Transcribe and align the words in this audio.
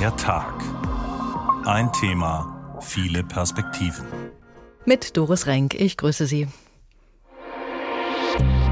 Der 0.00 0.16
Tag. 0.16 0.54
Ein 1.66 1.92
Thema, 1.92 2.78
viele 2.80 3.22
Perspektiven. 3.22 4.06
Mit 4.86 5.14
Doris 5.14 5.46
Renk, 5.46 5.74
ich 5.74 5.98
grüße 5.98 6.24
Sie. 6.24 6.48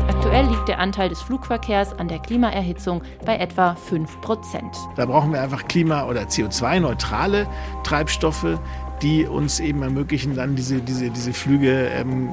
Aktuell 0.08 0.46
liegt 0.46 0.68
der 0.68 0.78
Anteil 0.78 1.10
des 1.10 1.20
Flugverkehrs 1.20 1.92
an 1.92 2.08
der 2.08 2.20
Klimaerhitzung 2.20 3.02
bei 3.26 3.36
etwa 3.36 3.74
5 3.74 4.22
Prozent. 4.22 4.74
Da 4.96 5.04
brauchen 5.04 5.34
wir 5.34 5.42
einfach 5.42 5.68
klima- 5.68 6.06
oder 6.06 6.22
CO2-neutrale 6.22 7.46
Treibstoffe, 7.84 8.58
die 9.02 9.26
uns 9.26 9.60
eben 9.60 9.82
ermöglichen, 9.82 10.34
dann 10.34 10.56
diese, 10.56 10.80
diese, 10.80 11.10
diese 11.10 11.34
Flüge 11.34 11.88
ähm, 11.88 12.30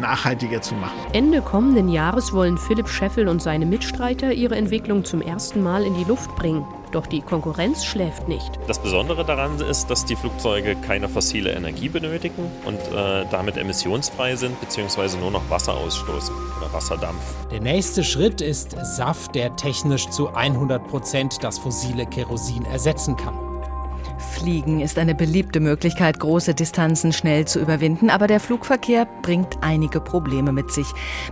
nachhaltiger 0.00 0.62
zu 0.62 0.74
machen. 0.74 0.96
Ende 1.12 1.42
kommenden 1.42 1.90
Jahres 1.90 2.32
wollen 2.32 2.56
Philipp 2.56 2.88
Scheffel 2.88 3.28
und 3.28 3.42
seine 3.42 3.66
Mitstreiter 3.66 4.32
ihre 4.32 4.56
Entwicklung 4.56 5.04
zum 5.04 5.20
ersten 5.20 5.62
Mal 5.62 5.84
in 5.84 5.94
die 5.94 6.04
Luft 6.04 6.34
bringen. 6.34 6.64
Doch 6.92 7.06
die 7.06 7.20
Konkurrenz 7.20 7.84
schläft 7.84 8.28
nicht. 8.28 8.58
Das 8.66 8.78
Besondere 8.78 9.24
daran 9.24 9.60
ist, 9.60 9.88
dass 9.88 10.04
die 10.04 10.16
Flugzeuge 10.16 10.76
keine 10.76 11.08
fossile 11.08 11.52
Energie 11.52 11.88
benötigen 11.88 12.50
und 12.64 12.78
äh, 12.78 13.24
damit 13.30 13.56
emissionsfrei 13.56 14.36
sind 14.36 14.60
bzw. 14.60 15.18
nur 15.18 15.30
noch 15.30 15.48
Wasser 15.50 15.74
ausstoßen 15.74 16.34
oder 16.58 16.72
Wasserdampf. 16.72 17.22
Der 17.50 17.60
nächste 17.60 18.04
Schritt 18.04 18.40
ist 18.40 18.76
SAF, 18.82 19.28
der 19.28 19.56
technisch 19.56 20.08
zu 20.08 20.28
100 20.34 20.86
Prozent 20.88 21.42
das 21.42 21.58
fossile 21.58 22.06
Kerosin 22.06 22.64
ersetzen 22.64 23.16
kann. 23.16 23.47
Fliegen 24.18 24.80
ist 24.80 24.98
eine 24.98 25.14
beliebte 25.14 25.60
Möglichkeit, 25.60 26.18
große 26.18 26.54
Distanzen 26.54 27.12
schnell 27.12 27.46
zu 27.46 27.60
überwinden, 27.60 28.10
aber 28.10 28.26
der 28.26 28.40
Flugverkehr 28.40 29.06
bringt 29.22 29.58
einige 29.62 30.00
Probleme 30.00 30.52
mit 30.52 30.72
sich. 30.72 30.86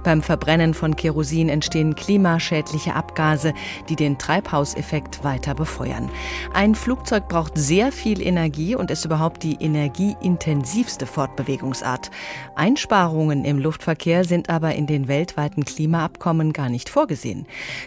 Beim 0.04 0.22
Verbrennen 0.22 0.72
von 0.72 0.94
Kerosin 0.94 1.48
entstehen 1.48 1.94
klimaschädliche 1.96 2.94
Abgase, 2.94 3.54
die 3.88 3.96
den 3.96 4.18
Treibhauseffekt 4.18 5.24
weiter 5.24 5.54
befeuern. 5.54 6.10
Ein 6.54 6.74
Flugzeug 6.74 7.28
braucht 7.28 7.58
sehr 7.58 7.90
viel 7.90 8.22
Energie 8.22 8.76
und 8.76 8.90
ist 8.90 9.04
überhaupt 9.04 9.42
die 9.42 9.56
energieintensivste 9.60 11.06
Fortbewegungsart. 11.06 12.10
Einsparungen 12.54 13.44
im 13.44 13.58
Luftverkehr 13.58 14.24
sind 14.24 14.48
aber 14.48 14.74
in 14.74 14.86
den 14.86 15.08
weltweiten 15.08 15.64
Klimaabkommen 15.64 16.52
gar 16.52 16.68
nicht 16.68 16.88
vorgesehen. 16.88 17.46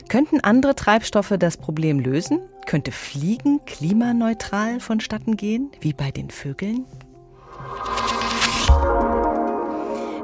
Könnten 0.10 0.42
andere 0.42 0.76
Treibstoffe 0.76 1.34
das 1.40 1.58
Problem 1.58 2.00
lösen? 2.00 2.42
Könnte 2.66 2.92
Fliegen 2.92 3.66
klimaneutral 3.66 4.80
vonstatten 4.80 5.38
gehen, 5.38 5.72
wie 5.82 5.94
bei 5.94 6.12
den 6.12 6.30
Vögeln? 6.30 6.86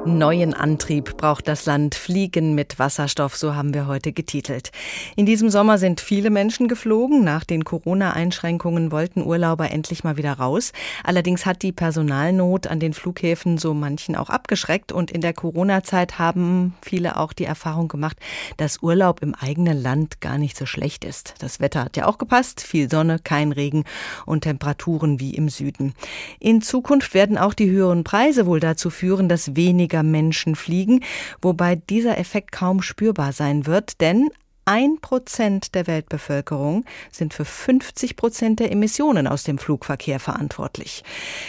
Neuen 0.06 0.54
Antrieb 0.54 1.16
braucht 1.16 1.48
das 1.48 1.66
Land 1.66 1.96
Fliegen 1.96 2.54
mit 2.54 2.78
Wasserstoff, 2.78 3.36
so 3.36 3.56
haben 3.56 3.74
wir 3.74 3.88
heute 3.88 4.12
getitelt. 4.12 4.70
In 5.16 5.26
diesem 5.26 5.50
Sommer 5.50 5.78
sind 5.78 6.00
viele 6.00 6.30
Menschen 6.30 6.68
geflogen. 6.68 7.24
Nach 7.24 7.42
den 7.42 7.64
Corona-Einschränkungen 7.64 8.92
wollten 8.92 9.26
Urlauber 9.26 9.72
endlich 9.72 10.04
mal 10.04 10.16
wieder 10.16 10.34
raus. 10.34 10.72
Allerdings 11.02 11.44
hat 11.44 11.62
die 11.62 11.72
Personalnot 11.72 12.68
an 12.68 12.78
den 12.78 12.92
Flughäfen 12.92 13.58
so 13.58 13.74
manchen 13.74 14.14
auch 14.14 14.30
abgeschreckt. 14.30 14.92
Und 14.92 15.10
in 15.10 15.22
der 15.22 15.34
Corona-Zeit 15.34 16.20
haben 16.20 16.74
viele 16.82 17.16
auch 17.16 17.32
die 17.32 17.44
Erfahrung 17.44 17.88
gemacht, 17.88 18.16
dass 18.58 18.82
Urlaub 18.82 19.22
im 19.22 19.34
eigenen 19.34 19.82
Land 19.82 20.20
gar 20.20 20.38
nicht 20.38 20.56
so 20.56 20.66
schlecht 20.66 21.04
ist. 21.04 21.34
Das 21.40 21.58
Wetter 21.58 21.84
hat 21.84 21.96
ja 21.96 22.06
auch 22.06 22.18
gepasst. 22.18 22.60
Viel 22.60 22.88
Sonne, 22.88 23.18
kein 23.18 23.50
Regen 23.50 23.82
und 24.24 24.42
Temperaturen 24.42 25.18
wie 25.18 25.34
im 25.34 25.48
Süden. 25.48 25.94
In 26.38 26.62
Zukunft 26.62 27.12
werden 27.12 27.38
auch 27.38 27.54
die 27.54 27.68
höheren 27.68 28.04
Preise 28.04 28.46
wohl 28.46 28.60
dazu 28.60 28.88
führen, 28.88 29.28
dass 29.28 29.56
weniger 29.56 29.95
weniger 29.96 30.02
Menschen 30.02 30.56
fliegen, 30.56 31.00
wobei 31.40 31.76
dieser 31.76 32.18
Effekt 32.18 32.52
kaum 32.52 32.82
spürbar 32.82 33.32
sein 33.32 33.66
wird, 33.66 34.00
denn 34.00 34.28
ein 34.68 34.98
Prozent 35.00 35.76
der 35.76 35.86
Weltbevölkerung 35.86 36.84
sind 37.12 37.32
für 37.32 37.44
50 37.44 38.16
Prozent 38.16 38.58
der 38.58 38.72
Emissionen 38.72 39.28
aus 39.28 39.44
dem 39.44 39.58
Flugverkehr 39.58 40.18
verantwortlich. 40.18 41.04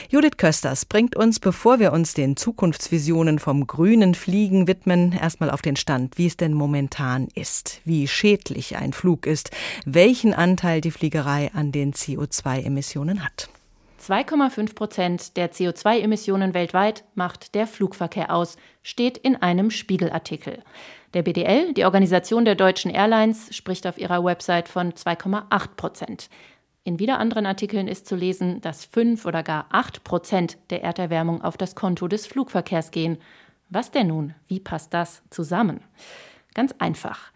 Judith 0.09 0.38
Kösters 0.38 0.86
bringt 0.86 1.16
uns, 1.16 1.39
bevor 1.39 1.80
wir 1.80 1.94
uns 1.94 2.14
den 2.14 2.38
Zukunftsvisionen 2.38 3.39
vom 3.39 3.66
grünen 3.66 4.14
Fliegen 4.14 4.67
widmen, 4.67 5.14
erstmal 5.14 5.49
auf 5.49 5.64
den 5.64 5.77
Stand, 5.77 6.20
wie 6.20 6.27
es 6.27 6.38
denn 6.38 6.54
momentan 6.54 7.27
ist, 7.33 7.82
wie 7.86 8.08
schädlich 8.08 8.77
ein 8.77 8.93
Flug 8.93 9.26
ist, 9.26 9.49
welchen 9.83 10.36
Anteil 10.36 10.80
die 10.82 10.92
Fliegerei 10.92 11.49
an 11.55 11.72
den 11.72 11.93
CO2-Emissionen 11.93 13.23
hat. 13.23 13.49
2,5 14.00 14.76
Prozent 14.76 15.38
der 15.38 15.52
CO2-Emissionen 15.52 16.54
weltweit 16.54 17.04
macht 17.16 17.56
der 17.56 17.68
Flugverkehr 17.68 18.34
aus, 18.34 18.58
steht 18.84 19.18
in 19.18 19.36
einem 19.36 19.72
Spiegelartikel. 19.72 20.64
Der 21.14 21.24
BDL, 21.24 21.74
die 21.74 21.86
Organisation 21.86 22.46
der 22.46 22.56
deutschen 22.56 22.92
Airlines, 22.92 23.56
spricht 23.56 23.88
auf 23.88 23.98
ihrer 23.98 24.24
Website 24.24 24.68
von 24.68 24.94
2,8 24.94 25.70
Prozent. 25.76 26.30
In 26.84 27.00
wieder 27.00 27.20
anderen 27.20 27.46
Artikeln 27.46 27.88
ist 27.88 28.08
zu 28.08 28.16
lesen, 28.16 28.62
dass 28.62 28.86
5 28.86 29.26
oder 29.26 29.44
gar 29.44 29.66
8 29.72 30.04
Prozent 30.04 30.58
der 30.70 30.84
Erderwärmung 30.84 31.42
auf 31.42 31.58
das 31.58 31.76
Konto 31.76 32.08
des 32.08 32.28
Flugverkehrs 32.28 32.92
gehen. 32.92 33.18
Was 33.70 33.92
denn 33.92 34.08
nun? 34.08 34.36
Wie 34.48 34.60
passt 34.60 34.94
das 34.94 35.22
zusammen? 35.30 35.82
Ganz 36.54 36.74
einfach. 36.80 37.32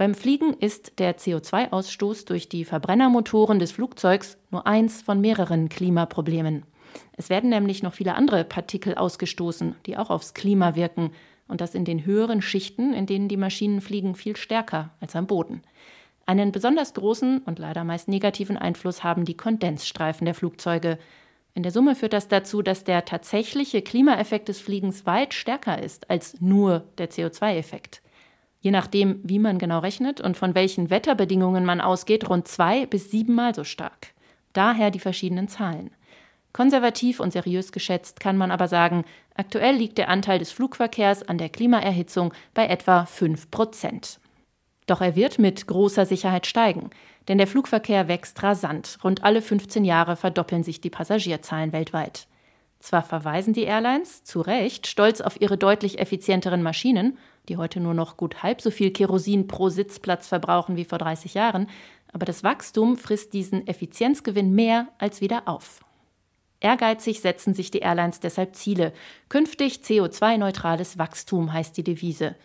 Beim 0.00 0.14
Fliegen 0.14 0.54
ist 0.54 0.98
der 0.98 1.18
CO2-Ausstoß 1.18 2.24
durch 2.24 2.48
die 2.48 2.64
Verbrennermotoren 2.64 3.58
des 3.58 3.72
Flugzeugs 3.72 4.38
nur 4.50 4.66
eins 4.66 5.02
von 5.02 5.20
mehreren 5.20 5.68
Klimaproblemen. 5.68 6.64
Es 7.18 7.28
werden 7.28 7.50
nämlich 7.50 7.82
noch 7.82 7.92
viele 7.92 8.14
andere 8.14 8.44
Partikel 8.44 8.94
ausgestoßen, 8.94 9.74
die 9.84 9.98
auch 9.98 10.08
aufs 10.08 10.32
Klima 10.32 10.74
wirken, 10.74 11.10
und 11.48 11.60
das 11.60 11.74
in 11.74 11.84
den 11.84 12.06
höheren 12.06 12.40
Schichten, 12.40 12.94
in 12.94 13.04
denen 13.04 13.28
die 13.28 13.36
Maschinen 13.36 13.82
fliegen, 13.82 14.14
viel 14.14 14.36
stärker 14.36 14.88
als 15.00 15.14
am 15.16 15.26
Boden. 15.26 15.60
Einen 16.24 16.50
besonders 16.50 16.94
großen 16.94 17.40
und 17.40 17.58
leider 17.58 17.84
meist 17.84 18.08
negativen 18.08 18.56
Einfluss 18.56 19.04
haben 19.04 19.26
die 19.26 19.36
Kondensstreifen 19.36 20.24
der 20.24 20.34
Flugzeuge. 20.34 20.98
In 21.52 21.62
der 21.62 21.72
Summe 21.72 21.94
führt 21.94 22.14
das 22.14 22.26
dazu, 22.26 22.62
dass 22.62 22.84
der 22.84 23.04
tatsächliche 23.04 23.82
Klimaeffekt 23.82 24.48
des 24.48 24.60
Fliegens 24.60 25.04
weit 25.04 25.34
stärker 25.34 25.82
ist 25.82 26.08
als 26.08 26.40
nur 26.40 26.84
der 26.96 27.10
CO2-Effekt 27.10 28.00
je 28.60 28.70
nachdem, 28.70 29.20
wie 29.22 29.38
man 29.38 29.58
genau 29.58 29.80
rechnet 29.80 30.20
und 30.20 30.36
von 30.36 30.54
welchen 30.54 30.90
Wetterbedingungen 30.90 31.64
man 31.64 31.80
ausgeht, 31.80 32.28
rund 32.28 32.46
zwei 32.46 32.86
bis 32.86 33.10
siebenmal 33.10 33.54
so 33.54 33.64
stark. 33.64 34.08
Daher 34.52 34.90
die 34.90 35.00
verschiedenen 35.00 35.48
Zahlen. 35.48 35.90
Konservativ 36.52 37.20
und 37.20 37.32
seriös 37.32 37.72
geschätzt 37.72 38.18
kann 38.18 38.36
man 38.36 38.50
aber 38.50 38.66
sagen, 38.68 39.04
aktuell 39.34 39.76
liegt 39.76 39.98
der 39.98 40.08
Anteil 40.08 40.38
des 40.38 40.50
Flugverkehrs 40.50 41.22
an 41.22 41.38
der 41.38 41.48
Klimaerhitzung 41.48 42.34
bei 42.54 42.66
etwa 42.66 43.06
5 43.06 43.50
Prozent. 43.50 44.18
Doch 44.86 45.00
er 45.00 45.14
wird 45.14 45.38
mit 45.38 45.68
großer 45.68 46.04
Sicherheit 46.04 46.46
steigen, 46.46 46.90
denn 47.28 47.38
der 47.38 47.46
Flugverkehr 47.46 48.08
wächst 48.08 48.42
rasant. 48.42 48.98
Rund 49.04 49.22
alle 49.22 49.40
15 49.40 49.84
Jahre 49.84 50.16
verdoppeln 50.16 50.64
sich 50.64 50.80
die 50.80 50.90
Passagierzahlen 50.90 51.72
weltweit. 51.72 52.26
Zwar 52.80 53.02
verweisen 53.02 53.52
die 53.52 53.64
Airlines, 53.64 54.24
zu 54.24 54.40
Recht, 54.40 54.88
stolz 54.88 55.20
auf 55.20 55.40
ihre 55.40 55.56
deutlich 55.56 56.00
effizienteren 56.00 56.62
Maschinen 56.62 57.18
die 57.48 57.56
heute 57.56 57.80
nur 57.80 57.94
noch 57.94 58.16
gut 58.16 58.42
halb 58.42 58.60
so 58.60 58.70
viel 58.70 58.90
Kerosin 58.90 59.46
pro 59.46 59.68
Sitzplatz 59.68 60.28
verbrauchen 60.28 60.76
wie 60.76 60.84
vor 60.84 60.98
30 60.98 61.34
Jahren, 61.34 61.68
aber 62.12 62.26
das 62.26 62.44
Wachstum 62.44 62.96
frisst 62.96 63.32
diesen 63.32 63.66
Effizienzgewinn 63.66 64.54
mehr 64.54 64.88
als 64.98 65.20
wieder 65.20 65.46
auf. 65.46 65.80
Ehrgeizig 66.60 67.20
setzen 67.20 67.54
sich 67.54 67.70
die 67.70 67.78
Airlines 67.78 68.20
deshalb 68.20 68.54
Ziele. 68.54 68.92
Künftig 69.28 69.80
CO2-neutrales 69.82 70.98
Wachstum 70.98 71.52
heißt 71.52 71.76
die 71.76 71.84
Devise. 71.84 72.36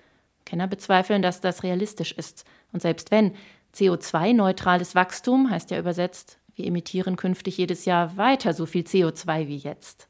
Kenner 0.45 0.67
bezweifeln, 0.67 1.21
dass 1.21 1.41
das 1.41 1.63
realistisch 1.63 2.13
ist. 2.13 2.45
Und 2.71 2.81
selbst 2.81 3.11
wenn, 3.11 3.33
CO2-neutrales 3.75 4.95
Wachstum 4.95 5.49
heißt 5.49 5.71
ja 5.71 5.79
übersetzt, 5.79 6.39
wir 6.55 6.65
emittieren 6.65 7.17
künftig 7.17 7.57
jedes 7.57 7.83
Jahr 7.83 8.15
weiter 8.15 8.53
so 8.53 8.65
viel 8.65 8.83
CO2 8.83 9.47
wie 9.47 9.57
jetzt. 9.57 10.07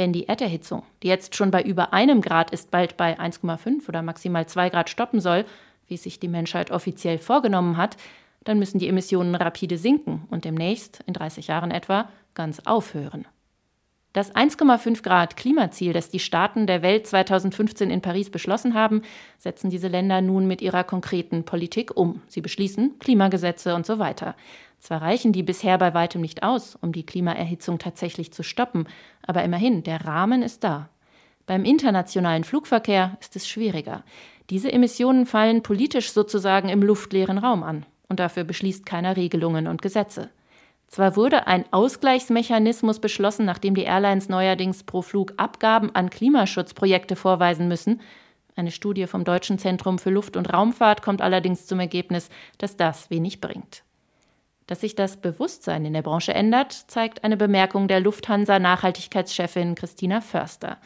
Wenn 0.00 0.14
die 0.14 0.28
Erderhitzung, 0.28 0.82
die 1.02 1.08
jetzt 1.08 1.36
schon 1.36 1.50
bei 1.50 1.62
über 1.62 1.92
einem 1.92 2.22
Grad 2.22 2.52
ist, 2.52 2.70
bald 2.70 2.96
bei 2.96 3.20
1,5 3.20 3.86
oder 3.86 4.00
maximal 4.00 4.46
2 4.46 4.70
Grad 4.70 4.88
stoppen 4.88 5.20
soll, 5.20 5.44
wie 5.88 5.98
sich 5.98 6.18
die 6.18 6.26
Menschheit 6.26 6.70
offiziell 6.70 7.18
vorgenommen 7.18 7.76
hat, 7.76 7.98
dann 8.42 8.58
müssen 8.58 8.78
die 8.78 8.88
Emissionen 8.88 9.34
rapide 9.34 9.76
sinken 9.76 10.26
und 10.30 10.46
demnächst, 10.46 11.04
in 11.06 11.12
30 11.12 11.48
Jahren 11.48 11.70
etwa, 11.70 12.08
ganz 12.32 12.60
aufhören. 12.60 13.26
Das 14.14 14.34
1,5 14.34 15.02
Grad 15.02 15.36
Klimaziel, 15.36 15.92
das 15.92 16.08
die 16.08 16.18
Staaten 16.18 16.66
der 16.66 16.80
Welt 16.80 17.06
2015 17.06 17.90
in 17.90 18.00
Paris 18.00 18.30
beschlossen 18.30 18.72
haben, 18.72 19.02
setzen 19.38 19.68
diese 19.68 19.88
Länder 19.88 20.22
nun 20.22 20.46
mit 20.46 20.62
ihrer 20.62 20.82
konkreten 20.82 21.44
Politik 21.44 21.94
um. 21.94 22.22
Sie 22.26 22.40
beschließen 22.40 22.98
Klimagesetze 23.00 23.74
und 23.74 23.84
so 23.84 23.98
weiter. 23.98 24.34
Zwar 24.80 25.02
reichen 25.02 25.32
die 25.32 25.42
bisher 25.42 25.76
bei 25.76 25.92
weitem 25.92 26.22
nicht 26.22 26.42
aus, 26.42 26.76
um 26.80 26.92
die 26.92 27.04
Klimaerhitzung 27.04 27.78
tatsächlich 27.78 28.32
zu 28.32 28.42
stoppen, 28.42 28.88
aber 29.26 29.44
immerhin, 29.44 29.82
der 29.82 30.06
Rahmen 30.06 30.42
ist 30.42 30.64
da. 30.64 30.88
Beim 31.46 31.64
internationalen 31.64 32.44
Flugverkehr 32.44 33.16
ist 33.20 33.36
es 33.36 33.46
schwieriger. 33.46 34.04
Diese 34.48 34.72
Emissionen 34.72 35.26
fallen 35.26 35.62
politisch 35.62 36.12
sozusagen 36.12 36.70
im 36.70 36.82
luftleeren 36.82 37.38
Raum 37.38 37.62
an, 37.62 37.84
und 38.08 38.20
dafür 38.20 38.44
beschließt 38.44 38.86
keiner 38.86 39.16
Regelungen 39.16 39.66
und 39.66 39.82
Gesetze. 39.82 40.30
Zwar 40.88 41.14
wurde 41.14 41.46
ein 41.46 41.64
Ausgleichsmechanismus 41.72 42.98
beschlossen, 42.98 43.44
nachdem 43.44 43.74
die 43.74 43.84
Airlines 43.84 44.28
neuerdings 44.28 44.82
pro 44.82 45.02
Flug 45.02 45.34
Abgaben 45.36 45.94
an 45.94 46.10
Klimaschutzprojekte 46.10 47.16
vorweisen 47.16 47.68
müssen. 47.68 48.00
Eine 48.56 48.72
Studie 48.72 49.06
vom 49.06 49.24
Deutschen 49.24 49.58
Zentrum 49.58 50.00
für 50.00 50.10
Luft- 50.10 50.36
und 50.36 50.52
Raumfahrt 50.52 51.02
kommt 51.02 51.22
allerdings 51.22 51.66
zum 51.66 51.78
Ergebnis, 51.78 52.28
dass 52.58 52.76
das 52.76 53.08
wenig 53.08 53.40
bringt. 53.40 53.84
Dass 54.70 54.82
sich 54.82 54.94
das 54.94 55.16
Bewusstsein 55.16 55.84
in 55.84 55.94
der 55.94 56.02
Branche 56.02 56.32
ändert, 56.32 56.72
zeigt 56.72 57.24
eine 57.24 57.36
Bemerkung 57.36 57.88
der 57.88 57.98
Lufthansa 57.98 58.60
Nachhaltigkeitschefin 58.60 59.74
Christina 59.74 60.20
Förster. 60.20 60.78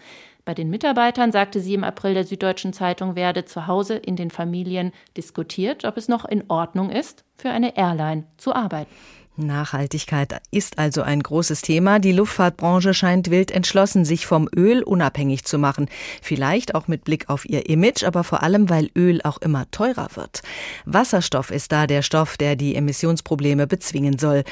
Bei 0.46 0.54
den 0.54 0.70
Mitarbeitern 0.70 1.32
sagte 1.32 1.60
sie 1.60 1.74
im 1.74 1.84
April 1.84 2.14
der 2.14 2.24
Süddeutschen 2.24 2.72
Zeitung 2.72 3.14
werde 3.14 3.44
zu 3.44 3.66
Hause 3.66 3.96
in 3.96 4.16
den 4.16 4.30
Familien 4.30 4.92
diskutiert, 5.18 5.84
ob 5.84 5.98
es 5.98 6.08
noch 6.08 6.24
in 6.24 6.44
Ordnung 6.48 6.88
ist, 6.88 7.26
für 7.36 7.50
eine 7.50 7.76
Airline 7.76 8.24
zu 8.38 8.54
arbeiten. 8.54 8.90
Nachhaltigkeit 9.36 10.40
ist 10.50 10.78
also 10.78 11.02
ein 11.02 11.22
großes 11.22 11.60
Thema. 11.62 11.98
Die 11.98 12.12
Luftfahrtbranche 12.12 12.94
scheint 12.94 13.30
wild 13.30 13.50
entschlossen, 13.50 14.04
sich 14.04 14.26
vom 14.26 14.48
Öl 14.54 14.82
unabhängig 14.82 15.44
zu 15.44 15.58
machen. 15.58 15.88
Vielleicht 16.22 16.74
auch 16.74 16.88
mit 16.88 17.04
Blick 17.04 17.28
auf 17.28 17.44
ihr 17.44 17.68
Image, 17.68 18.04
aber 18.04 18.24
vor 18.24 18.42
allem, 18.42 18.70
weil 18.70 18.90
Öl 18.96 19.20
auch 19.22 19.38
immer 19.38 19.70
teurer 19.70 20.08
wird. 20.14 20.42
Wasserstoff 20.84 21.50
ist 21.50 21.72
da 21.72 21.86
der 21.86 22.02
Stoff, 22.02 22.36
der 22.36 22.56
die 22.56 22.76
Emissionsprobleme 22.76 23.66
bezwingen 23.66 24.18
soll. 24.18 24.44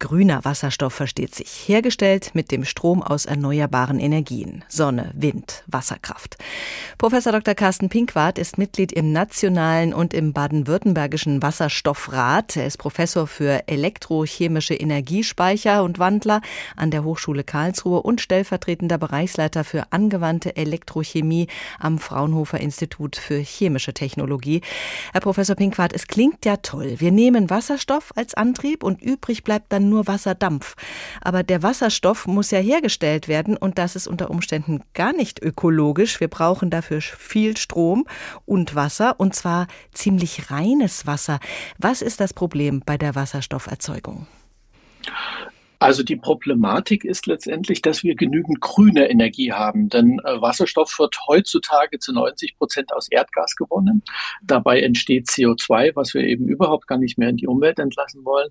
Grüner 0.00 0.44
Wasserstoff 0.44 0.94
versteht 0.94 1.34
sich, 1.34 1.64
hergestellt 1.66 2.30
mit 2.32 2.52
dem 2.52 2.64
Strom 2.64 3.02
aus 3.02 3.26
erneuerbaren 3.26 3.98
Energien, 3.98 4.64
Sonne, 4.68 5.10
Wind, 5.14 5.64
Wasserkraft. 5.66 6.36
Professor 6.98 7.32
Dr. 7.32 7.54
Carsten 7.54 7.88
Pinkwart 7.88 8.38
ist 8.38 8.58
Mitglied 8.58 8.92
im 8.92 9.10
nationalen 9.10 9.92
und 9.92 10.14
im 10.14 10.32
baden-württembergischen 10.32 11.42
Wasserstoffrat. 11.42 12.56
Er 12.56 12.66
ist 12.66 12.78
Professor 12.78 13.26
für 13.26 13.66
elektrochemische 13.66 14.74
Energiespeicher 14.74 15.82
und 15.82 15.98
Wandler 15.98 16.42
an 16.76 16.92
der 16.92 17.02
Hochschule 17.02 17.42
Karlsruhe 17.42 18.00
und 18.00 18.20
stellvertretender 18.20 18.98
Bereichsleiter 18.98 19.64
für 19.64 19.92
angewandte 19.92 20.54
Elektrochemie 20.54 21.48
am 21.80 21.98
Fraunhofer 21.98 22.60
Institut 22.60 23.16
für 23.16 23.38
chemische 23.38 23.94
Technologie. 23.94 24.60
Herr 25.12 25.22
Professor 25.22 25.56
Pinkwart, 25.56 25.92
es 25.92 26.06
klingt 26.06 26.44
ja 26.44 26.58
toll. 26.58 26.94
Wir 26.98 27.10
nehmen 27.10 27.50
Wasserstoff 27.50 28.12
als 28.14 28.34
Antrieb 28.34 28.84
und 28.84 29.02
übrig 29.02 29.42
bleibt 29.42 29.72
dann 29.72 29.87
nur 29.88 30.06
Wasserdampf. 30.06 30.74
Aber 31.20 31.42
der 31.42 31.62
Wasserstoff 31.62 32.26
muss 32.26 32.50
ja 32.50 32.58
hergestellt 32.58 33.28
werden 33.28 33.56
und 33.56 33.78
das 33.78 33.96
ist 33.96 34.06
unter 34.06 34.30
Umständen 34.30 34.82
gar 34.94 35.12
nicht 35.12 35.42
ökologisch. 35.42 36.20
Wir 36.20 36.28
brauchen 36.28 36.70
dafür 36.70 37.00
viel 37.00 37.56
Strom 37.56 38.06
und 38.44 38.74
Wasser 38.74 39.18
und 39.18 39.34
zwar 39.34 39.66
ziemlich 39.92 40.50
reines 40.50 41.06
Wasser. 41.06 41.40
Was 41.78 42.02
ist 42.02 42.20
das 42.20 42.34
Problem 42.34 42.82
bei 42.84 42.96
der 42.98 43.14
Wasserstofferzeugung? 43.14 44.26
Also 45.80 46.02
die 46.02 46.16
Problematik 46.16 47.04
ist 47.04 47.26
letztendlich, 47.26 47.82
dass 47.82 48.02
wir 48.02 48.16
genügend 48.16 48.60
grüne 48.60 49.08
Energie 49.08 49.52
haben, 49.52 49.88
denn 49.88 50.18
äh, 50.24 50.40
Wasserstoff 50.40 50.98
wird 50.98 51.16
heutzutage 51.28 52.00
zu 52.00 52.12
90 52.12 52.56
Prozent 52.56 52.92
aus 52.92 53.08
Erdgas 53.08 53.54
gewonnen. 53.54 54.02
Dabei 54.42 54.80
entsteht 54.80 55.26
CO2, 55.26 55.92
was 55.94 56.14
wir 56.14 56.22
eben 56.22 56.48
überhaupt 56.48 56.88
gar 56.88 56.98
nicht 56.98 57.16
mehr 57.16 57.28
in 57.28 57.36
die 57.36 57.46
Umwelt 57.46 57.78
entlassen 57.78 58.24
wollen. 58.24 58.48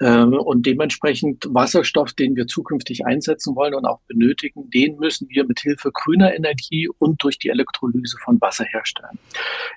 Ähm, 0.00 0.34
und 0.34 0.66
dementsprechend 0.66 1.46
Wasserstoff, 1.48 2.12
den 2.12 2.34
wir 2.34 2.48
zukünftig 2.48 3.06
einsetzen 3.06 3.54
wollen 3.54 3.74
und 3.74 3.86
auch 3.86 4.00
benötigen, 4.08 4.68
den 4.70 4.96
müssen 4.96 5.28
wir 5.28 5.44
mit 5.44 5.60
Hilfe 5.60 5.92
grüner 5.92 6.34
Energie 6.34 6.88
und 6.98 7.22
durch 7.22 7.38
die 7.38 7.50
Elektrolyse 7.50 8.18
von 8.24 8.40
Wasser 8.40 8.64
herstellen. 8.64 9.18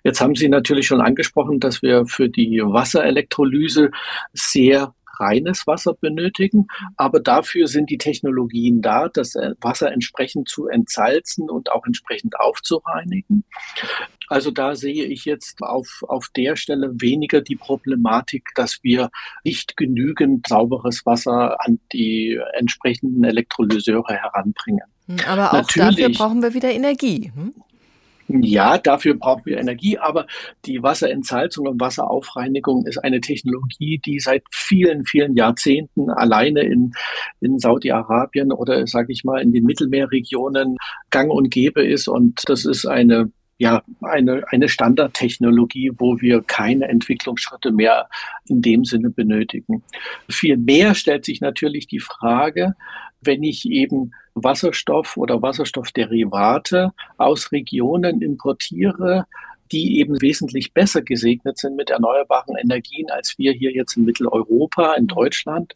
Jetzt 0.03 0.19
haben 0.19 0.33
Sie 0.33 0.49
natürlich 0.49 0.87
schon 0.87 1.01
angesprochen, 1.01 1.59
dass 1.59 1.83
wir 1.83 2.07
für 2.07 2.27
die 2.27 2.59
Wasserelektrolyse 2.63 3.91
sehr 4.33 4.95
reines 5.19 5.67
Wasser 5.67 5.93
benötigen. 5.93 6.67
Aber 6.95 7.19
dafür 7.19 7.67
sind 7.67 7.89
die 7.89 7.97
Technologien 7.97 8.81
da, 8.81 9.09
das 9.09 9.35
äh, 9.35 9.53
Wasser 9.61 9.91
entsprechend 9.91 10.49
zu 10.49 10.67
entsalzen 10.67 11.49
und 11.49 11.71
auch 11.71 11.85
entsprechend 11.85 12.39
aufzureinigen. 12.39 13.43
Also 14.27 14.51
da 14.51 14.75
sehe 14.75 15.05
ich 15.05 15.25
jetzt 15.25 15.61
auf, 15.61 16.03
auf 16.07 16.29
der 16.35 16.55
Stelle 16.55 16.91
weniger 16.99 17.41
die 17.41 17.55
Problematik, 17.55 18.49
dass 18.55 18.79
wir 18.83 19.09
nicht 19.43 19.77
genügend 19.77 20.47
sauberes 20.47 21.05
Wasser 21.05 21.57
an 21.61 21.79
die 21.93 22.39
entsprechenden 22.53 23.23
Elektrolyseure 23.23 24.13
heranbringen. 24.13 24.81
Hm, 25.07 25.17
aber 25.27 25.49
auch 25.49 25.53
Natürlich, 25.53 25.95
dafür 25.95 26.09
brauchen 26.09 26.41
wir 26.41 26.53
wieder 26.53 26.71
Energie. 26.71 27.31
Hm? 27.33 27.53
Ja, 28.27 28.77
dafür 28.77 29.13
brauchen 29.13 29.45
wir 29.45 29.57
Energie, 29.57 29.97
aber 29.97 30.27
die 30.65 30.83
Wasserentsalzung 30.83 31.67
und 31.67 31.79
Wasseraufreinigung 31.79 32.85
ist 32.85 32.97
eine 32.97 33.21
Technologie, 33.21 34.01
die 34.05 34.19
seit 34.19 34.43
vielen, 34.51 35.05
vielen 35.05 35.35
Jahrzehnten 35.35 36.09
alleine 36.09 36.61
in, 36.61 36.93
in 37.39 37.57
Saudi-Arabien 37.57 38.51
oder 38.51 38.85
sage 38.85 39.13
ich 39.13 39.23
mal 39.23 39.41
in 39.41 39.53
den 39.53 39.63
Mittelmeerregionen 39.63 40.77
gang 41.09 41.31
und 41.31 41.51
gäbe 41.51 41.85
ist. 41.85 42.07
Und 42.07 42.43
das 42.47 42.65
ist 42.65 42.85
eine 42.85 43.31
ja, 43.59 43.81
eine, 44.01 44.43
eine 44.51 44.69
Standardtechnologie, 44.69 45.91
wo 45.97 46.21
wir 46.21 46.43
keine 46.43 46.89
Entwicklungsschritte 46.89 47.71
mehr 47.71 48.07
in 48.45 48.61
dem 48.61 48.85
Sinne 48.85 49.09
benötigen. 49.09 49.83
Viel 50.29 50.57
mehr 50.57 50.93
stellt 50.93 51.25
sich 51.25 51.41
natürlich 51.41 51.87
die 51.87 51.99
Frage, 51.99 52.75
wenn 53.21 53.43
ich 53.43 53.67
eben 53.69 54.11
Wasserstoff 54.43 55.17
oder 55.17 55.41
Wasserstoffderivate 55.41 56.93
aus 57.17 57.51
Regionen 57.51 58.21
importiere, 58.21 59.25
die 59.71 59.99
eben 59.99 60.21
wesentlich 60.21 60.73
besser 60.73 61.01
gesegnet 61.01 61.57
sind 61.57 61.75
mit 61.75 61.89
erneuerbaren 61.89 62.55
Energien 62.55 63.09
als 63.09 63.37
wir 63.37 63.51
hier 63.51 63.71
jetzt 63.71 63.97
in 63.97 64.05
Mitteleuropa, 64.05 64.93
in 64.93 65.07
Deutschland. 65.07 65.73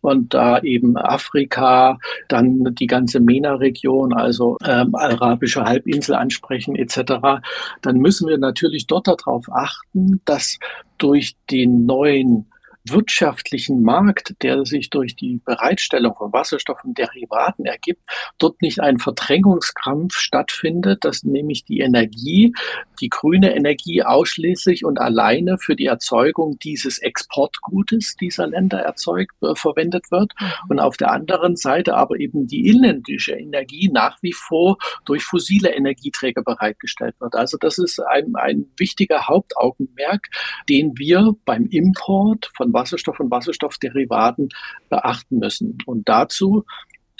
Und 0.00 0.34
da 0.34 0.60
eben 0.60 0.96
Afrika, 0.96 1.98
dann 2.28 2.74
die 2.74 2.86
ganze 2.86 3.20
MENA-Region, 3.20 4.12
also 4.12 4.58
ähm, 4.64 4.94
arabische 4.94 5.64
Halbinsel 5.64 6.14
ansprechen 6.14 6.76
etc., 6.76 7.42
dann 7.82 7.96
müssen 7.98 8.28
wir 8.28 8.38
natürlich 8.38 8.86
dort 8.86 9.08
darauf 9.08 9.46
achten, 9.52 10.20
dass 10.24 10.58
durch 10.98 11.36
den 11.50 11.86
neuen 11.86 12.51
wirtschaftlichen 12.84 13.82
Markt, 13.82 14.34
der 14.42 14.64
sich 14.64 14.90
durch 14.90 15.14
die 15.14 15.40
Bereitstellung 15.44 16.14
von 16.16 16.32
Wasserstoff 16.32 16.82
und 16.84 16.98
Derivaten 16.98 17.64
ergibt, 17.64 18.02
dort 18.38 18.60
nicht 18.60 18.80
ein 18.80 18.98
Verdrängungskrampf 18.98 20.14
stattfindet, 20.14 21.04
dass 21.04 21.22
nämlich 21.22 21.64
die 21.64 21.80
Energie, 21.80 22.52
die 23.00 23.08
grüne 23.08 23.54
Energie 23.54 24.02
ausschließlich 24.02 24.84
und 24.84 25.00
alleine 25.00 25.58
für 25.58 25.76
die 25.76 25.86
Erzeugung 25.86 26.58
dieses 26.58 26.98
Exportgutes 26.98 28.16
dieser 28.16 28.48
Länder 28.48 28.80
erzeugt, 28.80 29.34
äh, 29.42 29.54
verwendet 29.54 30.10
wird 30.10 30.32
mhm. 30.40 30.46
und 30.70 30.80
auf 30.80 30.96
der 30.96 31.12
anderen 31.12 31.56
Seite 31.56 31.94
aber 31.94 32.18
eben 32.18 32.46
die 32.46 32.68
inländische 32.68 33.32
Energie 33.32 33.90
nach 33.92 34.18
wie 34.22 34.32
vor 34.32 34.78
durch 35.04 35.22
fossile 35.22 35.74
Energieträger 35.74 36.42
bereitgestellt 36.42 37.14
wird. 37.20 37.34
Also 37.34 37.56
das 37.58 37.78
ist 37.78 38.00
ein, 38.00 38.34
ein 38.36 38.66
wichtiger 38.76 39.28
Hauptaugenmerk, 39.28 40.28
den 40.68 40.98
wir 40.98 41.34
beim 41.44 41.66
Import 41.68 42.50
von 42.54 42.71
Wasserstoff 42.72 43.20
und 43.20 43.30
Wasserstoffderivaten 43.30 44.48
beachten 44.88 45.38
müssen. 45.38 45.78
Und 45.86 46.08
dazu 46.08 46.64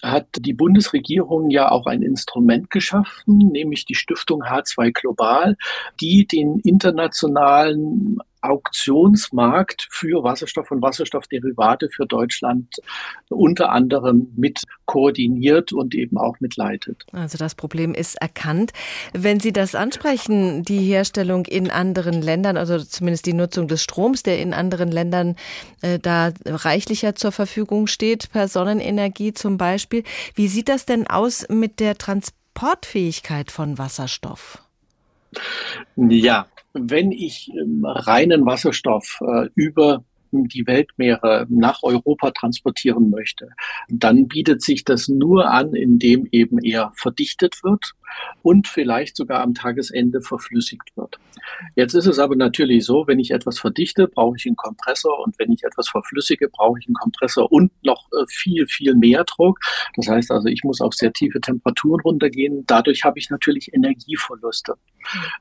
hat 0.03 0.27
die 0.37 0.53
Bundesregierung 0.53 1.51
ja 1.51 1.71
auch 1.71 1.87
ein 1.87 2.03
Instrument 2.03 2.71
geschaffen, 2.71 3.39
nämlich 3.53 3.85
die 3.85 3.95
Stiftung 3.95 4.43
H2 4.43 4.93
Global, 4.93 5.57
die 6.01 6.27
den 6.27 6.59
internationalen 6.61 8.19
Auktionsmarkt 8.43 9.89
für 9.91 10.23
Wasserstoff 10.23 10.71
und 10.71 10.83
Wasserstoffderivate 10.83 11.89
für 11.89 12.07
Deutschland 12.07 12.77
unter 13.29 13.71
anderem 13.71 14.33
mit 14.37 14.63
koordiniert 14.85 15.73
und 15.73 15.95
eben 15.95 16.19
auch 16.19 16.39
mitleitet. 16.41 17.07
Also 17.13 17.39
das 17.39 17.55
Problem 17.55 17.95
ist 17.95 18.21
erkannt. 18.21 18.73
Wenn 19.13 19.41
Sie 19.41 19.53
das 19.53 19.75
ansprechen, 19.75 20.65
die 20.65 20.81
Herstellung 20.81 21.47
in 21.47 21.71
anderen 21.71 22.21
Ländern, 22.21 22.57
also 22.57 22.79
zumindest 22.79 23.27
die 23.27 23.33
Nutzung 23.33 23.69
des 23.69 23.83
Stroms, 23.83 24.23
der 24.23 24.41
in 24.41 24.53
anderen 24.53 24.91
Ländern 24.91 25.37
äh, 25.81 25.99
da 25.99 26.33
reichlicher 26.45 27.15
zur 27.15 27.33
Verfügung 27.33 27.87
steht, 27.87 28.31
per 28.33 28.49
Sonnenenergie 28.49 29.33
zum 29.33 29.57
Beispiel, 29.57 30.05
wie 30.35 30.49
sieht 30.49 30.69
das 30.69 30.85
denn 30.85 31.07
aus 31.07 31.47
mit 31.49 31.81
der 31.81 31.97
Transportfähigkeit 31.97 33.51
von 33.51 33.79
Wasserstoff? 33.79 34.59
Ja, 35.97 36.47
wenn 36.73 37.13
ich 37.13 37.51
ähm, 37.51 37.85
reinen 37.85 38.47
Wasserstoff 38.47 39.21
äh, 39.21 39.49
über 39.55 40.05
die 40.33 40.67
Weltmeere 40.67 41.47
nach 41.49 41.83
Europa 41.83 42.31
transportieren 42.31 43.11
möchte, 43.11 43.51
dann 43.89 44.29
bietet 44.29 44.63
sich 44.63 44.85
das 44.85 45.09
nur 45.09 45.51
an, 45.51 45.75
indem 45.75 46.27
eben 46.33 46.59
er 46.59 46.93
verdichtet 46.97 47.63
wird 47.63 47.95
und 48.43 48.69
vielleicht 48.69 49.17
sogar 49.17 49.41
am 49.41 49.55
Tagesende 49.55 50.21
verflüssigt 50.21 50.97
wird. 50.97 51.19
Jetzt 51.77 51.95
ist 51.95 52.07
es 52.07 52.19
aber 52.19 52.37
natürlich 52.37 52.85
so, 52.85 53.07
wenn 53.07 53.19
ich 53.19 53.31
etwas 53.31 53.59
verdichte, 53.59 54.09
brauche 54.09 54.37
ich 54.37 54.47
einen 54.47 54.57
Kompressor 54.57 55.21
und 55.25 55.39
wenn 55.39 55.53
ich 55.53 55.65
etwas 55.65 55.89
verflüssige, 55.89 56.49
brauche 56.49 56.79
ich 56.79 56.87
einen 56.87 56.95
Kompressor 56.95 57.51
und 57.51 57.73
noch 57.85 58.09
äh, 58.13 58.25
viel, 58.29 58.67
viel 58.67 58.95
mehr 58.95 59.25
Druck. 59.25 59.59
Das 59.97 60.09
heißt 60.09 60.31
also, 60.31 60.49
ich 60.49 60.65
muss 60.65 60.81
auf 60.81 60.95
sehr 60.95 61.13
tiefe 61.13 61.41
Temperaturen 61.41 62.01
runtergehen. 62.01 62.65
Dadurch 62.67 63.05
habe 63.05 63.19
ich 63.19 63.31
natürlich 63.31 63.73
Energieverluste. 63.73 64.75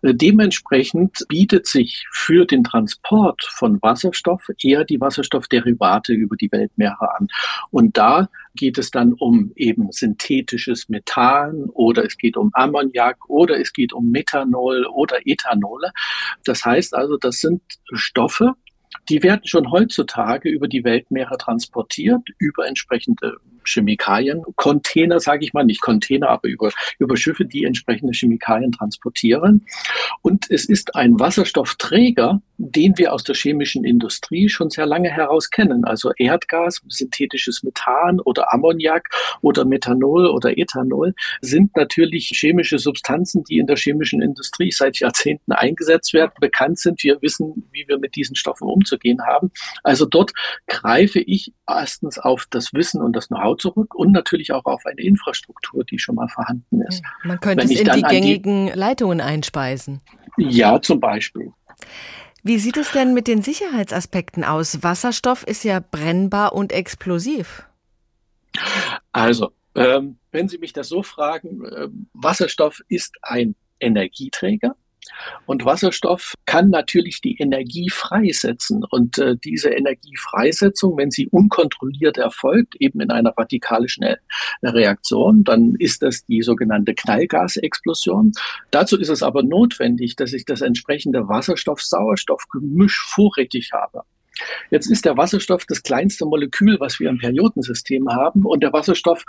Äh, 0.01 0.13
dementsprechend 0.13 1.25
bietet 1.27 1.67
sich 1.67 2.05
für 2.11 2.45
den 2.45 2.63
Transport 2.63 3.43
von 3.43 3.81
Wasserstoff 3.81 4.47
eher 4.61 4.80
die 4.85 4.99
Wasserstoffderivate 4.99 6.13
über 6.13 6.35
die 6.35 6.51
Weltmeere 6.51 7.15
an. 7.17 7.27
Und 7.69 7.97
da 7.97 8.29
geht 8.55 8.77
es 8.77 8.91
dann 8.91 9.13
um 9.13 9.51
eben 9.55 9.91
synthetisches 9.91 10.89
Methan 10.89 11.65
oder 11.73 12.05
es 12.05 12.17
geht 12.17 12.37
um 12.37 12.51
Ammoniak 12.53 13.29
oder 13.29 13.59
es 13.59 13.73
geht 13.73 13.93
um 13.93 14.09
Methanol 14.11 14.85
oder 14.85 15.19
Ethanol. 15.25 15.83
Das 16.45 16.65
heißt 16.65 16.93
also, 16.93 17.17
das 17.17 17.39
sind 17.39 17.61
Stoffe, 17.93 18.53
die 19.09 19.23
werden 19.23 19.41
schon 19.45 19.71
heutzutage 19.71 20.49
über 20.49 20.67
die 20.67 20.83
Weltmeere 20.83 21.37
transportiert, 21.37 22.21
über 22.37 22.67
entsprechende 22.67 23.37
Chemikalien, 23.63 24.43
Container, 24.55 25.19
sage 25.19 25.45
ich 25.45 25.53
mal, 25.53 25.63
nicht 25.63 25.81
Container, 25.81 26.29
aber 26.29 26.47
über, 26.47 26.71
über 26.99 27.17
Schiffe, 27.17 27.45
die 27.45 27.63
entsprechende 27.63 28.13
Chemikalien 28.13 28.71
transportieren. 28.71 29.65
Und 30.21 30.49
es 30.49 30.65
ist 30.65 30.95
ein 30.95 31.19
Wasserstoffträger, 31.19 32.41
den 32.57 32.97
wir 32.97 33.13
aus 33.13 33.23
der 33.23 33.35
chemischen 33.35 33.83
Industrie 33.83 34.47
schon 34.47 34.69
sehr 34.69 34.85
lange 34.85 35.09
heraus 35.09 35.49
kennen. 35.49 35.83
Also 35.83 36.11
Erdgas, 36.17 36.81
synthetisches 36.87 37.63
Methan 37.63 38.19
oder 38.19 38.53
Ammoniak 38.53 39.09
oder 39.41 39.65
Methanol 39.65 40.27
oder 40.27 40.57
Ethanol 40.57 41.13
sind 41.41 41.75
natürlich 41.75 42.31
chemische 42.33 42.77
Substanzen, 42.77 43.43
die 43.43 43.57
in 43.57 43.65
der 43.65 43.77
chemischen 43.77 44.21
Industrie 44.21 44.71
seit 44.71 44.99
Jahrzehnten 44.99 45.51
eingesetzt 45.51 46.13
werden, 46.13 46.33
bekannt 46.39 46.79
sind. 46.79 47.03
Wir 47.03 47.21
wissen, 47.21 47.67
wie 47.71 47.85
wir 47.87 47.97
mit 47.97 48.15
diesen 48.15 48.35
Stoffen 48.35 48.67
umzugehen 48.67 49.25
haben. 49.25 49.51
Also 49.83 50.05
dort 50.05 50.31
greife 50.67 51.19
ich 51.19 51.53
erstens 51.67 52.19
auf 52.19 52.45
das 52.49 52.73
Wissen 52.73 53.01
und 53.01 53.15
das 53.15 53.29
Know-how 53.29 53.50
zurück 53.57 53.95
und 53.95 54.11
natürlich 54.11 54.51
auch 54.51 54.65
auf 54.65 54.85
eine 54.85 55.01
Infrastruktur, 55.01 55.83
die 55.83 55.99
schon 55.99 56.15
mal 56.15 56.27
vorhanden 56.27 56.81
ist. 56.81 57.03
Man 57.23 57.39
könnte 57.39 57.63
Wenn 57.63 57.75
es 57.75 57.81
in 57.81 57.91
die 57.91 58.01
gängigen 58.01 58.67
die, 58.67 58.73
Leitungen 58.73 59.21
einspeisen. 59.21 60.01
Ja, 60.37 60.81
zum 60.81 60.99
Beispiel. 60.99 61.51
Wie 62.43 62.57
sieht 62.57 62.77
es 62.77 62.91
denn 62.91 63.13
mit 63.13 63.27
den 63.27 63.41
Sicherheitsaspekten 63.43 64.43
aus? 64.43 64.81
Wasserstoff 64.81 65.43
ist 65.43 65.63
ja 65.63 65.79
brennbar 65.79 66.53
und 66.53 66.71
explosiv. 66.71 67.63
Also, 69.11 69.51
ähm, 69.75 70.17
wenn 70.31 70.47
Sie 70.47 70.57
mich 70.57 70.73
das 70.73 70.89
so 70.89 71.03
fragen, 71.03 71.65
äh, 71.65 71.87
Wasserstoff 72.13 72.81
ist 72.87 73.17
ein 73.21 73.55
Energieträger. 73.79 74.75
Und 75.45 75.65
Wasserstoff 75.65 76.35
kann 76.45 76.69
natürlich 76.69 77.21
die 77.21 77.37
Energie 77.37 77.89
freisetzen. 77.89 78.83
Und 78.89 79.17
äh, 79.17 79.35
diese 79.43 79.69
Energiefreisetzung, 79.69 80.97
wenn 80.97 81.11
sie 81.11 81.27
unkontrolliert 81.27 82.17
erfolgt, 82.17 82.75
eben 82.79 83.01
in 83.01 83.11
einer 83.11 83.33
radikalischen 83.37 84.03
äh, 84.03 84.17
Reaktion, 84.63 85.43
dann 85.43 85.75
ist 85.79 86.01
das 86.03 86.25
die 86.25 86.41
sogenannte 86.41 86.93
Knallgasexplosion. 86.93 88.31
Dazu 88.71 88.97
ist 88.97 89.09
es 89.09 89.23
aber 89.23 89.43
notwendig, 89.43 90.15
dass 90.15 90.33
ich 90.33 90.45
das 90.45 90.61
entsprechende 90.61 91.27
Wasserstoff-Sauerstoff-Gemisch 91.27 93.01
vorrätig 93.07 93.71
habe. 93.73 94.03
Jetzt 94.69 94.87
ist 94.87 95.05
der 95.05 95.17
Wasserstoff 95.17 95.65
das 95.65 95.83
kleinste 95.83 96.25
Molekül, 96.25 96.79
was 96.79 96.99
wir 96.99 97.09
im 97.09 97.17
Periodensystem 97.17 98.09
haben. 98.09 98.45
Und 98.45 98.63
der 98.63 98.73
Wasserstoff 98.73 99.23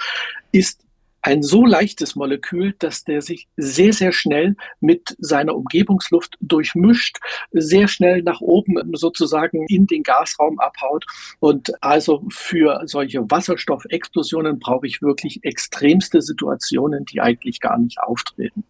ist 0.53 0.81
ein 1.23 1.43
so 1.43 1.65
leichtes 1.65 2.17
Molekül, 2.17 2.75
dass 2.79 3.05
der 3.05 3.23
sich 3.23 3.47
sehr, 3.57 3.93
sehr 3.93 4.13
schnell 4.13 4.57
mit 4.81 5.15
seiner 5.19 5.55
Umgebungsluft 5.55 6.37
durchmischt, 6.41 7.19
sehr 7.53 7.87
schnell 7.89 8.23
nach 8.23 8.41
oben 8.41 8.77
sozusagen 8.95 9.65
in 9.69 9.87
den 9.87 10.03
Gasraum 10.03 10.59
abhaut. 10.59 11.07
Und 11.39 11.73
also 11.83 12.25
für 12.29 12.83
solche 12.87 13.31
Wasserstoffexplosionen 13.31 14.59
brauche 14.59 14.87
ich 14.87 15.01
wirklich 15.01 15.45
extremste 15.45 16.21
Situationen, 16.23 17.05
die 17.05 17.21
eigentlich 17.21 17.61
gar 17.61 17.79
nicht 17.79 18.01
auftreten. 18.01 18.65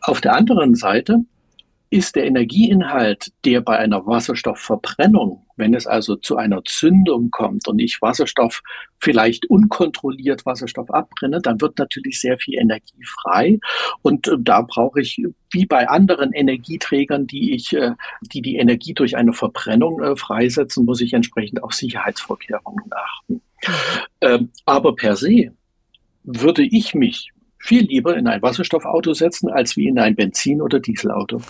Auf 0.00 0.20
der 0.20 0.34
anderen 0.34 0.76
Seite 0.76 1.24
ist 1.94 2.16
der 2.16 2.24
Energieinhalt, 2.24 3.30
der 3.44 3.60
bei 3.60 3.78
einer 3.78 4.04
Wasserstoffverbrennung, 4.04 5.46
wenn 5.54 5.74
es 5.74 5.86
also 5.86 6.16
zu 6.16 6.36
einer 6.36 6.64
Zündung 6.64 7.30
kommt 7.30 7.68
und 7.68 7.78
ich 7.78 8.02
Wasserstoff 8.02 8.62
vielleicht 8.98 9.46
unkontrolliert 9.46 10.44
Wasserstoff 10.44 10.90
abbrenne, 10.90 11.40
dann 11.40 11.60
wird 11.60 11.78
natürlich 11.78 12.18
sehr 12.18 12.36
viel 12.36 12.58
Energie 12.58 13.04
frei. 13.04 13.60
Und 14.02 14.26
äh, 14.26 14.32
da 14.40 14.62
brauche 14.62 15.02
ich, 15.02 15.22
wie 15.52 15.66
bei 15.66 15.88
anderen 15.88 16.32
Energieträgern, 16.32 17.28
die 17.28 17.54
ich, 17.54 17.72
äh, 17.72 17.92
die 18.22 18.42
die 18.42 18.56
Energie 18.56 18.94
durch 18.94 19.16
eine 19.16 19.32
Verbrennung 19.32 20.02
äh, 20.02 20.16
freisetzen, 20.16 20.86
muss 20.86 21.00
ich 21.00 21.12
entsprechend 21.12 21.62
auf 21.62 21.74
Sicherheitsvorkehrungen 21.74 22.90
achten. 22.90 23.40
Ähm, 24.20 24.50
aber 24.66 24.96
per 24.96 25.14
se 25.14 25.52
würde 26.24 26.64
ich 26.64 26.92
mich 26.96 27.30
viel 27.56 27.84
lieber 27.84 28.16
in 28.16 28.26
ein 28.26 28.42
Wasserstoffauto 28.42 29.14
setzen, 29.14 29.48
als 29.48 29.76
wie 29.76 29.86
in 29.86 30.00
ein 30.00 30.16
Benzin- 30.16 30.60
oder 30.60 30.80
Dieselauto. 30.80 31.40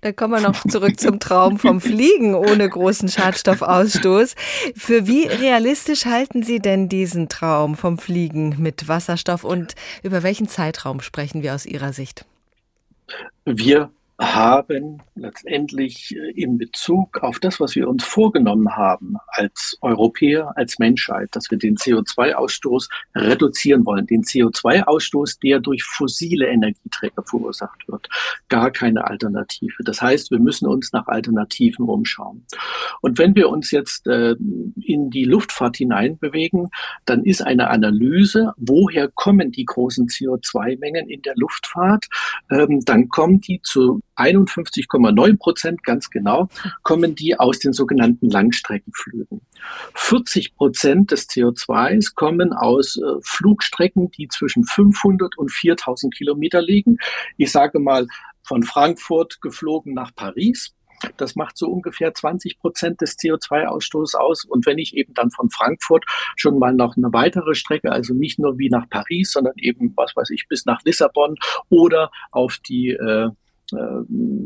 Da 0.00 0.12
kommen 0.12 0.34
wir 0.34 0.40
noch 0.40 0.64
zurück 0.66 0.98
zum 1.00 1.20
Traum 1.20 1.58
vom 1.58 1.80
Fliegen 1.80 2.34
ohne 2.34 2.68
großen 2.68 3.08
Schadstoffausstoß. 3.08 4.34
Für 4.74 5.06
wie 5.06 5.26
realistisch 5.26 6.06
halten 6.06 6.42
Sie 6.42 6.58
denn 6.58 6.88
diesen 6.88 7.28
Traum 7.28 7.76
vom 7.76 7.98
Fliegen 7.98 8.56
mit 8.58 8.88
Wasserstoff 8.88 9.44
und 9.44 9.74
über 10.02 10.22
welchen 10.22 10.48
Zeitraum 10.48 11.00
sprechen 11.00 11.42
wir 11.42 11.54
aus 11.54 11.66
Ihrer 11.66 11.92
Sicht? 11.92 12.24
Wir 13.44 13.90
haben 14.18 15.02
letztendlich 15.14 16.16
äh, 16.16 16.30
in 16.30 16.56
Bezug 16.56 17.18
auf 17.22 17.38
das, 17.38 17.60
was 17.60 17.74
wir 17.74 17.88
uns 17.88 18.02
vorgenommen 18.02 18.74
haben 18.74 19.16
als 19.28 19.76
Europäer, 19.82 20.52
als 20.56 20.78
Menschheit, 20.78 21.28
dass 21.32 21.50
wir 21.50 21.58
den 21.58 21.76
CO2-Ausstoß 21.76 22.88
reduzieren 23.14 23.84
wollen. 23.84 24.06
Den 24.06 24.22
CO2-Ausstoß, 24.22 25.40
der 25.42 25.60
durch 25.60 25.84
fossile 25.84 26.46
Energieträger 26.46 27.22
verursacht 27.24 27.86
wird. 27.88 28.08
Gar 28.48 28.70
keine 28.70 29.06
Alternative. 29.06 29.84
Das 29.84 30.00
heißt, 30.00 30.30
wir 30.30 30.38
müssen 30.38 30.66
uns 30.66 30.92
nach 30.92 31.08
Alternativen 31.08 31.86
umschauen. 31.86 32.46
Und 33.02 33.18
wenn 33.18 33.34
wir 33.34 33.50
uns 33.50 33.70
jetzt 33.70 34.06
äh, 34.06 34.34
in 34.82 35.10
die 35.10 35.24
Luftfahrt 35.24 35.76
hineinbewegen, 35.76 36.68
dann 37.04 37.22
ist 37.24 37.42
eine 37.42 37.68
Analyse, 37.68 38.54
woher 38.56 39.08
kommen 39.08 39.52
die 39.52 39.66
großen 39.66 40.06
CO2-Mengen 40.08 41.10
in 41.10 41.20
der 41.20 41.34
Luftfahrt, 41.36 42.06
ähm, 42.50 42.80
dann 42.84 43.08
kommen 43.08 43.40
die 43.40 43.60
zu 43.62 44.00
51,9 44.16 45.38
Prozent 45.38 45.82
ganz 45.82 46.10
genau, 46.10 46.48
kommen 46.82 47.14
die 47.14 47.38
aus 47.38 47.58
den 47.58 47.72
sogenannten 47.72 48.30
Langstreckenflügen. 48.30 49.40
40 49.94 50.54
Prozent 50.56 51.10
des 51.10 51.28
CO2s 51.28 52.14
kommen 52.14 52.52
aus 52.52 52.96
äh, 52.96 53.20
Flugstrecken, 53.22 54.10
die 54.10 54.28
zwischen 54.28 54.64
500 54.64 55.36
und 55.38 55.50
4000 55.50 56.14
Kilometer 56.14 56.62
liegen. 56.62 56.98
Ich 57.36 57.52
sage 57.52 57.78
mal, 57.78 58.06
von 58.42 58.62
Frankfurt 58.62 59.40
geflogen 59.40 59.92
nach 59.94 60.14
Paris. 60.14 60.72
Das 61.16 61.36
macht 61.36 61.58
so 61.58 61.68
ungefähr 61.68 62.14
20 62.14 62.58
Prozent 62.58 63.00
des 63.00 63.18
CO2-Ausstoßes 63.18 64.16
aus. 64.16 64.44
Und 64.44 64.64
wenn 64.66 64.78
ich 64.78 64.96
eben 64.96 65.12
dann 65.14 65.30
von 65.30 65.50
Frankfurt 65.50 66.04
schon 66.36 66.58
mal 66.58 66.72
noch 66.72 66.96
eine 66.96 67.12
weitere 67.12 67.54
Strecke, 67.54 67.92
also 67.92 68.14
nicht 68.14 68.38
nur 68.38 68.58
wie 68.58 68.70
nach 68.70 68.88
Paris, 68.88 69.32
sondern 69.32 69.54
eben, 69.58 69.92
was 69.96 70.16
weiß 70.16 70.30
ich, 70.30 70.46
bis 70.48 70.64
nach 70.64 70.82
Lissabon 70.84 71.36
oder 71.68 72.10
auf 72.30 72.58
die 72.66 72.90
äh, 72.90 73.30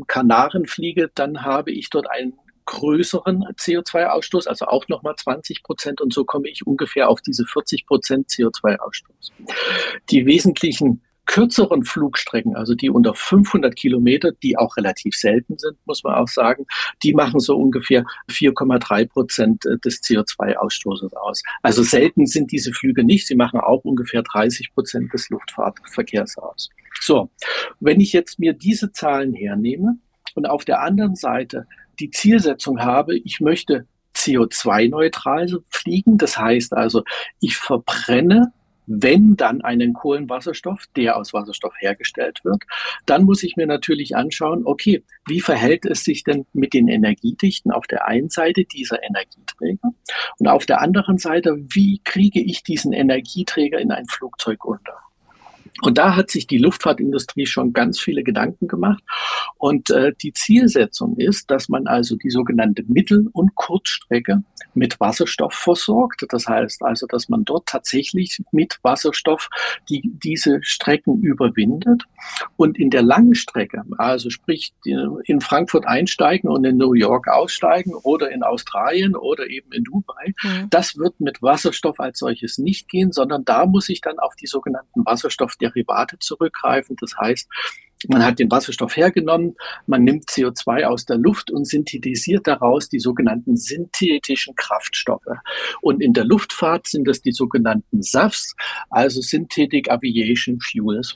Kanaren 0.07 0.65
fliege, 0.67 1.11
dann 1.13 1.43
habe 1.43 1.71
ich 1.71 1.89
dort 1.89 2.09
einen 2.09 2.33
größeren 2.65 3.43
CO2-Ausstoß, 3.57 4.47
also 4.47 4.65
auch 4.65 4.87
nochmal 4.87 5.15
20 5.15 5.63
Prozent 5.63 5.99
und 6.01 6.13
so 6.13 6.23
komme 6.25 6.49
ich 6.49 6.65
ungefähr 6.65 7.09
auf 7.09 7.21
diese 7.21 7.45
40 7.45 7.85
Prozent 7.85 8.29
CO2-Ausstoß. 8.29 9.31
Die 10.09 10.25
wesentlichen 10.25 11.01
kürzeren 11.25 11.85
Flugstrecken, 11.85 12.55
also 12.55 12.75
die 12.75 12.89
unter 12.89 13.13
500 13.13 13.75
Kilometer, 13.75 14.31
die 14.43 14.57
auch 14.57 14.75
relativ 14.75 15.15
selten 15.15 15.57
sind, 15.57 15.77
muss 15.85 16.03
man 16.03 16.15
auch 16.15 16.27
sagen, 16.27 16.65
die 17.03 17.13
machen 17.13 17.39
so 17.39 17.55
ungefähr 17.55 18.03
4,3 18.29 19.07
Prozent 19.07 19.63
des 19.85 20.01
CO2-Ausstoßes 20.01 21.13
aus. 21.13 21.41
Also 21.61 21.83
selten 21.83 22.25
sind 22.25 22.51
diese 22.51 22.73
Flüge 22.73 23.03
nicht. 23.03 23.27
Sie 23.27 23.35
machen 23.35 23.59
auch 23.59 23.83
ungefähr 23.85 24.23
30 24.23 24.73
Prozent 24.73 25.13
des 25.13 25.29
Luftfahrtverkehrs 25.29 26.37
aus. 26.37 26.69
So, 27.01 27.31
wenn 27.79 27.99
ich 27.99 28.13
jetzt 28.13 28.39
mir 28.39 28.53
diese 28.53 28.91
Zahlen 28.91 29.33
hernehme 29.33 29.97
und 30.35 30.45
auf 30.45 30.65
der 30.65 30.81
anderen 30.81 31.15
Seite 31.15 31.67
die 31.99 32.11
Zielsetzung 32.11 32.79
habe, 32.79 33.17
ich 33.17 33.41
möchte 33.41 33.87
CO2-neutral 34.15 35.47
fliegen, 35.69 36.17
das 36.17 36.37
heißt 36.37 36.73
also, 36.73 37.03
ich 37.39 37.57
verbrenne 37.57 38.53
wenn 38.87 39.35
dann 39.37 39.61
einen 39.61 39.93
Kohlenwasserstoff, 39.93 40.85
der 40.95 41.17
aus 41.17 41.33
Wasserstoff 41.33 41.73
hergestellt 41.79 42.39
wird, 42.43 42.63
dann 43.05 43.23
muss 43.23 43.43
ich 43.43 43.55
mir 43.55 43.67
natürlich 43.67 44.15
anschauen, 44.15 44.63
okay, 44.65 45.03
wie 45.27 45.39
verhält 45.39 45.85
es 45.85 46.03
sich 46.03 46.23
denn 46.23 46.45
mit 46.51 46.73
den 46.73 46.87
Energiedichten 46.87 47.71
auf 47.71 47.87
der 47.87 48.07
einen 48.07 48.29
Seite 48.29 48.65
dieser 48.65 49.01
Energieträger 49.03 49.93
und 50.39 50.47
auf 50.47 50.65
der 50.65 50.81
anderen 50.81 51.17
Seite, 51.17 51.57
wie 51.73 52.01
kriege 52.03 52.41
ich 52.41 52.63
diesen 52.63 52.91
Energieträger 52.91 53.79
in 53.79 53.91
ein 53.91 54.07
Flugzeug 54.07 54.65
unter? 54.65 54.97
Und 55.81 55.97
da 55.97 56.15
hat 56.15 56.29
sich 56.29 56.47
die 56.47 56.57
Luftfahrtindustrie 56.57 57.45
schon 57.45 57.73
ganz 57.73 57.99
viele 57.99 58.23
Gedanken 58.23 58.67
gemacht. 58.67 59.03
Und 59.57 59.89
äh, 59.89 60.13
die 60.21 60.33
Zielsetzung 60.33 61.17
ist, 61.17 61.49
dass 61.49 61.69
man 61.69 61.87
also 61.87 62.15
die 62.15 62.29
sogenannte 62.29 62.83
Mittel- 62.87 63.29
und 63.31 63.55
Kurzstrecke 63.55 64.43
mit 64.73 64.99
Wasserstoff 64.99 65.53
versorgt. 65.53 66.25
Das 66.29 66.47
heißt 66.47 66.83
also, 66.83 67.07
dass 67.07 67.29
man 67.29 67.45
dort 67.45 67.67
tatsächlich 67.67 68.41
mit 68.51 68.79
Wasserstoff 68.83 69.49
die, 69.89 70.01
diese 70.03 70.59
Strecken 70.61 71.21
überwindet. 71.21 72.03
Und 72.57 72.77
in 72.77 72.89
der 72.89 73.01
langen 73.01 73.35
Strecke, 73.35 73.83
also 73.97 74.29
sprich 74.29 74.73
in 74.85 75.41
Frankfurt 75.41 75.85
einsteigen 75.87 76.49
und 76.49 76.63
in 76.65 76.77
New 76.77 76.93
York 76.93 77.27
aussteigen 77.27 77.93
oder 77.95 78.31
in 78.31 78.43
Australien 78.43 79.15
oder 79.15 79.47
eben 79.47 79.71
in 79.71 79.83
Dubai, 79.83 80.33
mhm. 80.43 80.67
das 80.69 80.97
wird 80.97 81.19
mit 81.19 81.41
Wasserstoff 81.41 81.99
als 81.99 82.19
solches 82.19 82.57
nicht 82.57 82.87
gehen, 82.87 83.11
sondern 83.11 83.45
da 83.45 83.65
muss 83.65 83.89
ich 83.89 84.01
dann 84.01 84.19
auf 84.19 84.35
die 84.35 84.47
sogenannten 84.47 85.05
Wasserstoff 85.05 85.55
Derivate 85.61 86.17
zurückgreifen. 86.19 86.95
Das 86.99 87.15
heißt, 87.17 87.47
Man 88.07 88.25
hat 88.25 88.39
den 88.39 88.49
Wasserstoff 88.49 88.95
hergenommen, 88.95 89.55
man 89.85 90.03
nimmt 90.03 90.25
CO2 90.25 90.85
aus 90.85 91.05
der 91.05 91.17
Luft 91.17 91.51
und 91.51 91.65
synthetisiert 91.65 92.47
daraus 92.47 92.89
die 92.89 92.99
sogenannten 92.99 93.57
synthetischen 93.57 94.55
Kraftstoffe. 94.55 95.37
Und 95.81 96.01
in 96.01 96.13
der 96.13 96.25
Luftfahrt 96.25 96.87
sind 96.87 97.07
das 97.07 97.21
die 97.21 97.31
sogenannten 97.31 98.01
SAFs, 98.01 98.55
also 98.89 99.21
Synthetic 99.21 99.91
Aviation 99.91 100.59
Fuels. 100.59 101.15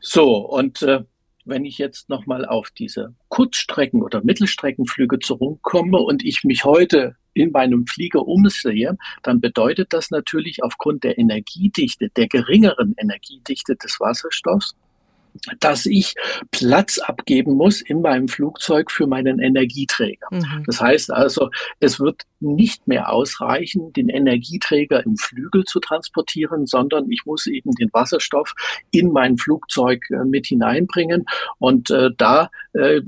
So, 0.00 0.36
und 0.36 0.82
äh, 0.82 1.04
wenn 1.48 1.64
ich 1.64 1.78
jetzt 1.78 2.08
nochmal 2.08 2.44
auf 2.44 2.70
diese 2.70 3.14
Kurzstrecken- 3.28 4.02
oder 4.02 4.22
Mittelstreckenflüge 4.22 5.18
zurückkomme 5.18 5.98
und 5.98 6.24
ich 6.24 6.44
mich 6.44 6.64
heute 6.64 7.16
in 7.34 7.52
meinem 7.52 7.86
Flieger 7.86 8.26
umsehe, 8.26 8.96
dann 9.22 9.40
bedeutet 9.40 9.92
das 9.92 10.10
natürlich 10.10 10.62
aufgrund 10.62 11.04
der 11.04 11.18
Energiedichte, 11.18 12.10
der 12.10 12.28
geringeren 12.28 12.94
Energiedichte 12.98 13.76
des 13.76 13.98
Wasserstoffs, 14.00 14.74
dass 15.60 15.86
ich 15.86 16.14
Platz 16.50 16.98
abgeben 16.98 17.54
muss 17.54 17.80
in 17.80 18.00
meinem 18.00 18.28
Flugzeug 18.28 18.90
für 18.90 19.06
meinen 19.06 19.40
Energieträger. 19.40 20.26
Mhm. 20.30 20.64
Das 20.66 20.80
heißt 20.80 21.10
also, 21.10 21.50
es 21.80 22.00
wird 22.00 22.22
nicht 22.40 22.86
mehr 22.86 23.12
ausreichen, 23.12 23.92
den 23.92 24.08
Energieträger 24.08 25.04
im 25.04 25.16
Flügel 25.16 25.64
zu 25.64 25.80
transportieren, 25.80 26.66
sondern 26.66 27.10
ich 27.10 27.22
muss 27.24 27.46
eben 27.46 27.72
den 27.72 27.90
Wasserstoff 27.92 28.54
in 28.90 29.12
mein 29.12 29.36
Flugzeug 29.36 30.04
äh, 30.10 30.24
mit 30.24 30.46
hineinbringen. 30.46 31.24
Und 31.58 31.90
äh, 31.90 32.10
da 32.16 32.50
äh, 32.74 33.00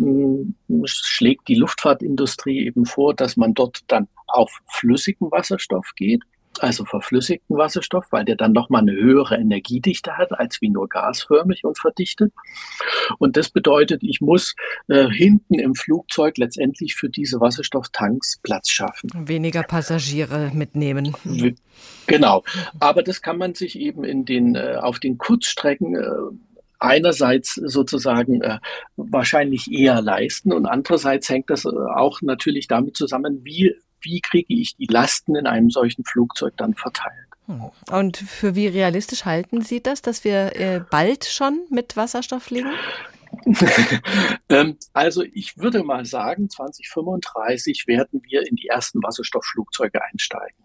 schlägt 0.85 1.49
die 1.49 1.55
Luftfahrtindustrie 1.55 2.67
eben 2.67 2.87
vor, 2.87 3.15
dass 3.15 3.37
man 3.37 3.55
dort 3.55 3.81
dann 3.87 4.09
auf 4.27 4.61
flüssigen 4.69 5.31
Wasserstoff 5.31 5.93
geht 5.97 6.23
also 6.59 6.85
verflüssigten 6.85 7.57
Wasserstoff, 7.57 8.07
weil 8.11 8.25
der 8.25 8.37
dann 8.37 8.53
nochmal 8.53 8.83
eine 8.83 8.93
höhere 8.93 9.37
Energiedichte 9.37 10.17
hat, 10.17 10.33
als 10.33 10.61
wie 10.61 10.69
nur 10.69 10.89
gasförmig 10.89 11.65
und 11.65 11.79
verdichtet. 11.79 12.33
Und 13.19 13.37
das 13.37 13.51
bedeutet, 13.51 14.03
ich 14.03 14.21
muss 14.21 14.55
äh, 14.89 15.09
hinten 15.09 15.59
im 15.59 15.75
Flugzeug 15.75 16.39
letztendlich 16.39 16.97
für 16.97 17.09
diese 17.09 17.41
Wasserstofftanks 17.41 18.41
Platz 18.43 18.69
schaffen. 18.69 19.11
Weniger 19.15 19.63
Passagiere 19.63 20.51
mitnehmen. 20.53 21.15
Genau. 22.07 22.43
Aber 22.79 23.03
das 23.03 23.23
kann 23.23 23.39
man 23.39 23.55
sich 23.55 23.79
eben 23.79 24.05
in 24.05 24.25
den, 24.25 24.55
äh, 24.57 24.77
auf 24.81 24.99
den 24.99 25.19
Kurzstrecken 25.19 25.95
äh, 25.95 26.01
einerseits 26.81 27.55
sozusagen 27.55 28.41
äh, 28.41 28.59
wahrscheinlich 28.97 29.71
eher 29.71 30.01
leisten 30.01 30.53
und 30.53 30.67
andererseits 30.67 31.29
hängt 31.29 31.51
das 31.51 31.67
äh, 31.67 31.69
auch 31.69 32.23
natürlich 32.23 32.67
damit 32.67 32.97
zusammen, 32.97 33.45
wie 33.45 33.75
wie 34.03 34.21
kriege 34.21 34.53
ich 34.55 34.77
die 34.77 34.87
Lasten 34.87 35.37
in 35.37 35.47
einem 35.47 35.71
solchen 35.71 36.05
Flugzeug 36.05 36.55
dann 36.57 36.75
verteilt. 36.75 37.15
Hm. 37.47 37.71
Und 37.91 38.17
für 38.17 38.55
wie 38.55 38.69
realistisch 38.69 39.25
halten 39.25 39.63
Sie 39.63 39.83
das, 39.83 40.03
dass 40.03 40.25
wir 40.25 40.57
äh, 40.57 40.81
bald 40.91 41.25
schon 41.25 41.67
mit 41.71 41.97
Wasserstoff 41.97 42.45
fliegen? 42.45 42.71
Ähm, 44.49 44.77
also 44.93 45.23
ich 45.23 45.57
würde 45.57 45.85
mal 45.85 46.05
sagen, 46.05 46.51
2035 46.51 47.87
werden 47.87 48.21
wir 48.29 48.45
in 48.45 48.57
die 48.57 48.67
ersten 48.67 49.01
Wasserstoffflugzeuge 49.01 50.03
einsteigen. 50.03 50.65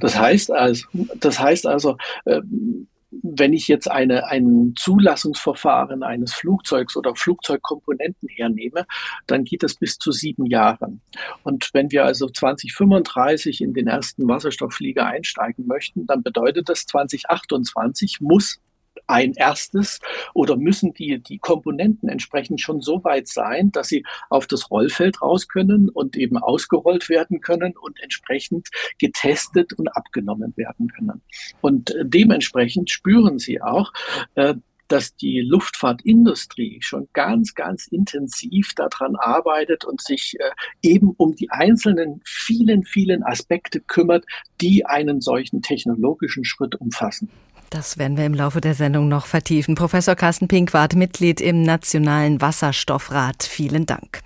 Das 0.00 0.18
heißt 0.18 0.50
also, 0.50 0.86
das 1.14 1.38
heißt 1.38 1.66
also, 1.66 1.96
ähm, 2.26 2.88
wenn 3.22 3.52
ich 3.52 3.68
jetzt 3.68 3.90
eine, 3.90 4.26
ein 4.26 4.74
Zulassungsverfahren 4.76 6.02
eines 6.02 6.34
Flugzeugs 6.34 6.96
oder 6.96 7.14
Flugzeugkomponenten 7.14 8.28
hernehme, 8.28 8.86
dann 9.26 9.44
geht 9.44 9.62
das 9.62 9.74
bis 9.74 9.98
zu 9.98 10.12
sieben 10.12 10.46
Jahren. 10.46 11.00
Und 11.42 11.70
wenn 11.72 11.90
wir 11.90 12.04
also 12.04 12.28
2035 12.28 13.60
in 13.60 13.74
den 13.74 13.86
ersten 13.86 14.28
Wasserstoffflieger 14.28 15.06
einsteigen 15.06 15.66
möchten, 15.66 16.06
dann 16.06 16.22
bedeutet 16.22 16.68
das 16.68 16.86
2028 16.86 18.20
muss 18.20 18.60
ein 19.06 19.32
erstes 19.34 20.00
oder 20.34 20.56
müssen 20.56 20.94
die, 20.94 21.18
die 21.18 21.38
Komponenten 21.38 22.08
entsprechend 22.08 22.60
schon 22.60 22.80
so 22.80 23.02
weit 23.04 23.28
sein, 23.28 23.72
dass 23.72 23.88
sie 23.88 24.04
auf 24.30 24.46
das 24.46 24.70
Rollfeld 24.70 25.22
raus 25.22 25.48
können 25.48 25.88
und 25.88 26.16
eben 26.16 26.38
ausgerollt 26.38 27.08
werden 27.08 27.40
können 27.40 27.76
und 27.76 28.00
entsprechend 28.02 28.68
getestet 28.98 29.72
und 29.74 29.88
abgenommen 29.88 30.54
werden 30.56 30.88
können. 30.88 31.22
Und 31.60 31.94
dementsprechend 32.02 32.90
spüren 32.90 33.38
sie 33.38 33.60
auch, 33.60 33.92
äh, 34.34 34.54
dass 34.88 35.16
die 35.16 35.40
Luftfahrtindustrie 35.40 36.78
schon 36.82 37.08
ganz, 37.12 37.54
ganz 37.54 37.86
intensiv 37.86 38.74
daran 38.74 39.16
arbeitet 39.16 39.84
und 39.84 40.02
sich 40.02 40.36
äh, 40.38 40.50
eben 40.82 41.10
um 41.16 41.34
die 41.34 41.50
einzelnen 41.50 42.20
vielen, 42.24 42.84
vielen 42.84 43.22
Aspekte 43.22 43.80
kümmert, 43.80 44.24
die 44.60 44.84
einen 44.86 45.20
solchen 45.20 45.62
technologischen 45.62 46.44
Schritt 46.44 46.74
umfassen. 46.76 47.30
Das 47.74 47.98
werden 47.98 48.16
wir 48.16 48.24
im 48.24 48.34
Laufe 48.34 48.60
der 48.60 48.74
Sendung 48.74 49.08
noch 49.08 49.26
vertiefen. 49.26 49.74
Professor 49.74 50.14
Carsten 50.14 50.46
Pinkwart, 50.46 50.94
Mitglied 50.94 51.40
im 51.40 51.62
Nationalen 51.62 52.40
Wasserstoffrat. 52.40 53.42
Vielen 53.42 53.84
Dank. 53.84 54.20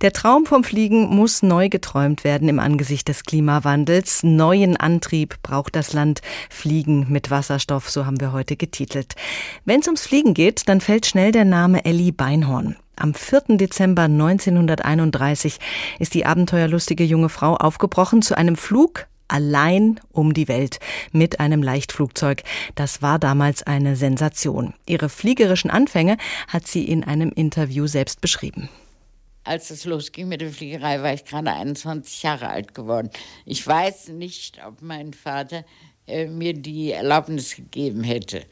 Der 0.00 0.12
Traum 0.12 0.44
vom 0.44 0.64
Fliegen 0.64 1.06
muss 1.06 1.44
neu 1.44 1.68
geträumt 1.68 2.24
werden 2.24 2.48
im 2.48 2.58
Angesicht 2.58 3.06
des 3.06 3.22
Klimawandels. 3.22 4.24
Neuen 4.24 4.76
Antrieb 4.76 5.36
braucht 5.44 5.76
das 5.76 5.92
Land. 5.92 6.20
Fliegen 6.48 7.06
mit 7.08 7.30
Wasserstoff, 7.30 7.88
so 7.88 8.06
haben 8.06 8.20
wir 8.20 8.32
heute 8.32 8.56
getitelt. 8.56 9.14
Wenn 9.64 9.78
es 9.78 9.86
ums 9.86 10.08
Fliegen 10.08 10.34
geht, 10.34 10.68
dann 10.68 10.80
fällt 10.80 11.06
schnell 11.06 11.30
der 11.30 11.44
Name 11.44 11.84
Ellie 11.84 12.10
Beinhorn. 12.10 12.74
Am 12.96 13.14
4. 13.14 13.56
Dezember 13.56 14.02
1931 14.02 15.60
ist 16.00 16.14
die 16.14 16.26
abenteuerlustige 16.26 17.04
junge 17.04 17.28
Frau 17.28 17.54
aufgebrochen 17.54 18.20
zu 18.20 18.36
einem 18.36 18.56
Flug 18.56 19.06
allein 19.30 20.00
um 20.12 20.34
die 20.34 20.48
Welt 20.48 20.78
mit 21.12 21.40
einem 21.40 21.62
Leichtflugzeug. 21.62 22.42
Das 22.74 23.02
war 23.02 23.18
damals 23.18 23.62
eine 23.62 23.96
Sensation. 23.96 24.74
Ihre 24.86 25.08
fliegerischen 25.08 25.70
Anfänge 25.70 26.16
hat 26.48 26.66
sie 26.66 26.84
in 26.84 27.04
einem 27.04 27.30
Interview 27.30 27.86
selbst 27.86 28.20
beschrieben. 28.20 28.68
Als 29.44 29.70
es 29.70 29.84
losging 29.84 30.28
mit 30.28 30.42
der 30.42 30.50
Fliegerei, 30.50 31.02
war 31.02 31.14
ich 31.14 31.24
gerade 31.24 31.52
21 31.52 32.22
Jahre 32.22 32.48
alt 32.48 32.74
geworden. 32.74 33.10
Ich 33.46 33.66
weiß 33.66 34.08
nicht, 34.08 34.60
ob 34.66 34.82
mein 34.82 35.14
Vater 35.14 35.64
äh, 36.06 36.26
mir 36.26 36.52
die 36.52 36.92
Erlaubnis 36.92 37.56
gegeben 37.56 38.04
hätte 38.04 38.44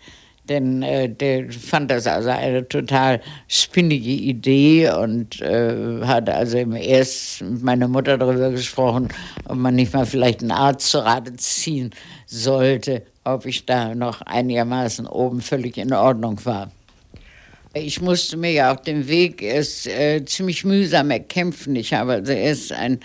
denn 0.49 0.83
äh, 0.83 1.09
der 1.09 1.51
fand 1.51 1.91
das 1.91 2.07
also 2.07 2.31
eine 2.31 2.67
total 2.67 3.21
spinnige 3.47 4.11
Idee 4.11 4.91
und 4.91 5.41
äh, 5.41 6.01
hat 6.05 6.29
also 6.29 6.59
erst 6.59 7.43
mit 7.43 7.63
meiner 7.63 7.89
Mutter 7.89 8.19
darüber 8.19 8.51
gesprochen, 8.51 9.09
ob 9.45 9.57
man 9.57 9.75
nicht 9.75 9.93
mal 9.93 10.07
vielleicht 10.07 10.41
einen 10.41 10.51
Arzt 10.51 10.91
zu 10.91 10.99
Rate 10.99 11.37
ziehen 11.37 11.91
sollte, 12.27 13.03
ob 13.25 13.47
ich 13.47 13.67
da 13.67 13.95
noch 13.95 14.23
einigermaßen 14.23 15.07
oben 15.07 15.41
völlig 15.41 15.77
in 15.77 15.93
Ordnung 15.93 16.45
war. 16.45 16.71
Ich 17.75 18.01
musste 18.01 18.39
mir 18.39 18.51
ja 18.51 18.75
auch 18.75 18.81
den 18.81 19.09
Weg 19.09 19.43
erst 19.43 19.87
äh, 19.87 20.25
ziemlich 20.25 20.65
mühsam 20.65 21.11
erkämpfen. 21.11 21.77
Ich 21.77 21.93
habe 21.93 22.15
also 22.15 22.33
erst 22.33 22.73
ein, 22.73 22.99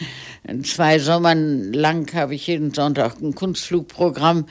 zwei 0.64 1.00
Sommern 1.00 1.74
lang 1.74 2.12
habe 2.14 2.34
ich 2.34 2.48
jeden 2.48 2.74
Sonntag 2.74 3.22
ein 3.22 3.36
Kunstflugprogramm 3.36 4.46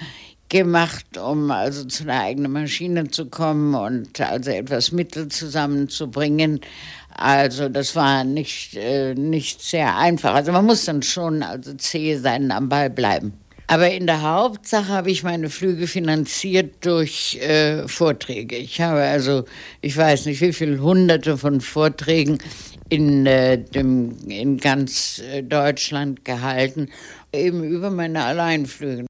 gemacht, 0.53 1.17
um 1.17 1.51
also 1.51 1.85
zu 1.87 2.03
einer 2.05 2.21
eigenen 2.21 2.53
Maschine 2.53 3.09
zu 3.09 3.27
kommen 3.27 3.75
und 3.75 4.21
also 4.21 4.51
etwas 4.51 4.93
Mittel 4.93 5.29
zusammenzubringen. 5.29 6.61
Also 7.09 7.71
das 7.71 7.97
war 7.97 8.23
nicht, 8.23 8.77
äh, 8.77 9.15
nicht 9.15 9.63
sehr 9.63 9.97
einfach. 9.97 10.35
Also 10.35 10.53
man 10.53 10.67
muss 10.67 10.85
dann 10.85 11.03
schon 11.03 11.43
also 11.43 11.73
zäh 11.75 12.17
sein, 12.17 12.53
am 12.53 12.69
Ball 12.69 12.91
bleiben. 12.91 13.33
Aber 13.67 13.91
in 13.91 14.07
der 14.07 14.21
Hauptsache 14.21 14.89
habe 14.89 15.11
ich 15.11 15.23
meine 15.23 15.49
Flüge 15.49 15.87
finanziert 15.87 16.85
durch 16.85 17.39
äh, 17.41 17.89
Vorträge. 17.89 18.57
Ich 18.57 18.79
habe 18.83 19.01
also, 19.01 19.45
ich 19.81 19.97
weiß 19.97 20.27
nicht, 20.27 20.43
wie 20.43 20.53
viele 20.53 20.83
hunderte 20.83 21.39
von 21.39 21.63
Vorträgen 21.63 22.37
in, 22.91 23.25
äh, 23.25 23.57
dem, 23.57 24.19
in 24.29 24.59
ganz 24.59 25.23
äh, 25.33 25.43
Deutschland 25.43 26.27
gehalten, 26.27 26.91
eben 27.33 27.65
über 27.65 27.89
meine 27.89 28.23
Alleinflüge. 28.25 29.07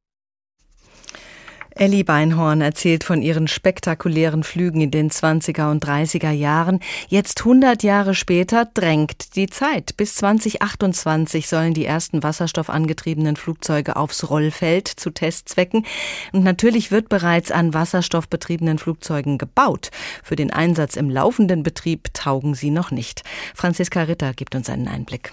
Ellie 1.75 2.05
Beinhorn 2.05 2.61
erzählt 2.61 3.05
von 3.05 3.23
ihren 3.23 3.49
spektakulären 3.49 4.43
Flügen 4.43 4.81
in 4.81 4.91
den 4.91 5.11
20er 5.11 5.71
und 5.71 5.85
30er 5.85 6.31
Jahren. 6.31 6.81
Jetzt 7.09 7.41
100 7.41 7.83
Jahre 7.83 8.15
später 8.15 8.67
drängt 8.67 9.37
die 9.37 9.47
Zeit. 9.49 9.97
Bis 9.97 10.17
2028 10.17 11.49
sollen 11.49 11.75
die 11.75 11.87
ersten 11.87 12.23
wasserstoffangetriebenen 12.23 13.37
Flugzeuge 13.37 13.97
aufs 13.97 14.29
Rollfeld 14.29 14.89
zu 14.89 15.11
Testzwecken. 15.11 15.87
Und 16.33 16.45
natürlich 16.45 16.91
wird 16.91 17.09
bereits 17.09 17.51
an 17.51 17.75
wasserstoffbetriebenen 17.75 18.79
Flugzeugen 18.79 19.39
gebaut. 19.39 19.91
Für 20.23 20.37
den 20.37 20.51
Einsatz 20.51 20.97
im 20.97 21.11
laufenden 21.11 21.63
Betrieb 21.63 22.13
taugen 22.15 22.55
sie 22.55 22.71
noch 22.71 22.91
nicht. 22.91 23.23
Franziska 23.55 24.03
Ritter 24.03 24.35
gibt 24.35 24.55
uns 24.55 24.69
einen 24.69 24.89
Einblick. 24.89 25.33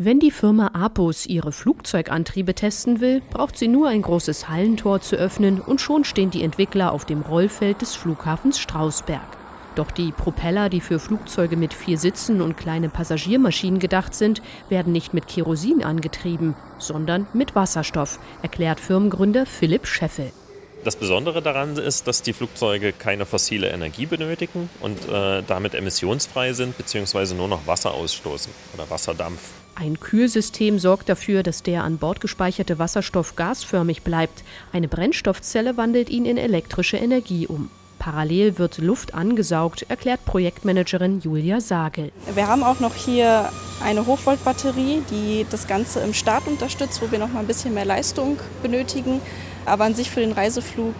Wenn 0.00 0.20
die 0.20 0.30
Firma 0.30 0.68
Apus 0.74 1.26
ihre 1.26 1.50
Flugzeugantriebe 1.50 2.54
testen 2.54 3.00
will, 3.00 3.20
braucht 3.30 3.58
sie 3.58 3.66
nur 3.66 3.88
ein 3.88 4.02
großes 4.02 4.48
Hallentor 4.48 5.00
zu 5.00 5.16
öffnen 5.16 5.60
und 5.60 5.80
schon 5.80 6.04
stehen 6.04 6.30
die 6.30 6.44
Entwickler 6.44 6.92
auf 6.92 7.04
dem 7.04 7.22
Rollfeld 7.22 7.82
des 7.82 7.96
Flughafens 7.96 8.60
Strausberg. 8.60 9.26
Doch 9.74 9.90
die 9.90 10.12
Propeller, 10.12 10.68
die 10.68 10.80
für 10.80 11.00
Flugzeuge 11.00 11.56
mit 11.56 11.74
vier 11.74 11.98
Sitzen 11.98 12.42
und 12.42 12.56
kleine 12.56 12.88
Passagiermaschinen 12.88 13.80
gedacht 13.80 14.14
sind, 14.14 14.40
werden 14.68 14.92
nicht 14.92 15.14
mit 15.14 15.26
Kerosin 15.26 15.82
angetrieben, 15.82 16.54
sondern 16.78 17.26
mit 17.32 17.56
Wasserstoff, 17.56 18.20
erklärt 18.40 18.78
Firmengründer 18.78 19.46
Philipp 19.46 19.84
Scheffel. 19.84 20.30
Das 20.84 20.94
Besondere 20.94 21.42
daran 21.42 21.76
ist, 21.76 22.06
dass 22.06 22.22
die 22.22 22.34
Flugzeuge 22.34 22.92
keine 22.92 23.26
fossile 23.26 23.70
Energie 23.70 24.06
benötigen 24.06 24.70
und 24.80 25.08
äh, 25.08 25.42
damit 25.44 25.74
emissionsfrei 25.74 26.52
sind 26.52 26.78
bzw. 26.78 27.34
nur 27.34 27.48
noch 27.48 27.66
Wasser 27.66 27.94
ausstoßen 27.94 28.52
oder 28.74 28.88
Wasserdampf. 28.88 29.40
Ein 29.80 30.00
Kühlsystem 30.00 30.80
sorgt 30.80 31.08
dafür, 31.08 31.44
dass 31.44 31.62
der 31.62 31.84
an 31.84 31.98
Bord 31.98 32.20
gespeicherte 32.20 32.80
Wasserstoff 32.80 33.36
gasförmig 33.36 34.02
bleibt. 34.02 34.42
Eine 34.72 34.88
Brennstoffzelle 34.88 35.76
wandelt 35.76 36.10
ihn 36.10 36.24
in 36.24 36.36
elektrische 36.36 36.96
Energie 36.96 37.46
um. 37.46 37.70
Parallel 38.00 38.58
wird 38.58 38.78
Luft 38.78 39.14
angesaugt, 39.14 39.86
erklärt 39.88 40.24
Projektmanagerin 40.24 41.20
Julia 41.20 41.60
Sagel. 41.60 42.10
Wir 42.34 42.48
haben 42.48 42.64
auch 42.64 42.80
noch 42.80 42.96
hier 42.96 43.50
eine 43.80 44.04
Hochvoltbatterie, 44.04 45.02
die 45.12 45.46
das 45.48 45.68
Ganze 45.68 46.00
im 46.00 46.12
Start 46.12 46.48
unterstützt, 46.48 47.00
wo 47.00 47.12
wir 47.12 47.20
noch 47.20 47.32
mal 47.32 47.38
ein 47.40 47.46
bisschen 47.46 47.72
mehr 47.72 47.84
Leistung 47.84 48.36
benötigen. 48.62 49.20
Aber 49.64 49.84
an 49.84 49.94
sich 49.94 50.10
für 50.10 50.20
den 50.20 50.32
Reiseflug 50.32 50.96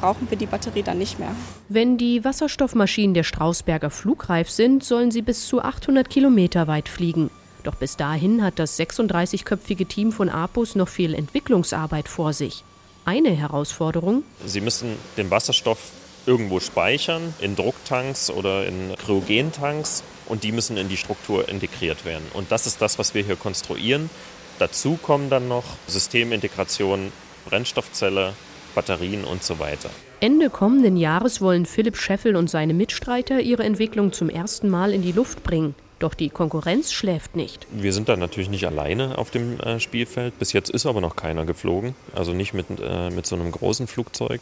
brauchen 0.00 0.30
wir 0.30 0.38
die 0.38 0.46
Batterie 0.46 0.82
dann 0.82 0.96
nicht 0.96 1.18
mehr. 1.18 1.36
Wenn 1.68 1.98
die 1.98 2.24
Wasserstoffmaschinen 2.24 3.12
der 3.12 3.24
Strausberger 3.24 3.90
flugreif 3.90 4.48
sind, 4.48 4.82
sollen 4.82 5.10
sie 5.10 5.20
bis 5.20 5.46
zu 5.46 5.60
800 5.60 6.08
Kilometer 6.08 6.66
weit 6.68 6.88
fliegen. 6.88 7.28
Doch 7.64 7.74
bis 7.74 7.96
dahin 7.96 8.44
hat 8.44 8.58
das 8.58 8.78
36-köpfige 8.78 9.88
Team 9.88 10.12
von 10.12 10.28
APUS 10.28 10.74
noch 10.74 10.88
viel 10.88 11.14
Entwicklungsarbeit 11.14 12.08
vor 12.08 12.34
sich. 12.34 12.62
Eine 13.06 13.30
Herausforderung? 13.30 14.22
Sie 14.44 14.60
müssen 14.60 14.96
den 15.16 15.30
Wasserstoff 15.30 15.92
irgendwo 16.26 16.60
speichern, 16.60 17.34
in 17.40 17.56
Drucktanks 17.56 18.30
oder 18.30 18.66
in 18.66 18.94
Kryogentanks 18.96 20.04
und 20.26 20.42
die 20.42 20.52
müssen 20.52 20.76
in 20.76 20.88
die 20.88 20.98
Struktur 20.98 21.48
integriert 21.48 22.04
werden. 22.04 22.24
Und 22.34 22.52
das 22.52 22.66
ist 22.66 22.82
das, 22.82 22.98
was 22.98 23.14
wir 23.14 23.22
hier 23.22 23.36
konstruieren. 23.36 24.10
Dazu 24.58 24.98
kommen 25.00 25.30
dann 25.30 25.48
noch 25.48 25.64
Systemintegration, 25.86 27.12
Brennstoffzelle, 27.46 28.34
Batterien 28.74 29.24
und 29.24 29.42
so 29.42 29.58
weiter. 29.58 29.88
Ende 30.20 30.50
kommenden 30.50 30.96
Jahres 30.96 31.40
wollen 31.40 31.64
Philipp 31.64 31.96
Scheffel 31.96 32.36
und 32.36 32.48
seine 32.48 32.74
Mitstreiter 32.74 33.40
ihre 33.40 33.64
Entwicklung 33.64 34.12
zum 34.12 34.28
ersten 34.28 34.68
Mal 34.68 34.92
in 34.92 35.02
die 35.02 35.12
Luft 35.12 35.42
bringen. 35.42 35.74
Doch 35.98 36.14
die 36.14 36.28
Konkurrenz 36.28 36.92
schläft 36.92 37.36
nicht. 37.36 37.66
Wir 37.70 37.92
sind 37.92 38.08
da 38.08 38.16
natürlich 38.16 38.50
nicht 38.50 38.66
alleine 38.66 39.16
auf 39.18 39.30
dem 39.30 39.60
äh, 39.60 39.80
Spielfeld. 39.80 40.38
Bis 40.38 40.52
jetzt 40.52 40.70
ist 40.70 40.86
aber 40.86 41.00
noch 41.00 41.16
keiner 41.16 41.44
geflogen. 41.44 41.94
Also 42.14 42.32
nicht 42.32 42.52
mit, 42.52 42.66
äh, 42.80 43.10
mit 43.10 43.26
so 43.26 43.36
einem 43.36 43.50
großen 43.50 43.86
Flugzeug 43.86 44.40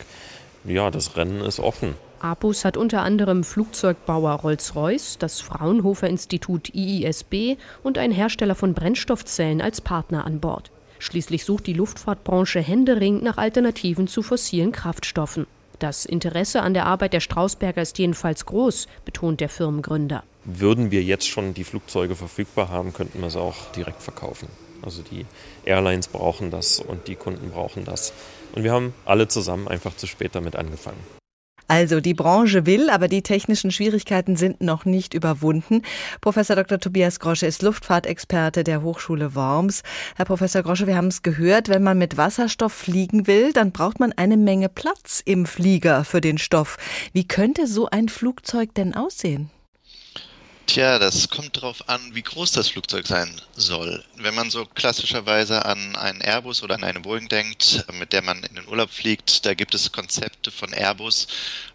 ja, 0.64 0.90
das 0.90 1.16
Rennen 1.16 1.40
ist 1.40 1.60
offen. 1.60 1.94
APUS 2.20 2.64
hat 2.64 2.76
unter 2.76 3.02
anderem 3.02 3.42
Flugzeugbauer 3.42 4.32
Rolls-Royce, 4.32 5.18
das 5.18 5.40
Fraunhofer 5.40 6.08
Institut 6.08 6.72
IISB 6.72 7.56
und 7.82 7.98
ein 7.98 8.12
Hersteller 8.12 8.54
von 8.54 8.74
Brennstoffzellen 8.74 9.60
als 9.60 9.80
Partner 9.80 10.24
an 10.24 10.38
Bord. 10.38 10.70
Schließlich 11.00 11.44
sucht 11.44 11.66
die 11.66 11.72
Luftfahrtbranche 11.72 12.60
händeringend 12.60 13.24
nach 13.24 13.38
Alternativen 13.38 14.06
zu 14.06 14.22
fossilen 14.22 14.70
Kraftstoffen. 14.70 15.48
Das 15.80 16.04
Interesse 16.04 16.62
an 16.62 16.74
der 16.74 16.86
Arbeit 16.86 17.12
der 17.12 17.18
Strausberger 17.18 17.82
ist 17.82 17.98
jedenfalls 17.98 18.46
groß, 18.46 18.86
betont 19.04 19.40
der 19.40 19.48
Firmengründer. 19.48 20.22
Würden 20.44 20.90
wir 20.90 21.02
jetzt 21.02 21.28
schon 21.28 21.54
die 21.54 21.64
Flugzeuge 21.64 22.16
verfügbar 22.16 22.68
haben, 22.68 22.92
könnten 22.92 23.20
wir 23.20 23.30
sie 23.30 23.40
auch 23.40 23.70
direkt 23.76 24.02
verkaufen. 24.02 24.48
Also 24.82 25.02
die 25.02 25.24
Airlines 25.64 26.08
brauchen 26.08 26.50
das 26.50 26.80
und 26.80 27.06
die 27.06 27.14
Kunden 27.14 27.50
brauchen 27.50 27.84
das. 27.84 28.12
Und 28.54 28.64
wir 28.64 28.72
haben 28.72 28.92
alle 29.04 29.28
zusammen 29.28 29.68
einfach 29.68 29.96
zu 29.96 30.06
spät 30.06 30.34
damit 30.34 30.56
angefangen. 30.56 30.98
Also 31.68 32.00
die 32.00 32.12
Branche 32.12 32.66
will, 32.66 32.90
aber 32.90 33.08
die 33.08 33.22
technischen 33.22 33.70
Schwierigkeiten 33.70 34.36
sind 34.36 34.60
noch 34.60 34.84
nicht 34.84 35.14
überwunden. 35.14 35.82
Professor 36.20 36.56
Dr. 36.56 36.78
Tobias 36.78 37.18
Grosche 37.18 37.46
ist 37.46 37.62
Luftfahrtexperte 37.62 38.62
der 38.62 38.82
Hochschule 38.82 39.34
Worms. 39.34 39.82
Herr 40.16 40.26
Professor 40.26 40.62
Grosche, 40.62 40.86
wir 40.86 40.96
haben 40.96 41.06
es 41.06 41.22
gehört, 41.22 41.68
wenn 41.68 41.82
man 41.82 41.96
mit 41.96 42.16
Wasserstoff 42.18 42.72
fliegen 42.72 43.26
will, 43.26 43.52
dann 43.54 43.72
braucht 43.72 44.00
man 44.00 44.12
eine 44.12 44.36
Menge 44.36 44.68
Platz 44.68 45.22
im 45.24 45.46
Flieger 45.46 46.04
für 46.04 46.20
den 46.20 46.36
Stoff. 46.36 46.76
Wie 47.12 47.26
könnte 47.26 47.66
so 47.66 47.88
ein 47.88 48.10
Flugzeug 48.10 48.74
denn 48.74 48.94
aussehen? 48.94 49.48
Tja, 50.72 50.98
das 50.98 51.28
kommt 51.28 51.58
darauf 51.58 51.86
an, 51.90 52.14
wie 52.14 52.22
groß 52.22 52.52
das 52.52 52.70
Flugzeug 52.70 53.06
sein 53.06 53.38
soll. 53.54 54.02
Wenn 54.16 54.34
man 54.34 54.48
so 54.48 54.64
klassischerweise 54.64 55.66
an 55.66 55.96
einen 55.96 56.22
Airbus 56.22 56.62
oder 56.62 56.76
an 56.76 56.82
eine 56.82 57.00
Boeing 57.00 57.28
denkt, 57.28 57.84
mit 57.98 58.14
der 58.14 58.22
man 58.22 58.42
in 58.42 58.54
den 58.54 58.66
Urlaub 58.66 58.90
fliegt, 58.90 59.44
da 59.44 59.52
gibt 59.52 59.74
es 59.74 59.92
Konzepte 59.92 60.50
von 60.50 60.72
Airbus, 60.72 61.26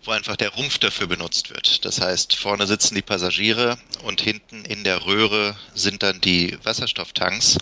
wo 0.03 0.09
einfach 0.09 0.35
der 0.35 0.49
Rumpf 0.49 0.79
dafür 0.79 1.05
benutzt 1.05 1.51
wird. 1.51 1.85
Das 1.85 2.01
heißt, 2.01 2.35
vorne 2.37 2.65
sitzen 2.65 2.95
die 2.95 3.03
Passagiere 3.03 3.77
und 4.01 4.19
hinten 4.19 4.65
in 4.65 4.83
der 4.83 5.05
Röhre 5.05 5.55
sind 5.75 6.01
dann 6.01 6.19
die 6.19 6.57
Wasserstofftanks, 6.63 7.59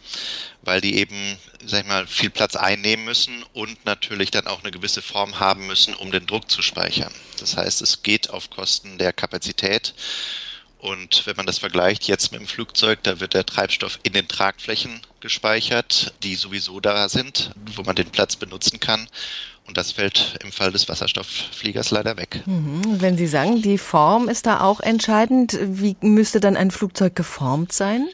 weil 0.62 0.80
die 0.80 0.96
eben, 0.96 1.38
sag 1.66 1.82
ich 1.82 1.88
mal, 1.88 2.08
viel 2.08 2.30
Platz 2.30 2.56
einnehmen 2.56 3.04
müssen 3.04 3.44
und 3.52 3.84
natürlich 3.84 4.32
dann 4.32 4.48
auch 4.48 4.64
eine 4.64 4.72
gewisse 4.72 5.02
Form 5.02 5.38
haben 5.38 5.68
müssen, 5.68 5.96
um 5.96 6.14
den 6.14 6.28
Druck 6.28 6.50
zu 6.50 6.62
speichern. 6.62 7.12
Das 7.42 7.58
heißt, 7.58 7.82
es 7.82 8.04
geht 8.04 8.30
auf 8.30 8.50
Kosten 8.50 8.98
der 8.98 9.12
Kapazität. 9.12 9.94
Und 10.86 11.26
wenn 11.26 11.36
man 11.36 11.48
das 11.48 11.58
vergleicht 11.58 12.08
jetzt 12.08 12.32
mit 12.32 12.40
dem 12.40 12.48
Flugzeug, 12.48 13.00
da 13.02 13.20
wird 13.20 13.34
der 13.34 13.44
Treibstoff 13.44 14.00
in 14.04 14.14
den 14.14 14.28
Tragflächen 14.28 15.02
gespeichert, 15.20 16.14
die 16.22 16.36
sowieso 16.36 16.80
da 16.80 17.10
sind, 17.10 17.52
wo 17.76 17.82
man 17.82 17.96
den 17.96 18.12
Platz 18.12 18.36
benutzen 18.36 18.80
kann. 18.80 19.08
Und 19.66 19.78
das 19.78 19.94
fällt 19.94 20.38
im 20.44 20.52
Fall 20.52 20.72
des 20.72 20.88
Wasserstofffliegers 20.88 21.90
leider 21.90 22.18
weg. 22.18 22.44
Mhm. 22.46 23.02
Wenn 23.02 23.18
Sie 23.18 23.26
sagen, 23.26 23.64
die 23.64 23.80
Form 23.80 24.30
ist 24.30 24.46
da 24.46 24.62
auch 24.62 24.80
entscheidend, 24.80 25.58
wie 25.60 25.98
müsste 26.02 26.40
dann 26.40 26.56
ein 26.56 26.70
Flugzeug 26.70 27.16
geformt 27.16 27.74
sein? 27.74 28.08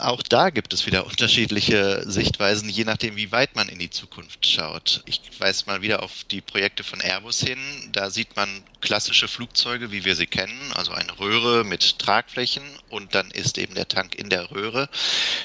Auch 0.00 0.22
da 0.22 0.48
gibt 0.48 0.72
es 0.72 0.86
wieder 0.86 1.06
unterschiedliche 1.06 2.02
Sichtweisen, 2.06 2.70
je 2.70 2.84
nachdem, 2.84 3.16
wie 3.16 3.32
weit 3.32 3.54
man 3.54 3.68
in 3.68 3.78
die 3.78 3.90
Zukunft 3.90 4.46
schaut. 4.46 5.02
Ich 5.04 5.20
weise 5.38 5.66
mal 5.66 5.82
wieder 5.82 6.02
auf 6.02 6.24
die 6.24 6.40
Projekte 6.40 6.84
von 6.84 7.02
Airbus 7.02 7.40
hin. 7.40 7.58
Da 7.92 8.08
sieht 8.08 8.34
man 8.34 8.48
klassische 8.80 9.28
Flugzeuge, 9.28 9.92
wie 9.92 10.06
wir 10.06 10.16
sie 10.16 10.26
kennen, 10.26 10.72
also 10.74 10.92
eine 10.92 11.18
Röhre 11.18 11.64
mit 11.64 11.98
Tragflächen 11.98 12.62
und 12.88 13.14
dann 13.14 13.30
ist 13.30 13.58
eben 13.58 13.74
der 13.74 13.88
Tank 13.88 14.14
in 14.14 14.30
der 14.30 14.50
Röhre. 14.50 14.88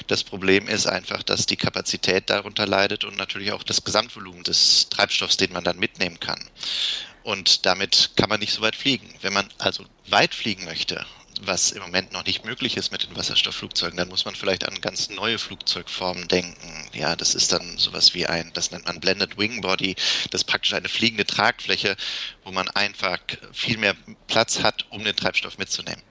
Das 0.06 0.24
Problem 0.24 0.68
ist 0.68 0.86
einfach, 0.86 1.22
dass 1.22 1.44
die 1.44 1.56
Kapazität 1.56 2.30
darunter 2.30 2.66
leidet 2.66 3.04
und 3.04 3.18
natürlich 3.18 3.52
auch 3.52 3.62
das 3.62 3.84
Gesamtvolumen 3.84 4.42
des 4.42 4.88
Treibstoffs, 4.88 5.36
den 5.36 5.52
man 5.52 5.64
dann 5.64 5.78
mitnehmen 5.78 6.18
kann. 6.18 6.40
Und 7.24 7.66
damit 7.66 8.12
kann 8.16 8.30
man 8.30 8.40
nicht 8.40 8.54
so 8.54 8.62
weit 8.62 8.76
fliegen. 8.76 9.12
Wenn 9.20 9.34
man 9.34 9.48
also 9.58 9.84
weit 10.06 10.34
fliegen 10.34 10.64
möchte, 10.64 11.04
was 11.42 11.72
im 11.72 11.82
Moment 11.82 12.12
noch 12.12 12.24
nicht 12.24 12.44
möglich 12.44 12.76
ist 12.76 12.92
mit 12.92 13.02
den 13.02 13.16
Wasserstoffflugzeugen, 13.16 13.96
dann 13.96 14.08
muss 14.08 14.24
man 14.24 14.34
vielleicht 14.34 14.66
an 14.66 14.80
ganz 14.80 15.08
neue 15.10 15.38
Flugzeugformen 15.38 16.28
denken. 16.28 16.88
Ja, 16.92 17.16
das 17.16 17.34
ist 17.34 17.52
dann 17.52 17.78
sowas 17.78 18.14
wie 18.14 18.26
ein, 18.26 18.50
das 18.54 18.70
nennt 18.70 18.86
man 18.86 19.00
Blended 19.00 19.38
Wing 19.38 19.60
Body, 19.60 19.94
das 20.30 20.42
ist 20.42 20.44
praktisch 20.46 20.74
eine 20.74 20.88
fliegende 20.88 21.26
Tragfläche, 21.26 21.96
wo 22.44 22.52
man 22.52 22.68
einfach 22.68 23.18
viel 23.52 23.78
mehr 23.78 23.94
Platz 24.26 24.62
hat, 24.62 24.86
um 24.90 25.04
den 25.04 25.16
Treibstoff 25.16 25.58
mitzunehmen. 25.58 26.02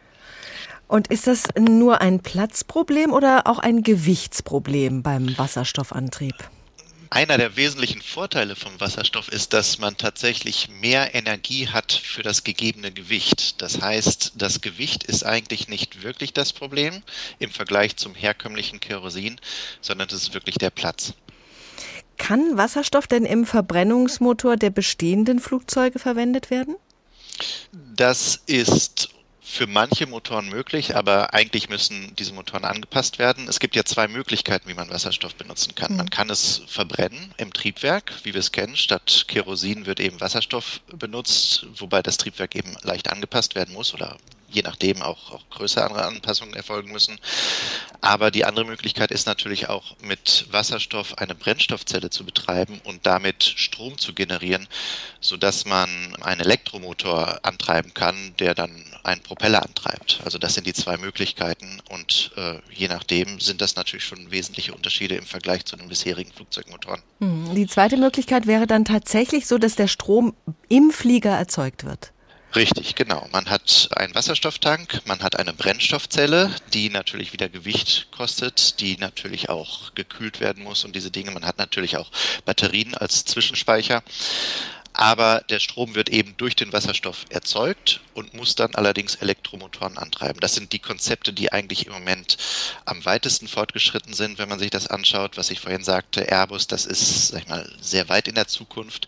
Und 0.87 1.07
ist 1.07 1.27
das 1.27 1.43
nur 1.57 2.01
ein 2.01 2.19
Platzproblem 2.19 3.11
oder 3.11 3.47
auch 3.47 3.59
ein 3.59 3.81
Gewichtsproblem 3.81 5.01
beim 5.01 5.35
Wasserstoffantrieb? 5.37 6.35
Einer 7.15 7.37
der 7.37 7.55
wesentlichen 7.55 8.01
Vorteile 8.01 8.57
vom 8.57 8.77
Wasserstoff 8.81 9.29
ist, 9.29 9.53
dass 9.53 9.79
man 9.79 9.95
tatsächlich 9.95 10.67
mehr 10.67 11.15
Energie 11.15 11.69
hat 11.69 11.93
für 11.93 12.23
das 12.23 12.43
gegebene 12.43 12.91
Gewicht. 12.91 13.61
Das 13.61 13.81
heißt, 13.81 14.33
das 14.35 14.59
Gewicht 14.59 15.05
ist 15.05 15.23
eigentlich 15.23 15.69
nicht 15.69 16.03
wirklich 16.03 16.33
das 16.33 16.51
Problem 16.51 17.03
im 17.39 17.51
Vergleich 17.51 17.95
zum 17.95 18.15
herkömmlichen 18.15 18.81
Kerosin, 18.81 19.39
sondern 19.79 20.09
es 20.09 20.15
ist 20.15 20.33
wirklich 20.33 20.57
der 20.57 20.71
Platz. 20.71 21.13
Kann 22.17 22.57
Wasserstoff 22.57 23.07
denn 23.07 23.23
im 23.23 23.45
Verbrennungsmotor 23.45 24.57
der 24.57 24.71
bestehenden 24.71 25.39
Flugzeuge 25.39 25.99
verwendet 25.99 26.49
werden? 26.49 26.75
Das 27.95 28.41
ist 28.45 29.14
für 29.45 29.67
manche 29.67 30.07
Motoren 30.07 30.49
möglich, 30.49 30.95
aber 30.95 31.33
eigentlich 31.33 31.69
müssen 31.69 32.15
diese 32.15 32.33
Motoren 32.33 32.65
angepasst 32.65 33.19
werden. 33.19 33.47
Es 33.47 33.59
gibt 33.59 33.75
ja 33.75 33.85
zwei 33.85 34.07
Möglichkeiten, 34.07 34.67
wie 34.67 34.73
man 34.73 34.89
Wasserstoff 34.89 35.35
benutzen 35.35 35.75
kann. 35.75 35.95
Man 35.95 36.07
mhm. 36.07 36.09
kann 36.09 36.29
es 36.31 36.63
verbrennen 36.67 37.33
im 37.37 37.53
Triebwerk, 37.53 38.11
wie 38.23 38.33
wir 38.33 38.39
es 38.39 38.51
kennen. 38.51 38.75
Statt 38.75 39.25
Kerosin 39.27 39.85
wird 39.85 39.99
eben 39.99 40.19
Wasserstoff 40.19 40.81
benutzt, 40.87 41.67
wobei 41.77 42.01
das 42.01 42.17
Triebwerk 42.17 42.55
eben 42.55 42.75
leicht 42.81 43.09
angepasst 43.09 43.53
werden 43.53 43.75
muss 43.75 43.93
oder 43.93 44.17
je 44.55 44.61
nachdem 44.63 45.01
auch, 45.01 45.31
auch 45.31 45.49
größere 45.49 46.05
Anpassungen 46.05 46.55
erfolgen 46.55 46.91
müssen. 46.91 47.19
Aber 48.01 48.31
die 48.31 48.45
andere 48.45 48.65
Möglichkeit 48.65 49.11
ist 49.11 49.27
natürlich 49.27 49.67
auch 49.67 49.95
mit 49.99 50.47
Wasserstoff 50.51 51.17
eine 51.17 51.35
Brennstoffzelle 51.35 52.09
zu 52.09 52.23
betreiben 52.23 52.79
und 52.85 53.05
damit 53.05 53.43
Strom 53.43 53.97
zu 53.97 54.13
generieren, 54.13 54.67
sodass 55.19 55.65
man 55.65 55.89
einen 56.21 56.41
Elektromotor 56.41 57.39
antreiben 57.43 57.93
kann, 57.93 58.33
der 58.39 58.55
dann 58.55 58.71
einen 59.03 59.21
Propeller 59.21 59.63
antreibt. 59.63 60.21
Also 60.23 60.37
das 60.37 60.53
sind 60.53 60.65
die 60.65 60.73
zwei 60.73 60.97
Möglichkeiten 60.97 61.81
und 61.89 62.31
äh, 62.37 62.59
je 62.71 62.87
nachdem 62.87 63.39
sind 63.39 63.61
das 63.61 63.75
natürlich 63.75 64.05
schon 64.05 64.31
wesentliche 64.31 64.73
Unterschiede 64.73 65.15
im 65.15 65.25
Vergleich 65.25 65.65
zu 65.65 65.75
den 65.75 65.89
bisherigen 65.89 66.31
Flugzeugmotoren. 66.31 67.01
Hm, 67.19 67.53
die 67.53 67.67
zweite 67.67 67.97
Möglichkeit 67.97 68.47
wäre 68.47 68.67
dann 68.67 68.85
tatsächlich 68.85 69.47
so, 69.47 69.57
dass 69.57 69.75
der 69.75 69.87
Strom 69.87 70.33
im 70.69 70.91
Flieger 70.91 71.31
erzeugt 71.31 71.83
wird. 71.83 72.13
Richtig, 72.55 72.95
genau. 72.95 73.27
Man 73.33 73.49
hat 73.49 73.89
einen 73.95 74.15
Wasserstofftank, 74.15 75.01
man 75.05 75.21
hat 75.21 75.35
eine 75.37 75.53
Brennstoffzelle, 75.53 76.55
die 76.73 76.89
natürlich 76.89 77.33
wieder 77.33 77.49
Gewicht 77.49 78.07
kostet, 78.11 78.79
die 78.79 78.97
natürlich 78.97 79.49
auch 79.49 79.93
gekühlt 79.93 80.39
werden 80.39 80.63
muss 80.63 80.85
und 80.85 80.95
diese 80.95 81.11
Dinge. 81.11 81.31
Man 81.31 81.45
hat 81.45 81.57
natürlich 81.57 81.97
auch 81.97 82.09
Batterien 82.45 82.95
als 82.95 83.25
Zwischenspeicher. 83.25 84.03
aber 84.93 85.43
der 85.49 85.59
Strom 85.59 85.93
wird 85.95 86.09
eben 86.09 86.37
durch 86.37 86.55
den 86.55 86.71
Wasserstoff 86.71 87.25
erzeugt 87.29 87.99
und 88.13 88.33
muss 88.33 88.55
dann 88.55 88.75
allerdings 88.75 89.15
Elektromotoren 89.15 89.97
antreiben. 89.97 90.39
Das 90.39 90.55
sind 90.55 90.71
die 90.71 90.79
Konzepte, 90.79 91.33
die 91.33 91.51
eigentlich 91.51 91.85
im 91.87 91.93
Moment 91.93 92.37
am 92.85 93.03
weitesten 93.03 93.47
fortgeschritten 93.49 94.13
sind, 94.13 94.37
wenn 94.37 94.47
man 94.49 94.59
sich 94.59 94.69
das 94.69 94.87
anschaut, 94.87 95.37
was 95.37 95.49
ich 95.49 95.59
vorhin 95.59 95.83
sagte, 95.83 96.21
Airbus, 96.31 96.67
das 96.67 96.85
ist, 96.85 97.29
sag 97.29 97.41
ich 97.41 97.47
mal, 97.49 97.69
sehr 97.81 98.07
weit 98.09 98.27
in 98.29 98.35
der 98.35 98.47
Zukunft, 98.47 99.07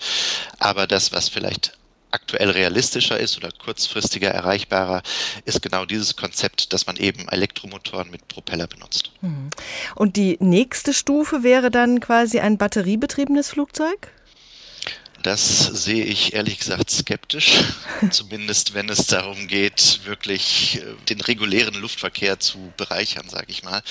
aber 0.60 0.88
das, 0.88 1.14
was 1.14 1.30
vielleicht 1.30 1.72
aktuell 2.12 2.50
realistischer 2.50 3.20
ist 3.20 3.38
oder 3.38 3.52
kurzfristiger 3.52 4.30
erreichbarer, 4.30 5.02
ist 5.46 5.62
genau 5.62 5.86
dieses 5.86 6.16
Konzept, 6.16 6.74
dass 6.74 6.88
man 6.88 6.98
eben 6.98 7.28
Elektromotoren 7.30 8.10
mit 8.12 8.28
Propeller 8.28 8.68
benutzt. 8.68 9.12
Mhm. 9.22 9.50
Und 9.96 10.16
die 10.16 10.38
nächste 10.40 10.94
Stufe 10.94 11.44
wäre 11.44 11.72
dann 11.72 12.00
quasi 12.00 12.40
ein 12.40 12.58
batteriebetriebenes 12.58 13.50
Flugzeug? 13.50 14.12
Das 15.24 15.66
sehe 15.66 16.06
ich 16.06 16.34
ehrlich 16.34 16.60
gesagt 16.60 16.90
skeptisch, 16.90 17.64
zumindest 18.12 18.74
wenn 18.74 18.88
es 18.88 19.08
darum 19.08 19.48
geht, 19.48 20.02
wirklich 20.06 20.80
äh, 20.82 20.86
den 21.10 21.22
regulären 21.22 21.76
Luftverkehr 21.76 22.40
zu 22.40 22.72
bereichern, 22.78 23.28
sage 23.28 23.48
ich 23.50 23.64
mal. 23.64 23.82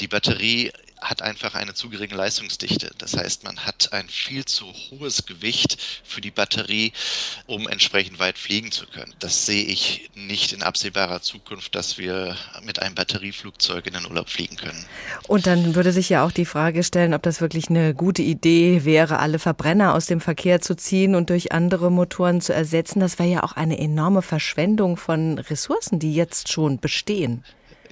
Die 0.00 0.08
Batterie 0.08 0.72
hat 1.00 1.22
einfach 1.22 1.54
eine 1.54 1.74
zu 1.74 1.88
geringe 1.88 2.14
Leistungsdichte. 2.14 2.90
Das 2.98 3.16
heißt, 3.16 3.44
man 3.44 3.66
hat 3.66 3.92
ein 3.92 4.08
viel 4.08 4.44
zu 4.44 4.66
hohes 4.90 5.26
Gewicht 5.26 5.78
für 6.04 6.20
die 6.20 6.30
Batterie, 6.30 6.92
um 7.46 7.68
entsprechend 7.68 8.18
weit 8.18 8.38
fliegen 8.38 8.72
zu 8.72 8.86
können. 8.86 9.14
Das 9.18 9.46
sehe 9.46 9.64
ich 9.64 10.10
nicht 10.14 10.52
in 10.52 10.62
absehbarer 10.62 11.22
Zukunft, 11.22 11.74
dass 11.74 11.98
wir 11.98 12.36
mit 12.62 12.80
einem 12.80 12.94
Batterieflugzeug 12.94 13.86
in 13.86 13.94
den 13.94 14.06
Urlaub 14.06 14.28
fliegen 14.28 14.56
können. 14.56 14.84
Und 15.26 15.46
dann 15.46 15.74
würde 15.74 15.92
sich 15.92 16.08
ja 16.08 16.24
auch 16.24 16.32
die 16.32 16.44
Frage 16.44 16.82
stellen, 16.82 17.14
ob 17.14 17.22
das 17.22 17.40
wirklich 17.40 17.68
eine 17.68 17.94
gute 17.94 18.22
Idee 18.22 18.84
wäre, 18.84 19.18
alle 19.18 19.38
Verbrenner 19.38 19.94
aus 19.94 20.06
dem 20.06 20.20
Verkehr 20.20 20.60
zu 20.60 20.76
ziehen 20.76 21.14
und 21.14 21.30
durch 21.30 21.52
andere 21.52 21.90
Motoren 21.90 22.40
zu 22.40 22.52
ersetzen. 22.52 23.00
Das 23.00 23.18
wäre 23.18 23.28
ja 23.28 23.42
auch 23.42 23.52
eine 23.52 23.78
enorme 23.78 24.22
Verschwendung 24.22 24.96
von 24.96 25.38
Ressourcen, 25.38 25.98
die 25.98 26.14
jetzt 26.14 26.50
schon 26.50 26.80
bestehen. 26.80 27.44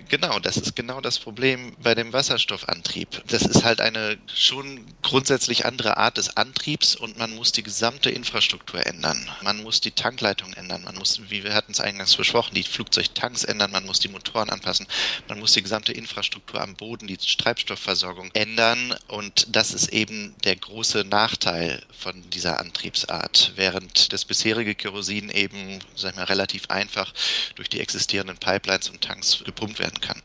Genau, 0.09 0.39
das 0.39 0.57
ist 0.57 0.77
genau 0.77 1.01
das 1.01 1.19
Problem 1.19 1.75
bei 1.83 1.97
dem 1.97 2.13
Wasserstoffantrieb. 2.13 3.25
Das 3.27 3.43
ist 3.43 3.65
halt 3.65 3.81
eine 3.81 4.17
schon 4.33 4.87
grundsätzlich 5.03 5.67
andere 5.67 5.97
Art 5.97 6.17
des 6.17 6.37
Antriebs 6.37 6.95
und 6.95 7.19
man 7.19 7.35
muss 7.35 7.51
die 7.51 7.65
gesamte 7.65 8.11
Infrastruktur 8.11 8.87
ändern. 8.87 9.29
Man 9.43 9.65
muss 9.65 9.81
die 9.81 9.91
Tankleitung 9.91 10.53
ändern. 10.53 10.85
Man 10.85 10.95
muss, 10.95 11.21
wie 11.29 11.43
wir 11.43 11.55
hatten 11.55 11.73
es 11.73 11.81
eingangs 11.81 12.17
besprochen, 12.17 12.55
die 12.55 12.63
Flugzeugtanks 12.63 13.43
ändern. 13.43 13.73
Man 13.73 13.85
muss 13.85 13.99
die 13.99 14.07
Motoren 14.09 14.49
anpassen. 14.49 14.87
Man 15.27 15.41
muss 15.41 15.55
die 15.55 15.63
gesamte 15.63 15.93
Infrastruktur 15.93 16.61
am 16.61 16.77
Boden, 16.77 17.09
die 17.09 17.17
Treibstoffversorgung 17.17 18.31
ändern. 18.33 18.95
Und 19.09 19.49
das 19.57 19.75
ist 19.75 19.89
eben 19.89 20.37
der 20.45 20.55
große 20.55 21.03
Nachteil 21.03 21.83
von 21.99 22.31
dieser 22.31 22.61
Antriebsart. 22.61 23.55
Während 23.57 24.13
das 24.13 24.25
bisherige 24.25 24.77
Kerosin 24.77 25.31
eben, 25.31 25.81
sag 25.97 26.11
ich 26.11 26.17
mal, 26.17 26.25
relativ 26.27 26.71
einfach 26.71 27.13
durch 27.57 27.69
die 27.69 27.81
existierenden 27.81 28.37
Pipelines 28.37 28.89
und 28.89 29.01
Tanks 29.01 29.43
gepumpt 29.45 29.81
werden 29.81 29.96
kann. 30.01 30.21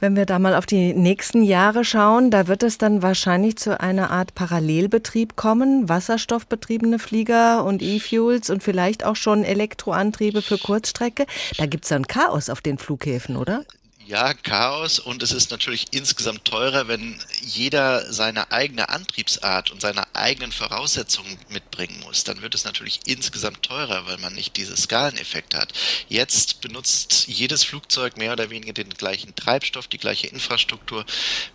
Wenn 0.00 0.16
wir 0.16 0.26
da 0.26 0.38
mal 0.38 0.54
auf 0.54 0.66
die 0.66 0.92
nächsten 0.92 1.42
Jahre 1.42 1.84
schauen, 1.84 2.30
da 2.30 2.46
wird 2.48 2.62
es 2.62 2.78
dann 2.78 3.02
wahrscheinlich 3.02 3.56
zu 3.56 3.80
einer 3.80 4.10
Art 4.10 4.34
Parallelbetrieb 4.34 5.36
kommen, 5.36 5.88
wasserstoffbetriebene 5.88 6.98
Flieger 6.98 7.64
und 7.64 7.82
E-Fuels 7.82 8.50
und 8.50 8.62
vielleicht 8.62 9.04
auch 9.04 9.16
schon 9.16 9.44
Elektroantriebe 9.44 10.42
für 10.42 10.58
Kurzstrecke. 10.58 11.26
Da 11.56 11.66
gibt 11.66 11.84
es 11.84 11.90
dann 11.90 12.06
Chaos 12.06 12.50
auf 12.50 12.60
den 12.60 12.78
Flughäfen, 12.78 13.36
oder? 13.36 13.64
Ja, 14.06 14.34
Chaos 14.34 14.98
und 14.98 15.22
es 15.22 15.30
ist 15.30 15.52
natürlich 15.52 15.86
insgesamt 15.92 16.44
teurer, 16.44 16.88
wenn 16.88 17.20
jeder 17.40 18.12
seine 18.12 18.50
eigene 18.50 18.88
Antriebsart 18.88 19.70
und 19.70 19.80
seine 19.80 20.12
eigenen 20.14 20.50
Voraussetzungen 20.50 21.38
mitbringen 21.50 22.00
muss. 22.00 22.24
Dann 22.24 22.42
wird 22.42 22.54
es 22.54 22.64
natürlich 22.64 23.00
insgesamt 23.06 23.62
teurer, 23.62 24.06
weil 24.06 24.18
man 24.18 24.34
nicht 24.34 24.56
diese 24.56 24.76
Skaleneffekte 24.76 25.56
hat. 25.56 25.72
Jetzt 26.08 26.60
benutzt 26.62 27.28
jedes 27.28 27.62
Flugzeug 27.62 28.16
mehr 28.16 28.32
oder 28.32 28.50
weniger 28.50 28.72
den 28.72 28.90
gleichen 28.90 29.36
Treibstoff, 29.36 29.86
die 29.86 29.98
gleiche 29.98 30.26
Infrastruktur. 30.26 31.06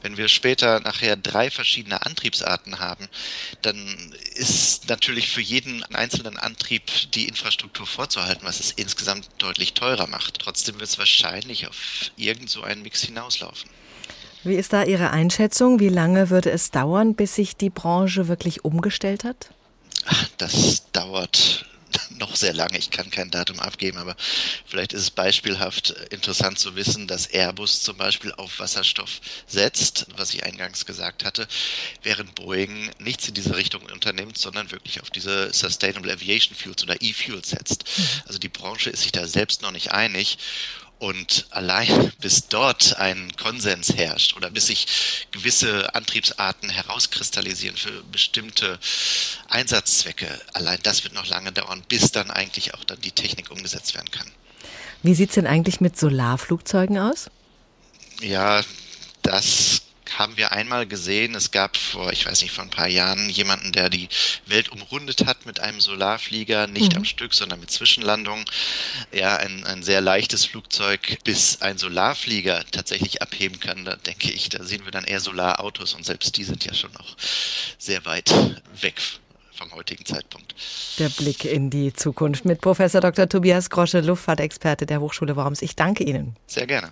Wenn 0.02 0.16
wir 0.16 0.30
später 0.30 0.80
nachher 0.80 1.18
drei 1.18 1.52
verschiedene 1.52 2.06
Antriebsarten 2.06 2.80
haben, 2.80 3.10
dann 3.62 4.16
ist 4.36 4.88
natürlich 4.88 5.28
für 5.28 5.42
jeden 5.42 5.84
einzelnen 5.94 6.38
Antrieb 6.38 7.12
die 7.12 7.28
Infrastruktur 7.28 7.86
vorzuhalten, 7.86 8.48
was 8.48 8.62
es 8.62 8.72
insgesamt 8.72 9.28
deutlich 9.38 9.74
teurer 9.74 10.08
macht. 10.08 10.40
Trotzdem 10.40 10.80
wird 10.80 10.90
es 10.90 10.98
wahrscheinlich 10.98 11.68
auf 11.68 11.76
irgendeine 12.16 12.37
irgend 12.38 12.50
so 12.52 12.62
einen 12.62 12.84
Mix 12.84 13.02
hinauslaufen. 13.02 13.70
Wie 14.44 14.56
ist 14.56 14.72
da 14.72 14.84
Ihre 14.84 15.10
Einschätzung? 15.10 15.80
Wie 15.80 15.90
lange 15.90 16.30
würde 16.30 16.52
es 16.52 16.70
dauern, 16.70 17.16
bis 17.16 17.36
sich 17.36 17.58
die 17.58 17.72
Branche 17.72 18.28
wirklich 18.28 18.64
umgestellt 18.64 19.24
hat? 19.24 19.50
Das 20.38 20.84
dauert 20.92 21.66
noch 22.12 22.36
sehr 22.36 22.54
lange. 22.54 22.78
Ich 22.78 22.92
kann 22.92 23.10
kein 23.10 23.32
Datum 23.32 23.60
abgeben, 23.60 23.98
aber 23.98 24.16
vielleicht 24.66 24.94
ist 24.94 25.02
es 25.02 25.12
beispielhaft 25.12 25.90
interessant 26.12 26.60
zu 26.60 26.76
wissen, 26.76 27.08
dass 27.08 27.26
Airbus 27.28 27.82
zum 27.82 27.98
Beispiel 27.98 28.32
auf 28.34 28.60
Wasserstoff 28.60 29.20
setzt, 29.48 30.06
was 30.16 30.34
ich 30.36 30.44
eingangs 30.44 30.86
gesagt 30.86 31.26
hatte, 31.26 31.48
während 32.04 32.36
Boeing 32.36 32.92
nichts 33.00 33.28
in 33.28 33.34
diese 33.34 33.56
Richtung 33.56 33.82
unternimmt, 33.92 34.38
sondern 34.38 34.72
wirklich 34.72 35.02
auf 35.02 35.10
diese 35.10 35.52
Sustainable 35.52 36.14
Aviation 36.14 36.56
Fuels 36.56 36.84
oder 36.84 37.02
E-Fuels 37.02 37.50
setzt. 37.50 37.86
Mhm. 37.98 38.04
Also 38.28 38.40
die 38.40 38.50
Branche 38.50 38.92
ist 38.92 39.02
sich 39.02 39.12
da 39.12 39.28
selbst 39.28 39.64
noch 39.64 39.72
nicht 39.72 39.92
einig. 39.92 40.38
Und 41.00 41.46
allein 41.52 42.12
bis 42.22 42.48
dort 42.48 42.98
ein 42.98 43.32
Konsens 43.38 43.96
herrscht 43.96 44.36
oder 44.36 44.50
bis 44.50 44.68
sich 44.68 44.88
gewisse 45.32 45.94
Antriebsarten 45.94 46.70
herauskristallisieren 46.70 47.78
für 47.78 48.04
bestimmte 48.12 48.80
Einsatzzwecke, 49.48 50.28
allein 50.54 50.80
das 50.84 51.04
wird 51.04 51.14
noch 51.14 51.28
lange 51.28 51.52
dauern, 51.52 51.84
bis 51.88 52.12
dann 52.12 52.32
eigentlich 52.32 52.74
auch 52.74 52.84
dann 52.84 53.00
die 53.02 53.12
Technik 53.12 53.52
umgesetzt 53.52 53.96
werden 53.96 54.12
kann. 54.12 54.32
Wie 55.04 55.14
sieht 55.14 55.30
es 55.30 55.36
denn 55.36 55.48
eigentlich 55.48 55.80
mit 55.80 55.98
Solarflugzeugen 55.98 56.98
aus? 56.98 57.30
Ja, 58.22 58.62
das 59.22 59.84
haben 60.18 60.38
wir 60.38 60.52
einmal 60.52 60.86
gesehen. 60.86 61.36
Es 61.36 61.52
gab 61.52 61.78
vor, 61.78 62.12
ich 62.12 62.26
weiß 62.26 62.42
nicht, 62.42 62.52
vor 62.52 62.64
ein 62.64 62.70
paar 62.70 62.88
Jahren 62.88 63.30
jemanden, 63.30 63.72
der 63.72 63.90
die 63.90 64.10
Welt 64.46 64.70
umrundet 64.70 65.26
hat 65.26 65.46
mit 65.46 65.60
einem 65.60 65.82
Solarflieger, 65.82 66.68
nicht 66.68 66.94
mhm. 66.94 67.00
am 67.00 67.06
Stück, 67.06 67.34
sondern 67.34 67.60
mit 67.60 67.72
Zwischenlandung. 67.72 68.46
Ja, 69.12 69.38
ein, 69.38 69.66
ein 69.66 69.84
sehr 69.84 70.02
leichtes 70.02 70.46
Flugzeug, 70.46 71.18
bis 71.24 71.62
ein 71.62 71.78
Solarflieger 71.78 72.64
tatsächlich 72.72 73.22
abheben 73.22 73.60
kann. 73.60 73.86
Da 73.86 73.96
denke 73.96 74.32
ich, 74.32 74.50
da 74.50 74.64
sehen 74.64 74.86
wir 74.86 74.92
dann 74.92 75.04
eher 75.04 75.20
Solarautos 75.20 75.94
und 75.94 76.06
selbst 76.06 76.38
die 76.38 76.44
sind 76.44 76.66
ja 76.66 76.74
schon 76.74 76.92
noch 76.94 77.16
sehr 77.78 78.06
weit 78.06 78.34
weg 78.82 79.02
vom 79.58 79.74
heutigen 79.74 80.06
Zeitpunkt. 80.06 80.56
Der 81.00 81.10
Blick 81.10 81.44
in 81.46 81.70
die 81.70 81.92
Zukunft 81.92 82.46
mit 82.46 82.62
Professor 82.62 83.02
Dr. 83.02 83.28
Tobias 83.28 83.70
Grosche, 83.70 84.02
Luftfahrtexperte 84.02 84.86
der 84.86 85.02
Hochschule 85.02 85.36
Worms. 85.36 85.62
Ich 85.62 85.76
danke 85.76 86.04
Ihnen. 86.04 86.36
Sehr 86.46 86.68
gerne. 86.68 86.92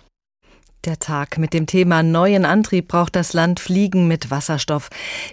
Der 0.86 1.00
Tag 1.00 1.38
mit 1.38 1.52
dem 1.52 1.66
Thema 1.66 2.04
neuen 2.04 2.44
Antrieb 2.44 2.86
braucht 2.86 3.16
das 3.16 3.32
Land 3.32 3.58
Fliegen 3.58 4.06
mit 4.06 4.30
Wasserstoff. 4.30 4.88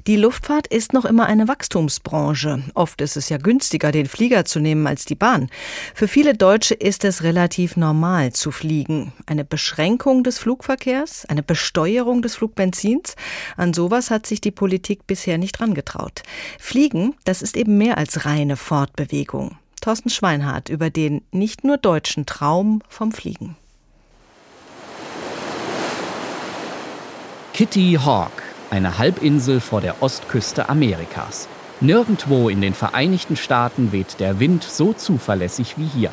Die 0.08 0.16
Luftfahrt 0.16 0.66
ist 0.66 0.94
noch 0.94 1.06
immer 1.06 1.28
eine 1.28 1.48
Wachstumsbranche. 1.48 2.64
Oft 2.74 3.02
ist 3.02 3.18
es 3.18 3.30
ja 3.30 3.38
günstiger, 3.38 3.92
den 3.92 4.08
Flieger 4.08 4.46
zu 4.46 4.60
nehmen 4.60 4.88
als 4.88 5.06
die 5.06 5.14
Bahn. 5.14 5.50
Für 5.94 6.08
viele 6.08 6.34
Deutsche 6.34 6.74
ist 6.74 7.06
es 7.06 7.22
relativ 7.22 7.78
normal 7.78 8.34
zu 8.34 8.50
fliegen. 8.50 9.14
Eine 9.28 9.46
Beschränkung 9.46 10.24
des 10.24 10.40
Flugverkehrs, 10.40 11.28
eine 11.28 11.44
Besteuerung 11.44 12.24
des 12.24 12.34
Flugbenzins, 12.34 13.16
an 13.56 13.76
sowas 13.76 14.10
hat 14.10 14.26
sich 14.26 14.42
die 14.42 14.50
Politik 14.50 15.06
bisher 15.06 15.38
nicht 15.38 15.62
rangetraut. 15.62 16.24
Fliegen, 16.58 17.14
das 17.26 17.44
ist 17.44 17.58
eben 17.58 17.78
mehr 17.78 18.00
als 18.00 18.26
reine 18.26 18.58
Fortbewegung. 18.58 19.60
Thorsten 19.82 20.10
Schweinhardt 20.10 20.70
über 20.70 20.90
den 20.90 21.22
nicht 21.32 21.64
nur 21.64 21.78
deutschen 21.78 22.26
Traum 22.26 22.82
vom 22.90 23.12
Fliegen. 23.12 23.56
Kitty 27.54 28.00
Hawk, 28.04 28.32
eine 28.72 28.98
Halbinsel 28.98 29.60
vor 29.60 29.80
der 29.80 30.02
Ostküste 30.02 30.70
Amerikas. 30.70 31.48
Nirgendwo 31.82 32.50
in 32.50 32.62
den 32.62 32.74
Vereinigten 32.74 33.36
Staaten 33.36 33.92
weht 33.92 34.20
der 34.20 34.40
Wind 34.40 34.64
so 34.64 34.92
zuverlässig 34.94 35.78
wie 35.78 35.86
hier. 35.86 36.10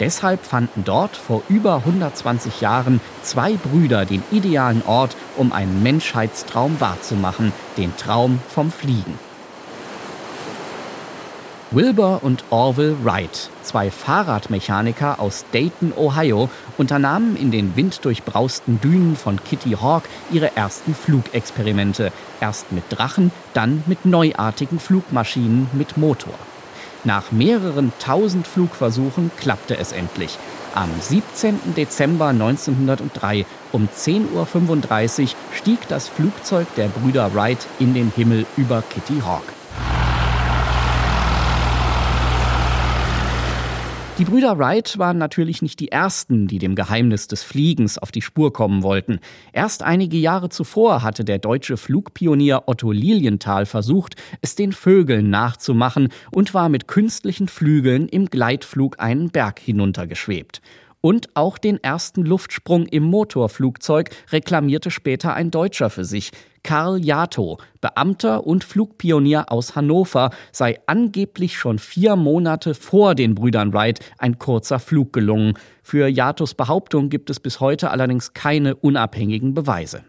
Deshalb 0.00 0.46
fanden 0.46 0.84
dort 0.84 1.14
vor 1.14 1.42
über 1.50 1.76
120 1.76 2.62
Jahren 2.62 3.02
zwei 3.20 3.52
Brüder 3.52 4.06
den 4.06 4.22
idealen 4.30 4.82
Ort, 4.86 5.14
um 5.36 5.52
einen 5.52 5.82
Menschheitstraum 5.82 6.80
wahrzumachen, 6.80 7.52
den 7.76 7.94
Traum 7.98 8.40
vom 8.48 8.72
Fliegen. 8.72 9.27
Wilbur 11.70 12.20
und 12.22 12.44
Orville 12.48 12.96
Wright, 13.04 13.50
zwei 13.62 13.90
Fahrradmechaniker 13.90 15.20
aus 15.20 15.44
Dayton, 15.52 15.92
Ohio, 15.94 16.48
unternahmen 16.78 17.36
in 17.36 17.50
den 17.50 17.76
winddurchbrausten 17.76 18.80
Dünen 18.80 19.16
von 19.16 19.38
Kitty 19.44 19.72
Hawk 19.72 20.04
ihre 20.30 20.56
ersten 20.56 20.94
Flugexperimente. 20.94 22.10
Erst 22.40 22.72
mit 22.72 22.84
Drachen, 22.88 23.32
dann 23.52 23.84
mit 23.86 24.06
neuartigen 24.06 24.80
Flugmaschinen 24.80 25.68
mit 25.74 25.98
Motor. 25.98 26.32
Nach 27.04 27.32
mehreren 27.32 27.92
tausend 27.98 28.46
Flugversuchen 28.46 29.30
klappte 29.38 29.76
es 29.76 29.92
endlich. 29.92 30.38
Am 30.74 30.88
17. 30.98 31.74
Dezember 31.76 32.28
1903 32.28 33.44
um 33.72 33.90
10.35 33.94 35.22
Uhr 35.22 35.28
stieg 35.54 35.86
das 35.88 36.08
Flugzeug 36.08 36.66
der 36.76 36.88
Brüder 36.88 37.34
Wright 37.34 37.66
in 37.78 37.92
den 37.92 38.10
Himmel 38.16 38.46
über 38.56 38.82
Kitty 38.88 39.20
Hawk. 39.20 39.57
Die 44.18 44.24
Brüder 44.24 44.58
Wright 44.58 44.98
waren 44.98 45.16
natürlich 45.16 45.62
nicht 45.62 45.78
die 45.78 45.92
ersten, 45.92 46.48
die 46.48 46.58
dem 46.58 46.74
Geheimnis 46.74 47.28
des 47.28 47.44
Fliegens 47.44 47.98
auf 47.98 48.10
die 48.10 48.20
Spur 48.20 48.52
kommen 48.52 48.82
wollten. 48.82 49.20
Erst 49.52 49.84
einige 49.84 50.16
Jahre 50.16 50.48
zuvor 50.48 51.04
hatte 51.04 51.24
der 51.24 51.38
deutsche 51.38 51.76
Flugpionier 51.76 52.64
Otto 52.66 52.90
Lilienthal 52.90 53.64
versucht, 53.64 54.16
es 54.40 54.56
den 54.56 54.72
Vögeln 54.72 55.30
nachzumachen 55.30 56.08
und 56.32 56.52
war 56.52 56.68
mit 56.68 56.88
künstlichen 56.88 57.46
Flügeln 57.46 58.08
im 58.08 58.26
Gleitflug 58.26 58.98
einen 58.98 59.30
Berg 59.30 59.60
hinuntergeschwebt. 59.60 60.62
Und 61.00 61.28
auch 61.34 61.58
den 61.58 61.82
ersten 61.82 62.24
Luftsprung 62.24 62.86
im 62.86 63.04
Motorflugzeug 63.04 64.10
reklamierte 64.32 64.90
später 64.90 65.34
ein 65.34 65.50
Deutscher 65.50 65.90
für 65.90 66.04
sich. 66.04 66.32
Karl 66.64 67.04
Jato, 67.04 67.58
Beamter 67.80 68.46
und 68.46 68.64
Flugpionier 68.64 69.52
aus 69.52 69.76
Hannover, 69.76 70.30
sei 70.50 70.80
angeblich 70.86 71.56
schon 71.56 71.78
vier 71.78 72.16
Monate 72.16 72.74
vor 72.74 73.14
den 73.14 73.36
Brüdern 73.36 73.72
Wright 73.72 74.00
ein 74.18 74.38
kurzer 74.38 74.80
Flug 74.80 75.12
gelungen. 75.12 75.54
Für 75.82 76.08
Jatos 76.08 76.54
Behauptung 76.54 77.10
gibt 77.10 77.30
es 77.30 77.38
bis 77.38 77.60
heute 77.60 77.90
allerdings 77.90 78.32
keine 78.32 78.74
unabhängigen 78.74 79.54
Beweise. 79.54 80.04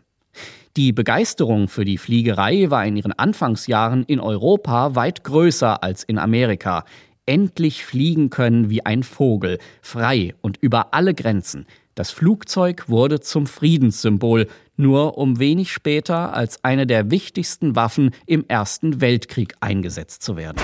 Die 0.77 0.93
Begeisterung 0.93 1.67
für 1.67 1.83
die 1.83 1.97
Fliegerei 1.97 2.69
war 2.69 2.85
in 2.85 2.95
ihren 2.95 3.11
Anfangsjahren 3.11 4.03
in 4.03 4.19
Europa 4.19 4.95
weit 4.95 5.23
größer 5.23 5.83
als 5.83 6.03
in 6.03 6.17
Amerika 6.17 6.83
endlich 7.29 7.85
fliegen 7.85 8.31
können 8.31 8.71
wie 8.71 8.83
ein 8.87 9.03
Vogel, 9.03 9.59
frei 9.83 10.33
und 10.41 10.57
über 10.57 10.95
alle 10.95 11.13
Grenzen. 11.13 11.67
Das 11.93 12.09
Flugzeug 12.09 12.89
wurde 12.89 13.19
zum 13.19 13.45
Friedenssymbol, 13.45 14.47
nur 14.77 15.19
um 15.19 15.37
wenig 15.37 15.71
später 15.71 16.33
als 16.33 16.63
eine 16.63 16.87
der 16.87 17.11
wichtigsten 17.11 17.75
Waffen 17.75 18.15
im 18.25 18.45
Ersten 18.47 18.99
Weltkrieg 18.99 19.53
eingesetzt 19.59 20.23
zu 20.23 20.37
werden. 20.37 20.57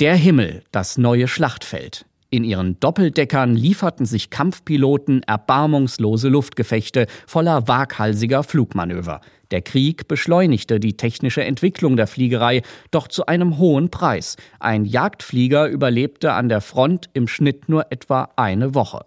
Der 0.00 0.14
Himmel, 0.14 0.62
das 0.72 0.96
neue 0.96 1.28
Schlachtfeld. 1.28 2.06
In 2.28 2.42
ihren 2.42 2.80
Doppeldeckern 2.80 3.54
lieferten 3.54 4.04
sich 4.04 4.30
Kampfpiloten 4.30 5.22
erbarmungslose 5.22 6.28
Luftgefechte 6.28 7.06
voller 7.26 7.68
waghalsiger 7.68 8.42
Flugmanöver. 8.42 9.20
Der 9.52 9.62
Krieg 9.62 10.08
beschleunigte 10.08 10.80
die 10.80 10.96
technische 10.96 11.44
Entwicklung 11.44 11.96
der 11.96 12.08
Fliegerei, 12.08 12.62
doch 12.90 13.06
zu 13.06 13.26
einem 13.26 13.58
hohen 13.58 13.90
Preis. 13.90 14.36
Ein 14.58 14.84
Jagdflieger 14.84 15.68
überlebte 15.68 16.32
an 16.32 16.48
der 16.48 16.60
Front 16.60 17.10
im 17.12 17.28
Schnitt 17.28 17.68
nur 17.68 17.92
etwa 17.92 18.30
eine 18.34 18.74
Woche. 18.74 19.04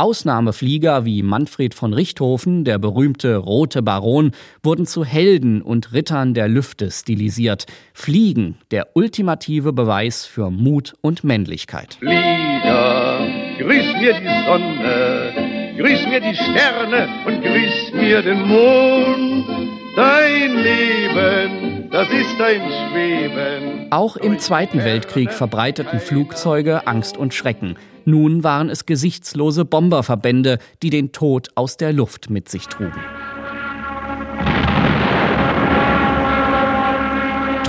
Ausnahmeflieger 0.00 1.04
wie 1.04 1.22
Manfred 1.22 1.74
von 1.74 1.92
Richthofen, 1.92 2.64
der 2.64 2.78
berühmte 2.78 3.36
Rote 3.36 3.82
Baron, 3.82 4.30
wurden 4.62 4.86
zu 4.86 5.04
Helden 5.04 5.60
und 5.60 5.92
Rittern 5.92 6.32
der 6.32 6.48
Lüfte 6.48 6.90
stilisiert. 6.90 7.66
Fliegen, 7.92 8.56
der 8.70 8.88
ultimative 8.94 9.74
Beweis 9.74 10.24
für 10.24 10.50
Mut 10.50 10.94
und 11.02 11.22
Männlichkeit. 11.22 11.98
Flieger, 11.98 13.26
grüß 13.58 13.92
mir 14.00 14.14
die 14.14 14.46
Sonne, 14.46 15.76
grüß 15.76 16.06
mir 16.08 16.20
die 16.20 16.34
Sterne 16.34 17.06
und 17.26 17.42
grüß 17.42 17.92
mir 17.92 18.22
den 18.22 18.48
Mond. 18.48 19.70
Dein 19.96 20.56
Leben, 20.56 21.90
das 21.90 22.08
ist 22.08 22.40
ein 22.40 22.62
Schweben. 22.70 23.88
Auch 23.90 24.16
im 24.16 24.38
Zweiten 24.38 24.82
Weltkrieg 24.82 25.30
verbreiteten 25.30 26.00
Flugzeuge 26.00 26.86
Angst 26.86 27.18
und 27.18 27.34
Schrecken. 27.34 27.76
Nun 28.04 28.44
waren 28.44 28.70
es 28.70 28.86
gesichtslose 28.86 29.64
Bomberverbände, 29.64 30.58
die 30.82 30.90
den 30.90 31.12
Tod 31.12 31.48
aus 31.54 31.76
der 31.76 31.92
Luft 31.92 32.30
mit 32.30 32.48
sich 32.48 32.66
trugen. 32.66 33.00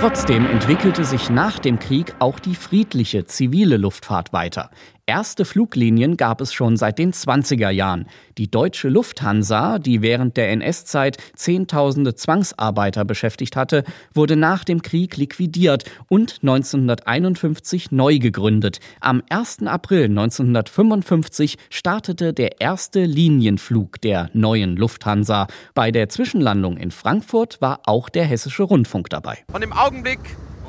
Trotzdem 0.01 0.47
entwickelte 0.47 1.05
sich 1.05 1.29
nach 1.29 1.59
dem 1.59 1.77
Krieg 1.77 2.15
auch 2.17 2.39
die 2.39 2.55
friedliche 2.55 3.25
zivile 3.25 3.77
Luftfahrt 3.77 4.33
weiter. 4.33 4.71
Erste 5.07 5.45
Fluglinien 5.45 6.15
gab 6.15 6.41
es 6.41 6.53
schon 6.53 6.77
seit 6.77 6.99
den 6.99 7.11
20er 7.11 7.69
Jahren. 7.69 8.05
Die 8.37 8.49
deutsche 8.49 8.87
Lufthansa, 8.87 9.79
die 9.79 10.01
während 10.01 10.37
der 10.37 10.51
NS-Zeit 10.51 11.17
Zehntausende 11.35 12.13
Zwangsarbeiter 12.13 13.03
beschäftigt 13.03 13.55
hatte, 13.55 13.83
wurde 14.13 14.35
nach 14.35 14.63
dem 14.63 14.81
Krieg 14.83 15.17
liquidiert 15.17 15.85
und 16.07 16.39
1951 16.43 17.91
neu 17.91 18.19
gegründet. 18.19 18.79
Am 18.99 19.23
1. 19.29 19.63
April 19.63 20.05
1955 20.05 21.57
startete 21.69 22.33
der 22.33 22.61
erste 22.61 23.03
Linienflug 23.03 23.99
der 24.01 24.29
neuen 24.33 24.77
Lufthansa. 24.77 25.47
Bei 25.73 25.91
der 25.91 26.09
Zwischenlandung 26.09 26.77
in 26.77 26.91
Frankfurt 26.91 27.59
war 27.59 27.81
auch 27.85 28.09
der 28.09 28.25
Hessische 28.25 28.63
Rundfunk 28.63 29.09
dabei. 29.09 29.39
Und 29.51 29.63
im 29.63 29.73
Augenblick 29.73 30.19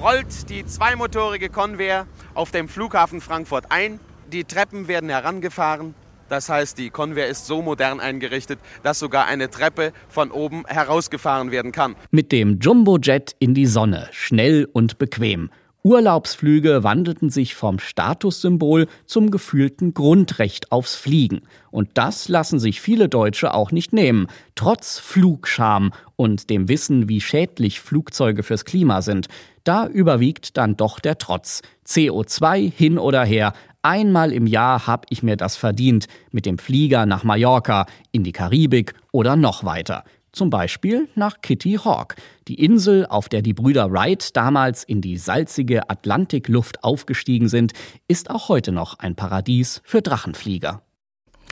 rollt 0.01 0.49
die 0.49 0.65
zweimotorige 0.65 1.49
Convair 1.49 2.07
auf 2.35 2.51
dem 2.51 2.69
Flughafen 2.69 3.21
Frankfurt 3.21 3.67
ein. 3.71 4.01
Die 4.33 4.45
Treppen 4.45 4.89
werden 4.89 5.11
herangefahren. 5.11 5.95
Das 6.31 6.49
heißt, 6.49 6.79
die 6.79 6.89
Convair 6.89 7.29
ist 7.29 7.47
so 7.47 7.61
modern 7.61 8.01
eingerichtet, 8.01 8.59
dass 8.83 8.99
sogar 8.99 9.27
eine 9.27 9.51
Treppe 9.51 9.93
von 10.09 10.31
oben 10.31 10.65
herausgefahren 10.67 11.51
werden 11.51 11.73
kann. 11.73 11.95
Mit 12.11 12.33
dem 12.33 12.59
Jumbojet 12.59 13.37
in 13.39 13.53
die 13.53 13.67
Sonne, 13.67 14.09
schnell 14.13 14.67
und 14.73 14.97
bequem. 14.97 15.51
Urlaubsflüge 15.85 16.85
wandelten 16.85 17.29
sich 17.29 17.57
vom 17.57 17.81
Statussymbol 17.81 18.87
zum 19.05 19.33
gefühlten 19.33 19.95
Grundrecht 19.95 20.71
aufs 20.71 20.95
Fliegen. 20.95 21.41
Und 21.73 21.91
das 21.95 22.29
lassen 22.29 22.61
sich 22.61 22.81
viele 22.81 23.09
Deutsche 23.09 23.53
auch 23.53 23.73
nicht 23.73 23.93
nehmen, 23.93 24.29
trotz 24.55 25.01
Flugscham 25.01 25.93
und 26.15 26.51
dem 26.51 26.69
Wissen, 26.69 27.09
wie 27.09 27.21
schädlich 27.21 27.81
Flugzeuge 27.81 28.45
fürs 28.45 28.65
Klima 28.65 29.03
sind. 29.03 29.27
Da 29.65 29.89
überwiegt 29.89 30.57
dann 30.57 30.77
doch 30.77 31.01
der 31.01 31.19
Trotz. 31.19 31.63
CO2 31.87 32.71
hin 32.73 32.99
oder 32.99 33.25
her, 33.25 33.53
Einmal 33.85 34.33
im 34.33 34.47
Jahr 34.47 34.87
habe 34.87 35.07
ich 35.11 35.25
mir 35.25 35.37
das 35.37 35.57
verdient 35.57 36.07
mit 36.31 36.47
dem 36.47 36.57
Flieger 36.59 37.05
nach 37.05 37.25
Mallorca, 37.25 37.87
in 38.13 38.23
die 38.23 38.31
Karibik 38.31 38.95
oder 39.11 39.35
noch 39.35 39.65
weiter. 39.65 40.05
Zum 40.33 40.49
Beispiel 40.49 41.09
nach 41.15 41.43
Kitty 41.43 41.79
Hawk, 41.85 42.17
die 42.49 42.55
Insel, 42.55 43.05
auf 43.07 43.29
der 43.29 43.43
die 43.43 43.53
Brüder 43.53 43.93
Wright 43.93 44.35
damals 44.35 44.83
in 44.83 45.03
die 45.03 45.19
salzige 45.19 45.91
Atlantikluft 45.91 46.83
aufgestiegen 46.83 47.51
sind, 47.51 47.75
ist 48.09 48.31
auch 48.31 48.49
heute 48.49 48.73
noch 48.73 48.99
ein 48.99 49.15
Paradies 49.15 49.83
für 49.85 50.01
Drachenflieger. 50.01 50.83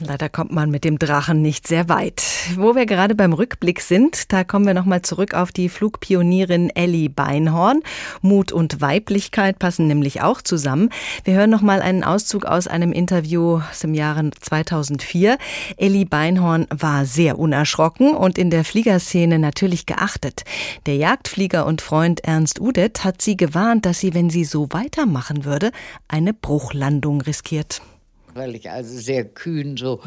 Leider 0.03 0.29
kommt 0.29 0.51
man 0.51 0.71
mit 0.71 0.83
dem 0.83 0.97
Drachen 0.97 1.43
nicht 1.43 1.67
sehr 1.67 1.87
weit. 1.87 2.23
Wo 2.55 2.75
wir 2.75 2.87
gerade 2.87 3.13
beim 3.13 3.33
Rückblick 3.33 3.81
sind, 3.81 4.33
da 4.33 4.43
kommen 4.43 4.65
wir 4.65 4.73
nochmal 4.73 5.03
zurück 5.03 5.35
auf 5.35 5.51
die 5.51 5.69
Flugpionierin 5.69 6.71
Ellie 6.71 7.09
Beinhorn. 7.09 7.81
Mut 8.21 8.51
und 8.51 8.81
Weiblichkeit 8.81 9.59
passen 9.59 9.87
nämlich 9.87 10.21
auch 10.21 10.41
zusammen. 10.41 10.89
Wir 11.23 11.35
hören 11.35 11.51
nochmal 11.51 11.83
einen 11.83 12.03
Auszug 12.03 12.45
aus 12.45 12.65
einem 12.67 12.91
Interview 12.91 13.61
aus 13.69 13.79
dem 13.81 13.93
Jahre 13.93 14.31
2004. 14.39 15.37
Ellie 15.77 16.05
Beinhorn 16.05 16.65
war 16.71 17.05
sehr 17.05 17.37
unerschrocken 17.37 18.15
und 18.15 18.39
in 18.39 18.49
der 18.49 18.63
Fliegerszene 18.63 19.37
natürlich 19.37 19.85
geachtet. 19.85 20.45
Der 20.87 20.95
Jagdflieger 20.95 21.67
und 21.67 21.81
Freund 21.81 22.23
Ernst 22.23 22.59
Udet 22.59 23.03
hat 23.03 23.21
sie 23.21 23.37
gewarnt, 23.37 23.85
dass 23.85 23.99
sie, 23.99 24.15
wenn 24.15 24.31
sie 24.31 24.45
so 24.45 24.67
weitermachen 24.71 25.45
würde, 25.45 25.71
eine 26.07 26.33
Bruchlandung 26.33 27.21
riskiert 27.21 27.81
weil 28.33 28.55
ich 28.55 28.69
also 28.69 28.97
sehr 28.97 29.25
kühn 29.25 29.77
so 29.77 30.01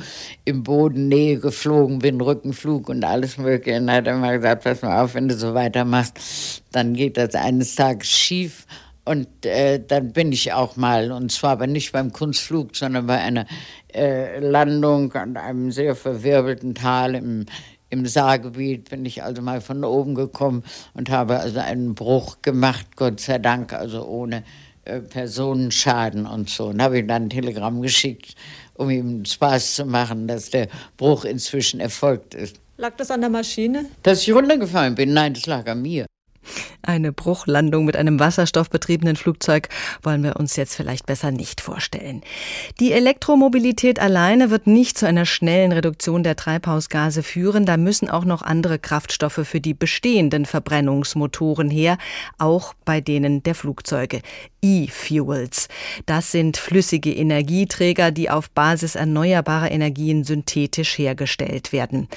im 0.44 0.62
Bodennähe 0.62 1.38
geflogen 1.38 1.98
bin, 1.98 2.20
Rückenflug 2.20 2.88
und 2.88 3.04
alles 3.04 3.38
Mögliche. 3.38 3.78
Und 3.78 3.90
hat 3.90 4.06
er 4.06 4.16
mal 4.16 4.36
gesagt, 4.36 4.64
pass 4.64 4.82
mal 4.82 5.02
auf, 5.02 5.14
wenn 5.14 5.28
du 5.28 5.34
so 5.34 5.54
weitermachst, 5.54 6.62
dann 6.72 6.94
geht 6.94 7.16
das 7.16 7.34
eines 7.34 7.74
Tages 7.74 8.08
schief. 8.08 8.66
Und 9.04 9.44
äh, 9.44 9.82
dann 9.86 10.12
bin 10.12 10.32
ich 10.32 10.52
auch 10.52 10.76
mal, 10.76 11.12
und 11.12 11.30
zwar 11.30 11.52
aber 11.52 11.66
nicht 11.66 11.92
beim 11.92 12.12
Kunstflug, 12.12 12.74
sondern 12.74 13.06
bei 13.06 13.18
einer 13.18 13.44
äh, 13.92 14.40
Landung 14.40 15.12
an 15.12 15.36
einem 15.36 15.70
sehr 15.72 15.94
verwirbelten 15.94 16.74
Tal 16.74 17.14
im, 17.14 17.44
im 17.90 18.06
Saargebiet 18.06 18.90
bin 18.90 19.04
ich 19.04 19.22
also 19.22 19.42
mal 19.42 19.60
von 19.60 19.84
oben 19.84 20.14
gekommen 20.14 20.64
und 20.94 21.10
habe 21.10 21.38
also 21.38 21.60
einen 21.60 21.94
Bruch 21.94 22.42
gemacht, 22.42 22.96
Gott 22.96 23.20
sei 23.20 23.38
Dank, 23.38 23.72
also 23.72 24.04
ohne 24.06 24.42
äh, 24.84 25.00
Personenschaden 25.00 26.26
und 26.26 26.50
so. 26.50 26.66
Und 26.66 26.82
habe 26.82 26.98
ihm 26.98 27.08
dann 27.08 27.24
ein 27.24 27.30
Telegramm 27.30 27.82
geschickt, 27.82 28.34
um 28.74 28.90
ihm 28.90 29.24
Spaß 29.24 29.74
zu 29.74 29.84
machen, 29.84 30.28
dass 30.28 30.50
der 30.50 30.68
Bruch 30.96 31.24
inzwischen 31.24 31.80
erfolgt 31.80 32.34
ist. 32.34 32.56
Lag 32.76 32.96
das 32.96 33.10
an 33.10 33.20
der 33.20 33.30
Maschine? 33.30 33.86
Dass 34.02 34.22
ich 34.22 34.34
runtergefallen 34.34 34.94
bin? 34.94 35.12
Nein, 35.12 35.34
das 35.34 35.46
lag 35.46 35.66
an 35.68 35.82
mir. 35.82 36.06
Eine 36.82 37.12
Bruchlandung 37.12 37.84
mit 37.84 37.96
einem 37.96 38.20
wasserstoffbetriebenen 38.20 39.16
Flugzeug 39.16 39.68
wollen 40.02 40.22
wir 40.22 40.36
uns 40.36 40.56
jetzt 40.56 40.74
vielleicht 40.74 41.06
besser 41.06 41.30
nicht 41.30 41.60
vorstellen. 41.60 42.22
Die 42.80 42.92
Elektromobilität 42.92 43.98
alleine 43.98 44.50
wird 44.50 44.66
nicht 44.66 44.98
zu 44.98 45.06
einer 45.06 45.26
schnellen 45.26 45.72
Reduktion 45.72 46.22
der 46.22 46.36
Treibhausgase 46.36 47.22
führen. 47.22 47.66
Da 47.66 47.76
müssen 47.76 48.10
auch 48.10 48.24
noch 48.24 48.42
andere 48.42 48.78
Kraftstoffe 48.78 49.40
für 49.44 49.60
die 49.60 49.74
bestehenden 49.74 50.46
Verbrennungsmotoren 50.46 51.70
her, 51.70 51.98
auch 52.38 52.74
bei 52.84 53.00
denen 53.00 53.42
der 53.42 53.54
Flugzeuge. 53.54 54.20
E-Fuels. 54.64 55.68
Das 56.06 56.32
sind 56.32 56.56
flüssige 56.56 57.12
Energieträger, 57.12 58.10
die 58.10 58.30
auf 58.30 58.50
Basis 58.50 58.94
erneuerbarer 58.94 59.70
Energien 59.70 60.24
synthetisch 60.24 60.96
hergestellt 60.96 61.72
werden. 61.72 62.08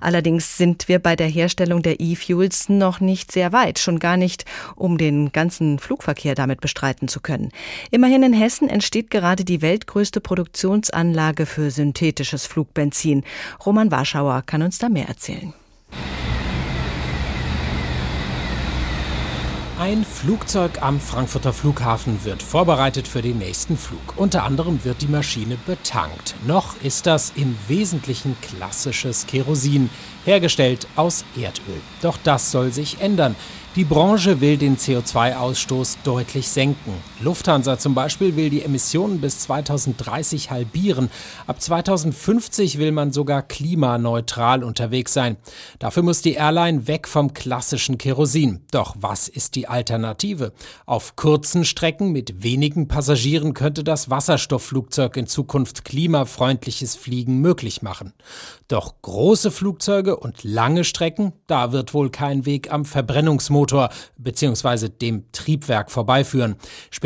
Allerdings 0.00 0.56
sind 0.56 0.88
wir 0.88 0.98
bei 0.98 1.14
der 1.14 1.28
Herstellung 1.28 1.80
der 1.82 2.00
E-Fuels 2.00 2.68
noch 2.68 2.98
nicht 2.98 3.30
sehr 3.30 3.52
weit, 3.52 3.71
schon 3.80 3.98
gar 3.98 4.12
gar 4.12 4.18
nicht, 4.18 4.44
um 4.76 4.98
den 4.98 5.32
ganzen 5.32 5.78
Flugverkehr 5.78 6.34
damit 6.34 6.60
bestreiten 6.60 7.08
zu 7.08 7.20
können. 7.20 7.50
Immerhin 7.90 8.22
in 8.22 8.34
Hessen 8.34 8.68
entsteht 8.68 9.10
gerade 9.10 9.42
die 9.42 9.62
weltgrößte 9.62 10.20
Produktionsanlage 10.20 11.46
für 11.46 11.70
synthetisches 11.70 12.44
Flugbenzin. 12.44 13.24
Roman 13.64 13.90
Warschauer 13.90 14.42
kann 14.44 14.60
uns 14.60 14.76
da 14.76 14.90
mehr 14.90 15.08
erzählen. 15.08 15.54
Ein 19.78 20.04
Flugzeug 20.04 20.80
am 20.80 21.00
Frankfurter 21.00 21.52
Flughafen 21.52 22.24
wird 22.24 22.40
vorbereitet 22.40 23.08
für 23.08 23.20
den 23.20 23.38
nächsten 23.38 23.76
Flug. 23.76 24.14
Unter 24.16 24.44
anderem 24.44 24.84
wird 24.84 25.02
die 25.02 25.08
Maschine 25.08 25.56
betankt. 25.66 26.36
Noch 26.46 26.80
ist 26.82 27.06
das 27.06 27.32
im 27.34 27.56
Wesentlichen 27.66 28.36
klassisches 28.42 29.26
Kerosin, 29.26 29.90
hergestellt 30.24 30.86
aus 30.94 31.24
Erdöl. 31.34 31.80
Doch 32.00 32.16
das 32.22 32.52
soll 32.52 32.72
sich 32.72 33.00
ändern. 33.00 33.34
Die 33.74 33.84
Branche 33.84 34.42
will 34.42 34.58
den 34.58 34.76
CO2-Ausstoß 34.76 35.96
deutlich 36.04 36.46
senken. 36.46 36.92
Lufthansa 37.22 37.78
zum 37.78 37.94
Beispiel 37.94 38.36
will 38.36 38.50
die 38.50 38.62
Emissionen 38.62 39.20
bis 39.20 39.40
2030 39.40 40.50
halbieren. 40.50 41.10
Ab 41.46 41.60
2050 41.60 42.78
will 42.78 42.92
man 42.92 43.12
sogar 43.12 43.42
klimaneutral 43.42 44.62
unterwegs 44.62 45.14
sein. 45.14 45.38
Dafür 45.78 46.02
muss 46.02 46.22
die 46.22 46.34
Airline 46.34 46.86
weg 46.86 47.08
vom 47.08 47.32
klassischen 47.32 47.96
Kerosin. 47.96 48.60
Doch 48.70 48.94
was 49.00 49.28
ist 49.28 49.54
die 49.54 49.66
Alternative? 49.66 50.52
Auf 50.86 51.16
kurzen 51.16 51.64
Strecken 51.64 52.12
mit 52.12 52.42
wenigen 52.42 52.88
Passagieren 52.88 53.54
könnte 53.54 53.84
das 53.84 54.10
Wasserstoffflugzeug 54.10 55.16
in 55.16 55.26
Zukunft 55.26 55.84
klimafreundliches 55.84 56.94
Fliegen 56.94 57.40
möglich 57.40 57.82
machen. 57.82 58.12
Doch 58.68 58.94
große 59.00 59.50
Flugzeuge 59.50 60.16
und 60.16 60.44
lange 60.44 60.84
Strecken, 60.84 61.32
da 61.46 61.72
wird 61.72 61.94
wohl 61.94 62.10
kein 62.10 62.46
Weg 62.46 62.72
am 62.72 62.84
Verbrennungsmotor 62.84 63.62
Motor 63.62 63.90
bzw. 64.18 64.88
dem 64.88 65.30
Triebwerk 65.32 65.90
vorbeiführen. 65.90 66.56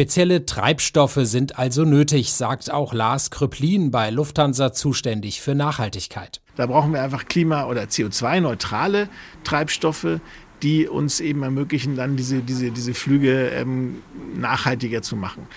Spezielle 0.06 0.46
Treibstoffe 0.46 1.18
sind 1.22 1.58
also 1.58 1.84
nötig, 1.84 2.32
sagt 2.32 2.70
auch 2.70 2.94
Lars 2.94 3.32
Kröplin 3.32 3.90
bei 3.90 4.10
Lufthansa 4.10 4.72
zuständig 4.72 5.40
für 5.40 5.56
Nachhaltigkeit. 5.56 6.40
Da 6.54 6.66
brauchen 6.66 6.92
wir 6.92 7.02
einfach 7.02 7.24
klima- 7.24 7.64
oder 7.64 7.82
CO2-neutrale 7.82 9.08
Treibstoffe, 9.42 10.20
die 10.62 10.86
uns 10.86 11.18
eben 11.18 11.42
ermöglichen, 11.42 11.96
dann 11.96 12.16
diese, 12.16 12.38
diese, 12.42 12.70
diese 12.70 12.94
Flüge 12.94 13.48
ähm, 13.48 13.96
nachhaltiger 14.36 15.02
zu 15.02 15.16
machen. 15.16 15.48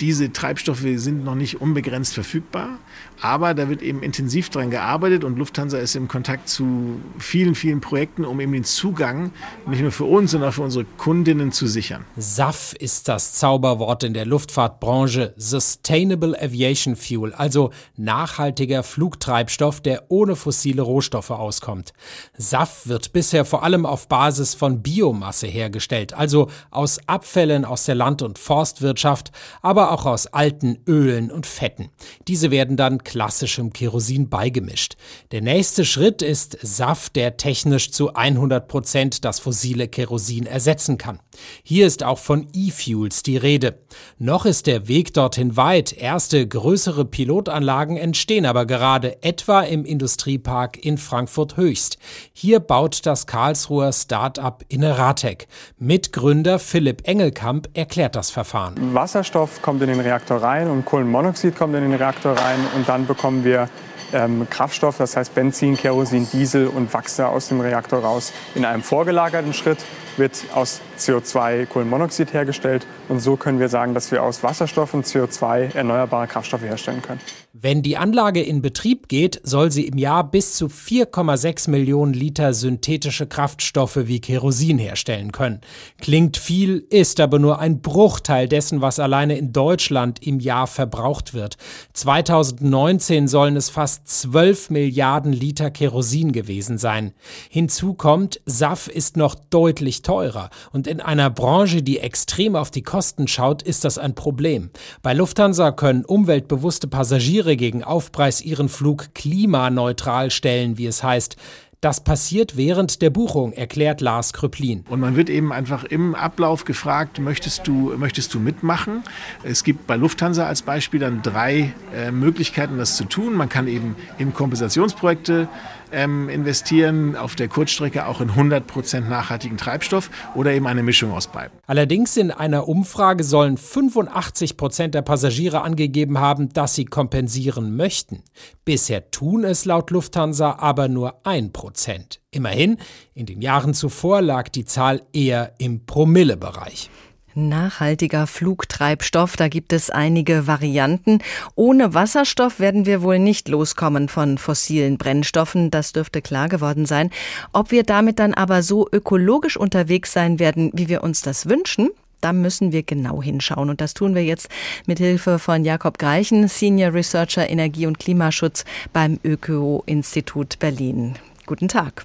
Diese 0.00 0.32
Treibstoffe 0.32 0.86
sind 0.96 1.24
noch 1.24 1.34
nicht 1.34 1.60
unbegrenzt 1.60 2.14
verfügbar, 2.14 2.78
aber 3.20 3.52
da 3.52 3.68
wird 3.68 3.82
eben 3.82 4.02
intensiv 4.02 4.48
dran 4.48 4.70
gearbeitet 4.70 5.24
und 5.24 5.38
Lufthansa 5.38 5.76
ist 5.76 5.94
im 5.94 6.08
Kontakt 6.08 6.48
zu 6.48 7.00
vielen, 7.18 7.54
vielen 7.54 7.82
Projekten, 7.82 8.24
um 8.24 8.40
eben 8.40 8.52
den 8.52 8.64
Zugang 8.64 9.30
nicht 9.66 9.82
nur 9.82 9.92
für 9.92 10.04
uns, 10.04 10.30
sondern 10.30 10.50
auch 10.50 10.54
für 10.54 10.62
unsere 10.62 10.86
Kundinnen 10.96 11.52
zu 11.52 11.66
sichern. 11.66 12.06
SAF 12.16 12.72
ist 12.78 13.08
das 13.08 13.34
Zauberwort 13.34 14.02
in 14.02 14.14
der 14.14 14.24
Luftfahrtbranche. 14.24 15.34
Sustainable 15.36 16.40
Aviation 16.40 16.96
Fuel, 16.96 17.34
also 17.34 17.70
nachhaltiger 17.98 18.82
Flugtreibstoff, 18.82 19.82
der 19.82 20.04
ohne 20.08 20.34
fossile 20.34 20.80
Rohstoffe 20.80 21.30
auskommt. 21.30 21.92
SAF 22.38 22.86
wird 22.86 23.12
bisher 23.12 23.44
vor 23.44 23.64
allem 23.64 23.84
auf 23.84 24.08
Basis 24.08 24.54
von 24.54 24.80
Biomasse 24.80 25.46
hergestellt, 25.46 26.14
also 26.14 26.48
aus 26.70 27.00
Abfällen 27.06 27.66
aus 27.66 27.84
der 27.84 27.96
Land- 27.96 28.22
und 28.22 28.38
Forstwirtschaft, 28.38 29.30
aber 29.60 29.89
auch 29.90 30.06
aus 30.06 30.26
alten 30.26 30.78
Ölen 30.86 31.30
und 31.30 31.46
Fetten. 31.46 31.90
Diese 32.28 32.50
werden 32.50 32.76
dann 32.76 33.04
klassischem 33.04 33.72
Kerosin 33.72 34.28
beigemischt. 34.28 34.96
Der 35.32 35.42
nächste 35.42 35.84
Schritt 35.84 36.22
ist 36.22 36.58
Saft, 36.62 37.16
der 37.16 37.36
technisch 37.36 37.90
zu 37.90 38.14
100 38.14 38.68
Prozent 38.68 39.24
das 39.24 39.40
fossile 39.40 39.88
Kerosin 39.88 40.46
ersetzen 40.46 40.98
kann. 40.98 41.20
Hier 41.62 41.86
ist 41.86 42.04
auch 42.04 42.18
von 42.18 42.46
E-Fuels 42.52 43.22
die 43.22 43.36
Rede. 43.36 43.78
Noch 44.18 44.46
ist 44.46 44.66
der 44.66 44.88
Weg 44.88 45.14
dorthin 45.14 45.56
weit. 45.56 45.92
Erste 45.92 46.46
größere 46.46 47.04
Pilotanlagen 47.04 47.96
entstehen 47.96 48.46
aber 48.46 48.66
gerade 48.66 49.22
etwa 49.22 49.62
im 49.62 49.84
Industriepark 49.84 50.84
in 50.84 50.98
Frankfurt 50.98 51.56
Höchst. 51.56 51.98
Hier 52.32 52.60
baut 52.60 53.06
das 53.06 53.26
Karlsruher 53.26 53.92
Start-up 53.92 54.64
Inneratec. 54.68 55.46
Mitgründer 55.78 56.58
Philipp 56.58 57.06
Engelkamp 57.06 57.68
erklärt 57.74 58.16
das 58.16 58.30
Verfahren. 58.30 58.94
Wasserstoff 58.94 59.62
kommt 59.62 59.82
in 59.82 59.88
den 59.88 60.00
Reaktor 60.00 60.42
rein 60.42 60.68
und 60.68 60.84
Kohlenmonoxid 60.84 61.56
kommt 61.56 61.74
in 61.74 61.82
den 61.82 61.94
Reaktor 61.94 62.32
rein 62.32 62.60
und 62.76 62.88
dann 62.88 63.06
bekommen 63.06 63.44
wir 63.44 63.68
ähm, 64.12 64.46
Kraftstoff, 64.48 64.98
das 64.98 65.16
heißt 65.16 65.34
Benzin, 65.34 65.76
Kerosin, 65.76 66.28
Diesel 66.32 66.66
und 66.66 66.92
Wachse 66.92 67.28
aus 67.28 67.48
dem 67.48 67.60
Reaktor 67.60 68.00
raus. 68.00 68.32
In 68.54 68.64
einem 68.64 68.82
vorgelagerten 68.82 69.52
Schritt 69.52 69.78
wird 70.16 70.44
aus 70.54 70.80
CO2 71.00 71.66
Kohlenmonoxid 71.66 72.32
hergestellt 72.32 72.86
und 73.08 73.20
so 73.20 73.36
können 73.36 73.58
wir 73.58 73.68
sagen, 73.68 73.94
dass 73.94 74.12
wir 74.12 74.22
aus 74.22 74.42
Wasserstoff 74.42 74.94
und 74.94 75.06
CO2 75.06 75.74
erneuerbare 75.74 76.26
Kraftstoffe 76.26 76.62
herstellen 76.62 77.02
können. 77.02 77.20
Wenn 77.52 77.82
die 77.82 77.96
Anlage 77.96 78.42
in 78.42 78.62
Betrieb 78.62 79.08
geht, 79.08 79.40
soll 79.42 79.72
sie 79.72 79.86
im 79.86 79.98
Jahr 79.98 80.30
bis 80.30 80.54
zu 80.54 80.66
4,6 80.66 81.68
Millionen 81.68 82.14
Liter 82.14 82.54
synthetische 82.54 83.26
Kraftstoffe 83.26 84.06
wie 84.06 84.20
Kerosin 84.20 84.78
herstellen 84.78 85.32
können. 85.32 85.60
Klingt 86.00 86.36
viel, 86.36 86.86
ist 86.90 87.18
aber 87.18 87.38
nur 87.38 87.58
ein 87.58 87.82
Bruchteil 87.82 88.48
dessen, 88.48 88.80
was 88.80 88.98
alleine 88.98 89.36
in 89.36 89.52
Deutschland 89.52 90.24
im 90.24 90.38
Jahr 90.38 90.68
verbraucht 90.68 91.34
wird. 91.34 91.56
2019 91.92 93.26
sollen 93.26 93.56
es 93.56 93.68
fast 93.68 94.06
12 94.08 94.70
Milliarden 94.70 95.32
Liter 95.32 95.70
Kerosin 95.70 96.32
gewesen 96.32 96.78
sein. 96.78 97.12
Hinzu 97.48 97.94
kommt, 97.94 98.40
SAF 98.46 98.86
ist 98.86 99.16
noch 99.16 99.34
deutlich 99.34 100.02
teurer 100.02 100.50
und 100.72 100.86
in 100.90 101.00
einer 101.00 101.30
Branche, 101.30 101.82
die 101.82 102.00
extrem 102.00 102.56
auf 102.56 102.72
die 102.72 102.82
Kosten 102.82 103.28
schaut, 103.28 103.62
ist 103.62 103.84
das 103.84 103.96
ein 103.96 104.16
Problem. 104.16 104.70
Bei 105.02 105.14
Lufthansa 105.14 105.70
können 105.70 106.04
umweltbewusste 106.04 106.88
Passagiere 106.88 107.56
gegen 107.56 107.84
Aufpreis 107.84 108.42
ihren 108.42 108.68
Flug 108.68 109.14
klimaneutral 109.14 110.32
stellen, 110.32 110.78
wie 110.78 110.86
es 110.86 111.04
heißt. 111.04 111.36
Das 111.80 112.04
passiert 112.04 112.58
während 112.58 113.00
der 113.00 113.08
Buchung, 113.08 113.52
erklärt 113.52 114.02
Lars 114.02 114.34
Kröplin. 114.34 114.84
Und 114.90 115.00
man 115.00 115.16
wird 115.16 115.30
eben 115.30 115.50
einfach 115.50 115.84
im 115.84 116.14
Ablauf 116.14 116.64
gefragt, 116.64 117.20
möchtest 117.20 117.66
du, 117.66 117.94
möchtest 117.96 118.34
du 118.34 118.40
mitmachen? 118.40 119.02
Es 119.44 119.64
gibt 119.64 119.86
bei 119.86 119.96
Lufthansa 119.96 120.46
als 120.46 120.60
Beispiel 120.60 121.00
dann 121.00 121.22
drei 121.22 121.72
äh, 121.96 122.10
Möglichkeiten, 122.10 122.76
das 122.76 122.96
zu 122.96 123.04
tun. 123.04 123.32
Man 123.32 123.48
kann 123.48 123.66
eben 123.66 123.96
in 124.18 124.34
Kompensationsprojekte 124.34 125.48
ähm, 125.92 126.28
investieren, 126.28 127.16
auf 127.16 127.34
der 127.34 127.48
Kurzstrecke 127.48 128.06
auch 128.06 128.20
in 128.20 128.30
100% 128.30 129.00
nachhaltigen 129.00 129.56
Treibstoff 129.56 130.10
oder 130.34 130.52
eben 130.52 130.66
eine 130.66 130.82
Mischung 130.82 131.12
aus 131.12 131.28
beiden. 131.28 131.58
Allerdings 131.66 132.16
in 132.16 132.30
einer 132.30 132.68
Umfrage 132.68 133.24
sollen 133.24 133.56
85% 133.56 134.88
der 134.88 135.02
Passagiere 135.02 135.62
angegeben 135.62 136.18
haben, 136.18 136.50
dass 136.50 136.74
sie 136.74 136.84
kompensieren 136.84 137.76
möchten. 137.76 138.22
Bisher 138.64 139.10
tun 139.10 139.44
es 139.44 139.64
laut 139.64 139.90
Lufthansa 139.90 140.56
aber 140.58 140.88
nur 140.88 141.24
1%. 141.24 142.18
Immerhin, 142.30 142.78
in 143.14 143.26
den 143.26 143.42
Jahren 143.42 143.74
zuvor 143.74 144.22
lag 144.22 144.48
die 144.48 144.64
Zahl 144.64 145.02
eher 145.12 145.54
im 145.58 145.84
Promillebereich. 145.86 146.90
Nachhaltiger 147.34 148.26
Flugtreibstoff, 148.26 149.36
da 149.36 149.48
gibt 149.48 149.72
es 149.72 149.88
einige 149.88 150.46
Varianten. 150.46 151.20
Ohne 151.54 151.94
Wasserstoff 151.94 152.58
werden 152.58 152.86
wir 152.86 153.02
wohl 153.02 153.18
nicht 153.20 153.48
loskommen 153.48 154.08
von 154.08 154.36
fossilen 154.36 154.98
Brennstoffen, 154.98 155.70
das 155.70 155.92
dürfte 155.92 156.22
klar 156.22 156.48
geworden 156.48 156.86
sein. 156.86 157.10
Ob 157.52 157.70
wir 157.70 157.84
damit 157.84 158.18
dann 158.18 158.34
aber 158.34 158.62
so 158.62 158.88
ökologisch 158.90 159.56
unterwegs 159.56 160.12
sein 160.12 160.38
werden, 160.40 160.70
wie 160.74 160.88
wir 160.88 161.04
uns 161.04 161.22
das 161.22 161.48
wünschen, 161.48 161.90
da 162.20 162.32
müssen 162.32 162.72
wir 162.72 162.82
genau 162.82 163.22
hinschauen. 163.22 163.70
Und 163.70 163.80
das 163.80 163.94
tun 163.94 164.14
wir 164.14 164.24
jetzt 164.24 164.48
mit 164.86 164.98
Hilfe 164.98 165.38
von 165.38 165.64
Jakob 165.64 165.98
Greichen, 165.98 166.48
Senior 166.48 166.92
Researcher 166.92 167.48
Energie 167.48 167.86
und 167.86 167.98
Klimaschutz 167.98 168.64
beim 168.92 169.20
Öko-Institut 169.24 170.58
Berlin. 170.58 171.14
Guten 171.46 171.68
Tag. 171.68 172.04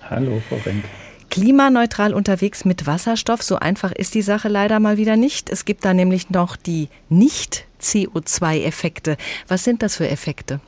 Hallo, 0.00 0.40
Frau 0.48 0.56
Renk 0.64 0.84
klimaneutral 1.30 2.12
unterwegs 2.12 2.64
mit 2.64 2.86
Wasserstoff. 2.86 3.42
So 3.42 3.56
einfach 3.56 3.92
ist 3.92 4.14
die 4.14 4.22
Sache 4.22 4.48
leider 4.48 4.80
mal 4.80 4.96
wieder 4.96 5.16
nicht. 5.16 5.50
Es 5.50 5.64
gibt 5.64 5.84
da 5.84 5.94
nämlich 5.94 6.30
noch 6.30 6.56
die 6.56 6.88
Nicht-CO2-Effekte. 7.08 9.16
Was 9.48 9.64
sind 9.64 9.82
das 9.82 9.96
für 9.96 10.08
Effekte? 10.08 10.60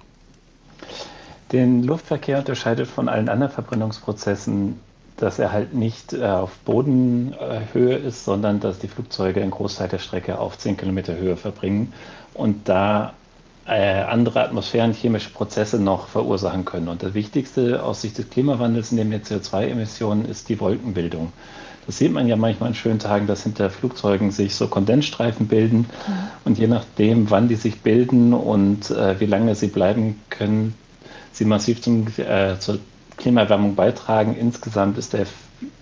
Den 1.52 1.82
Luftverkehr 1.82 2.38
unterscheidet 2.38 2.88
von 2.88 3.10
allen 3.10 3.28
anderen 3.28 3.52
Verbrennungsprozessen, 3.52 4.80
dass 5.18 5.38
er 5.38 5.52
halt 5.52 5.74
nicht 5.74 6.14
äh, 6.14 6.24
auf 6.24 6.52
Bodenhöhe 6.64 7.96
ist, 7.96 8.24
sondern 8.24 8.60
dass 8.60 8.78
die 8.78 8.88
Flugzeuge 8.88 9.42
einen 9.42 9.50
Großteil 9.50 9.88
der 9.88 9.98
Strecke 9.98 10.38
auf 10.38 10.56
10 10.56 10.78
Kilometer 10.78 11.14
Höhe 11.14 11.36
verbringen 11.36 11.92
und 12.34 12.68
da 12.68 13.12
äh, 13.66 14.02
andere 14.02 14.42
atmosphärenchemische 14.42 15.30
Prozesse 15.30 15.78
noch 15.78 16.08
verursachen 16.08 16.64
können. 16.64 16.88
Und 16.88 17.02
das 17.02 17.14
Wichtigste 17.14 17.82
aus 17.82 18.02
Sicht 18.02 18.18
des 18.18 18.28
Klimawandels 18.30 18.92
neben 18.92 19.10
den 19.10 19.22
CO2-Emissionen 19.22 20.24
ist 20.24 20.48
die 20.48 20.58
Wolkenbildung. 20.60 21.32
Das 21.86 21.98
sieht 21.98 22.12
man 22.12 22.28
ja 22.28 22.36
manchmal 22.36 22.68
an 22.68 22.74
schönen 22.74 22.98
Tagen, 22.98 23.26
dass 23.26 23.42
hinter 23.42 23.68
Flugzeugen 23.70 24.30
sich 24.30 24.54
so 24.54 24.68
Kondensstreifen 24.68 25.48
bilden. 25.48 25.78
Mhm. 25.78 25.86
Und 26.44 26.58
je 26.58 26.68
nachdem, 26.68 27.30
wann 27.30 27.48
die 27.48 27.56
sich 27.56 27.80
bilden 27.80 28.32
und 28.34 28.90
äh, 28.90 29.18
wie 29.20 29.26
lange 29.26 29.54
sie 29.54 29.66
bleiben, 29.66 30.20
können 30.30 30.74
sie 31.32 31.44
massiv 31.44 31.82
zum, 31.82 32.06
äh, 32.18 32.58
zur 32.58 32.78
Klimaerwärmung 33.16 33.74
beitragen. 33.74 34.36
Insgesamt 34.36 34.96
ist 34.98 35.12
der, 35.12 35.26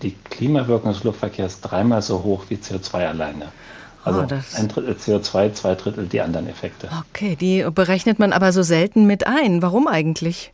die 0.02 0.12
Klimawirkung 0.12 0.92
des 0.92 1.04
Luftverkehrs 1.04 1.60
dreimal 1.60 2.02
so 2.02 2.22
hoch 2.22 2.44
wie 2.48 2.56
CO2 2.56 3.06
alleine. 3.06 3.46
Also 4.04 4.20
oh, 4.20 4.56
ein 4.56 4.68
Drittel 4.68 4.94
CO2, 4.94 5.52
zwei 5.52 5.74
Drittel 5.74 6.06
die 6.06 6.20
anderen 6.20 6.48
Effekte. 6.48 6.88
Okay, 7.10 7.36
die 7.36 7.66
berechnet 7.74 8.18
man 8.18 8.32
aber 8.32 8.52
so 8.52 8.62
selten 8.62 9.06
mit 9.06 9.26
ein. 9.26 9.60
Warum 9.60 9.86
eigentlich? 9.86 10.52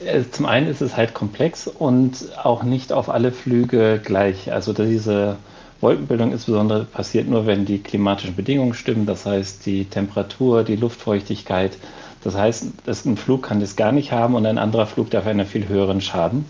Äh, 0.00 0.24
zum 0.30 0.46
einen 0.46 0.66
ist 0.66 0.82
es 0.82 0.96
halt 0.96 1.14
komplex 1.14 1.66
und 1.66 2.36
auch 2.42 2.62
nicht 2.62 2.92
auf 2.92 3.08
alle 3.08 3.32
Flüge 3.32 4.00
gleich. 4.04 4.52
Also 4.52 4.72
diese 4.72 5.36
Wolkenbildung 5.80 6.32
insbesondere 6.32 6.84
passiert 6.84 7.28
nur, 7.28 7.46
wenn 7.46 7.64
die 7.64 7.78
klimatischen 7.78 8.36
Bedingungen 8.36 8.74
stimmen. 8.74 9.06
Das 9.06 9.24
heißt, 9.26 9.64
die 9.64 9.86
Temperatur, 9.86 10.64
die 10.64 10.76
Luftfeuchtigkeit. 10.76 11.76
Das 12.22 12.36
heißt, 12.36 12.66
ein 12.86 13.16
Flug 13.16 13.42
kann 13.42 13.60
das 13.60 13.74
gar 13.74 13.90
nicht 13.90 14.12
haben 14.12 14.34
und 14.34 14.46
ein 14.46 14.58
anderer 14.58 14.86
Flug 14.86 15.10
darf 15.10 15.26
einen 15.26 15.46
viel 15.46 15.68
höheren 15.68 16.00
Schaden. 16.00 16.44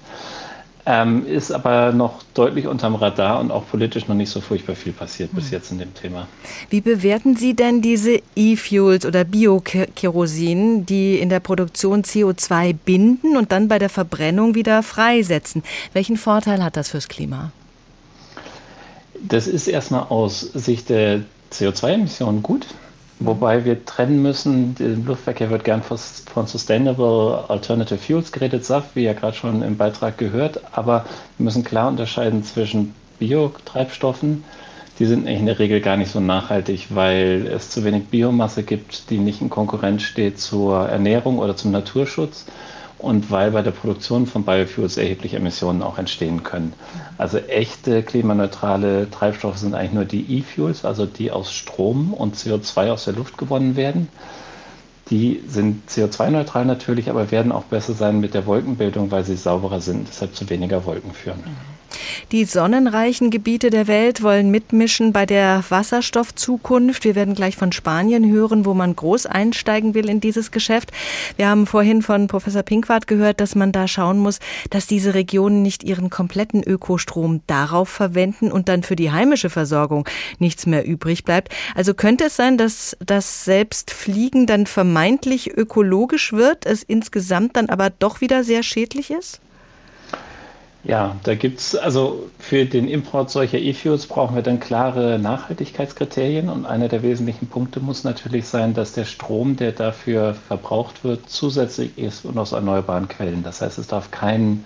Ähm, 0.85 1.24
ist 1.26 1.53
aber 1.53 1.93
noch 1.93 2.24
deutlich 2.35 2.66
unterm 2.66 2.97
Radar 2.97 3.39
und 3.39 3.53
auch 3.53 3.68
politisch 3.68 4.09
noch 4.09 4.16
nicht 4.16 4.30
so 4.30 4.41
furchtbar 4.41 4.74
viel 4.74 4.93
passiert 4.93 5.30
hm. 5.30 5.37
bis 5.37 5.51
jetzt 5.53 5.70
in 5.70 5.78
dem 5.78 5.95
Thema. 5.95 6.26
Wie 6.70 6.80
bewerten 6.80 7.37
Sie 7.37 7.55
denn 7.55 7.83
diese 7.83 8.20
E-Fuels 8.35 9.07
oder 9.07 9.22
Biokerosin, 9.22 10.85
die 10.85 11.20
in 11.20 11.28
der 11.28 11.39
Produktion 11.39 12.03
CO2 12.03 12.74
binden 12.74 13.37
und 13.37 13.53
dann 13.53 13.68
bei 13.68 13.78
der 13.78 13.91
Verbrennung 13.91 14.57
wieder 14.57 14.83
freisetzen? 14.83 15.62
Welchen 15.93 16.16
Vorteil 16.16 16.64
hat 16.64 16.76
das 16.76 16.89
fürs 16.89 17.07
Klima? 17.07 17.53
Das 19.20 19.47
ist 19.47 19.68
erstmal 19.68 20.07
aus 20.09 20.41
Sicht 20.41 20.89
der 20.89 21.20
CO2-Emissionen 21.53 22.43
gut. 22.43 22.66
Wobei 23.20 23.64
wir 23.64 23.84
trennen 23.84 24.20
müssen, 24.20 24.74
der 24.74 24.88
Luftverkehr 24.96 25.48
wird 25.50 25.64
gern 25.64 25.82
von 25.82 26.46
Sustainable 26.46 27.44
Alternative 27.48 27.98
Fuels 27.98 28.32
geredet, 28.32 28.64
SAF, 28.64 28.84
wie 28.94 29.04
ja 29.04 29.12
gerade 29.12 29.36
schon 29.36 29.62
im 29.62 29.76
Beitrag 29.76 30.18
gehört, 30.18 30.60
aber 30.72 31.04
wir 31.38 31.44
müssen 31.44 31.62
klar 31.62 31.88
unterscheiden 31.88 32.42
zwischen 32.42 32.94
Biotreibstoffen, 33.20 34.42
die 34.98 35.06
sind 35.06 35.26
in 35.26 35.46
der 35.46 35.58
Regel 35.58 35.80
gar 35.80 35.96
nicht 35.96 36.10
so 36.10 36.20
nachhaltig, 36.20 36.88
weil 36.90 37.46
es 37.46 37.70
zu 37.70 37.84
wenig 37.84 38.06
Biomasse 38.06 38.62
gibt, 38.62 39.08
die 39.10 39.18
nicht 39.18 39.40
in 39.40 39.50
Konkurrenz 39.50 40.02
steht 40.02 40.40
zur 40.40 40.88
Ernährung 40.88 41.38
oder 41.38 41.56
zum 41.56 41.70
Naturschutz 41.70 42.46
und 43.03 43.30
weil 43.30 43.50
bei 43.50 43.62
der 43.62 43.72
Produktion 43.72 44.26
von 44.26 44.44
Biofuels 44.44 44.96
erhebliche 44.96 45.36
Emissionen 45.36 45.82
auch 45.82 45.98
entstehen 45.98 46.44
können. 46.44 46.72
Also 47.18 47.38
echte 47.38 48.03
klimaneutrale 48.03 49.11
Treibstoffe 49.11 49.59
sind 49.59 49.74
eigentlich 49.74 49.92
nur 49.92 50.05
die 50.05 50.38
E-Fuels, 50.38 50.84
also 50.84 51.05
die 51.05 51.30
aus 51.32 51.53
Strom 51.53 52.14
und 52.14 52.36
CO2 52.36 52.92
aus 52.92 53.05
der 53.05 53.14
Luft 53.14 53.36
gewonnen 53.38 53.76
werden. 53.76 54.09
Die 55.11 55.42
sind 55.46 55.90
CO2-neutral 55.90 56.64
natürlich, 56.64 57.11
aber 57.11 57.30
werden 57.30 57.50
auch 57.53 57.64
besser 57.64 57.92
sein 57.92 58.20
mit 58.20 58.34
der 58.34 58.46
Wolkenbildung, 58.46 59.11
weil 59.11 59.24
sie 59.24 59.36
sauberer 59.36 59.80
sind, 59.80 60.07
deshalb 60.09 60.34
zu 60.36 60.48
weniger 60.48 60.86
Wolken 60.86 61.12
führen. 61.12 61.42
Die 62.30 62.45
sonnenreichen 62.45 63.30
Gebiete 63.30 63.70
der 63.70 63.86
Welt 63.86 64.22
wollen 64.22 64.51
mitmischen 64.51 65.12
bei 65.12 65.26
der 65.26 65.62
Wasserstoffzukunft. 65.68 67.05
Wir 67.05 67.14
werden 67.14 67.34
gleich 67.34 67.57
von 67.57 67.72
Spanien 67.72 68.30
hören, 68.30 68.64
wo 68.64 68.74
man 68.74 68.97
groß 68.97 69.26
einsteigen 69.26 69.95
will 69.95 70.09
in 70.09 70.20
dieses 70.20 70.51
Geschäft. 70.51 70.93
Wir 71.36 71.49
haben 71.49 71.66
vorhin 71.66 72.03
von 72.03 72.26
Professor 72.28 72.62
Pinkwart 72.62 73.07
gehört, 73.07 73.40
dass 73.40 73.55
man 73.55 73.72
da 73.72 73.88
schauen 73.88 74.18
muss, 74.18 74.38
dass 74.70 74.86
diese 74.86 75.14
Regionen 75.14 75.62
nicht 75.62 75.82
ihren 75.84 76.11
kompletten 76.11 76.62
Ökostrom 76.62 77.40
darauf 77.47 77.88
verwenden 77.88 78.51
und 78.51 78.68
dann 78.68 78.82
für 78.82 78.97
die 78.97 79.12
heimische 79.12 79.51
Versorgung 79.51 80.09
nichts 80.38 80.66
mehr 80.66 80.86
übrig 80.86 81.24
bleibt. 81.24 81.53
Also 81.74 81.95
könnte 81.95 82.24
es 82.24 82.36
sein, 82.36 82.59
dass 82.59 82.97
das 83.05 83.45
selbst 83.45 83.90
Fliegen 83.90 84.47
dann 84.47 84.66
vermeintlich 84.66 85.57
ökologisch 85.57 86.32
wird, 86.32 86.66
es 86.66 86.82
insgesamt 86.82 87.57
dann 87.57 87.68
aber 87.68 87.90
doch 87.90 88.20
wieder 88.20 88.45
sehr 88.45 88.62
schädlich 88.62 89.11
ist? 89.11 89.40
Ja, 90.85 91.20
da 91.22 91.37
gibt 91.37 91.61
es, 91.61 91.76
also 91.76 92.33
für 92.41 92.66
den 92.66 92.89
Import 92.89 93.30
solcher 93.30 93.59
E-Fuels 93.59 94.09
brauchen 94.09 94.35
wir 94.35 94.43
dann 94.43 94.59
klare 94.59 95.16
Nachhaltigkeitskriterien 95.20 96.49
und 96.49 96.66
einer 96.66 96.89
der 96.89 97.03
wesentlichen 97.05 97.49
Punkte 97.49 97.78
muss 97.78 98.03
natürlich 98.03 98.49
sein, 98.49 98.74
dass 98.74 98.93
der 98.93 99.05
Strom, 99.05 99.55
der 99.55 99.70
dafür 99.72 100.35
verbraucht 100.35 101.05
wird, 101.05 101.30
zusätzlich 101.30 101.97
ist 101.99 102.24
und 102.24 102.37
aus 102.37 102.51
erneuerbaren 102.51 103.07
Quellen. 103.07 103.45
Das 103.45 103.61
heißt, 103.61 103.78
es 103.78 103.87
darf 103.87 104.11
kein, 104.11 104.64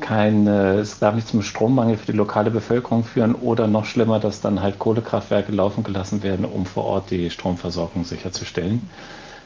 kein 0.00 0.46
es 0.46 0.98
darf 1.00 1.16
nicht 1.16 1.28
zum 1.28 1.42
Strommangel 1.42 1.96
für 1.98 2.12
die 2.12 2.18
lokale 2.18 2.50
Bevölkerung 2.52 3.02
führen 3.04 3.34
oder 3.34 3.66
noch 3.68 3.84
schlimmer, 3.86 4.20
dass 4.20 4.40
dann 4.40 4.62
halt 4.62 4.78
Kohlekraftwerke 4.78 5.52
laufen 5.52 5.82
gelassen 5.84 6.22
werden, 6.22 6.44
um 6.44 6.66
vor 6.66 6.84
Ort 6.84 7.10
die 7.10 7.30
Stromversorgung 7.30 8.04
sicherzustellen. 8.04 8.90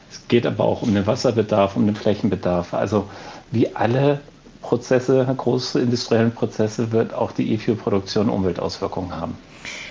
Es 0.09 0.27
geht 0.27 0.45
aber 0.45 0.65
auch 0.65 0.81
um 0.83 0.93
den 0.93 1.07
Wasserbedarf, 1.07 1.75
um 1.75 1.85
den 1.85 1.95
Flächenbedarf. 1.95 2.73
Also 2.73 3.09
wie 3.51 3.75
alle 3.75 4.21
Prozesse, 4.67 5.25
große 5.37 5.79
industriellen 5.79 6.33
Prozesse, 6.33 6.91
wird 6.91 7.13
auch 7.13 7.31
die 7.31 7.53
E-Fuel-Produktion 7.53 8.27
Umweltauswirkungen 8.27 9.15
haben. 9.15 9.37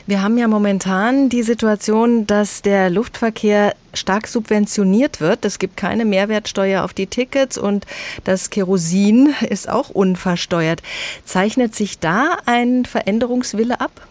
Wir 0.06 0.22
haben 0.22 0.36
ja 0.36 0.48
momentan 0.48 1.30
die 1.30 1.42
Situation, 1.42 2.26
dass 2.26 2.60
der 2.60 2.90
Luftverkehr 2.90 3.74
stark 3.94 4.28
subventioniert 4.28 5.20
wird. 5.20 5.46
Es 5.46 5.58
gibt 5.58 5.78
keine 5.78 6.04
Mehrwertsteuer 6.04 6.84
auf 6.84 6.92
die 6.92 7.06
Tickets 7.06 7.56
und 7.56 7.86
das 8.24 8.50
Kerosin 8.50 9.34
ist 9.48 9.68
auch 9.68 9.88
unversteuert. 9.88 10.82
Zeichnet 11.24 11.74
sich 11.74 11.98
da 11.98 12.36
ein 12.44 12.84
Veränderungswille 12.84 13.80
ab? 13.80 14.06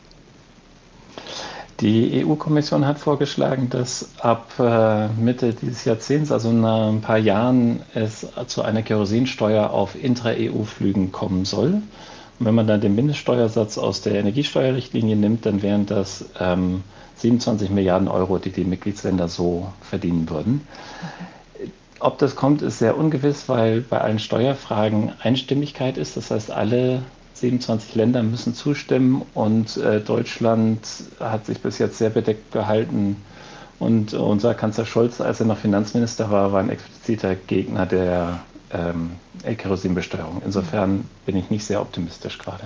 Die 1.81 2.23
EU-Kommission 2.25 2.85
hat 2.87 2.99
vorgeschlagen, 2.99 3.69
dass 3.69 4.09
ab 4.21 4.49
äh, 4.59 5.09
Mitte 5.09 5.53
dieses 5.53 5.83
Jahrzehnts, 5.83 6.31
also 6.31 6.49
in 6.49 6.63
ein 6.63 7.01
paar 7.01 7.17
Jahren, 7.17 7.81
es 7.93 8.25
zu 8.47 8.61
einer 8.61 8.81
Kerosinsteuer 8.81 9.71
auf 9.71 10.01
Intra-EU-Flügen 10.01 11.11
kommen 11.11 11.43
soll. 11.43 11.81
Und 12.39 12.45
wenn 12.45 12.55
man 12.55 12.67
dann 12.67 12.79
den 12.79 12.95
Mindeststeuersatz 12.95 13.77
aus 13.77 14.01
der 14.01 14.15
Energiesteuerrichtlinie 14.15 15.17
nimmt, 15.17 15.45
dann 15.45 15.61
wären 15.61 15.85
das 15.85 16.25
ähm, 16.39 16.83
27 17.17 17.69
Milliarden 17.69 18.07
Euro, 18.07 18.37
die 18.37 18.51
die 18.51 18.63
Mitgliedsländer 18.63 19.27
so 19.27 19.67
verdienen 19.81 20.29
würden. 20.29 20.65
Ob 21.99 22.17
das 22.19 22.35
kommt, 22.37 22.61
ist 22.61 22.79
sehr 22.79 22.97
ungewiss, 22.97 23.49
weil 23.49 23.81
bei 23.81 23.99
allen 23.99 24.19
Steuerfragen 24.19 25.13
Einstimmigkeit 25.21 25.97
ist. 25.97 26.15
Das 26.15 26.31
heißt, 26.31 26.51
alle 26.51 27.01
27 27.35 27.95
Länder 27.95 28.23
müssen 28.23 28.53
zustimmen 28.53 29.23
und 29.33 29.77
äh, 29.77 29.99
Deutschland 29.99 30.79
hat 31.19 31.45
sich 31.45 31.59
bis 31.59 31.77
jetzt 31.77 31.97
sehr 31.97 32.09
bedeckt 32.09 32.51
gehalten. 32.51 33.17
Und 33.77 34.13
unser 34.13 34.53
Kanzler 34.53 34.85
Scholz, 34.85 35.19
als 35.19 35.41
er 35.41 35.47
noch 35.47 35.57
Finanzminister 35.57 36.31
war, 36.31 36.53
war 36.53 36.61
ein 36.61 36.69
expliziter 36.69 37.35
Gegner 37.35 37.85
der 37.85 38.39
ähm, 38.71 39.11
Kerosinbesteuerung. 39.57 40.41
Insofern 40.45 41.05
bin 41.25 41.35
ich 41.35 41.49
nicht 41.49 41.65
sehr 41.65 41.81
optimistisch 41.81 42.37
gerade. 42.37 42.63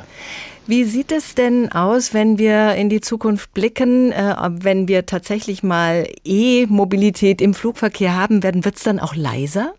Wie 0.68 0.84
sieht 0.84 1.12
es 1.12 1.34
denn 1.34 1.72
aus, 1.72 2.14
wenn 2.14 2.38
wir 2.38 2.76
in 2.76 2.90
die 2.90 3.02
Zukunft 3.02 3.54
blicken, 3.54 4.12
äh, 4.12 4.36
wenn 4.52 4.88
wir 4.88 5.08
tatsächlich 5.08 5.64
mal 5.64 6.08
E-Mobilität 6.24 7.42
im 7.42 7.54
Flugverkehr 7.54 8.16
haben 8.16 8.44
werden, 8.44 8.66
wird 8.66 8.78
es 8.78 8.84
dann 8.84 9.00
auch 9.00 9.16
leiser? 9.16 9.74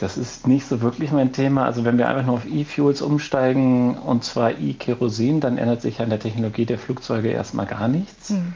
Das 0.00 0.16
ist 0.16 0.46
nicht 0.46 0.66
so 0.66 0.80
wirklich 0.80 1.10
mein 1.10 1.32
Thema. 1.32 1.64
Also 1.64 1.84
wenn 1.84 1.98
wir 1.98 2.08
einfach 2.08 2.24
nur 2.26 2.36
auf 2.36 2.46
E-Fuels 2.46 3.02
umsteigen 3.02 3.96
und 3.96 4.24
zwar 4.24 4.58
E-Kerosin, 4.58 5.40
dann 5.40 5.58
ändert 5.58 5.82
sich 5.82 6.00
an 6.00 6.10
der 6.10 6.20
Technologie 6.20 6.66
der 6.66 6.78
Flugzeuge 6.78 7.28
erstmal 7.28 7.66
gar 7.66 7.88
nichts. 7.88 8.30
Hm. 8.30 8.54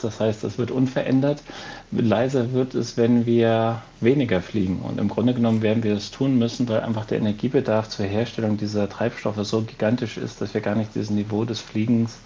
Das 0.00 0.20
heißt, 0.20 0.44
es 0.44 0.58
wird 0.58 0.70
unverändert. 0.70 1.42
Leiser 1.90 2.52
wird 2.52 2.74
es, 2.74 2.96
wenn 2.96 3.26
wir 3.26 3.82
weniger 4.00 4.40
fliegen. 4.40 4.80
Und 4.80 5.00
im 5.00 5.08
Grunde 5.08 5.34
genommen 5.34 5.62
werden 5.62 5.82
wir 5.82 5.94
es 5.94 6.10
tun 6.12 6.38
müssen, 6.38 6.68
weil 6.68 6.80
einfach 6.80 7.04
der 7.04 7.18
Energiebedarf 7.18 7.88
zur 7.88 8.06
Herstellung 8.06 8.56
dieser 8.56 8.88
Treibstoffe 8.88 9.44
so 9.44 9.62
gigantisch 9.62 10.16
ist, 10.16 10.40
dass 10.40 10.54
wir 10.54 10.60
gar 10.60 10.76
nicht 10.76 10.94
dieses 10.94 11.10
Niveau 11.10 11.44
des 11.44 11.60
Fliegens 11.60 12.18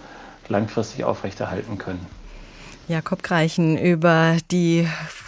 langfristig 0.48 1.04
aufrechterhalten 1.04 1.78
können. 1.78 2.06
Jakob 2.88 3.22
Greichen 3.22 3.78
über 3.78 4.36
die 4.50 4.86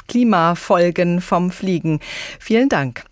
Klimafolgen 0.08 1.20
vom 1.20 1.50
Fliegen. 1.50 2.00
Vielen 2.38 2.68
Dank. 2.68 3.04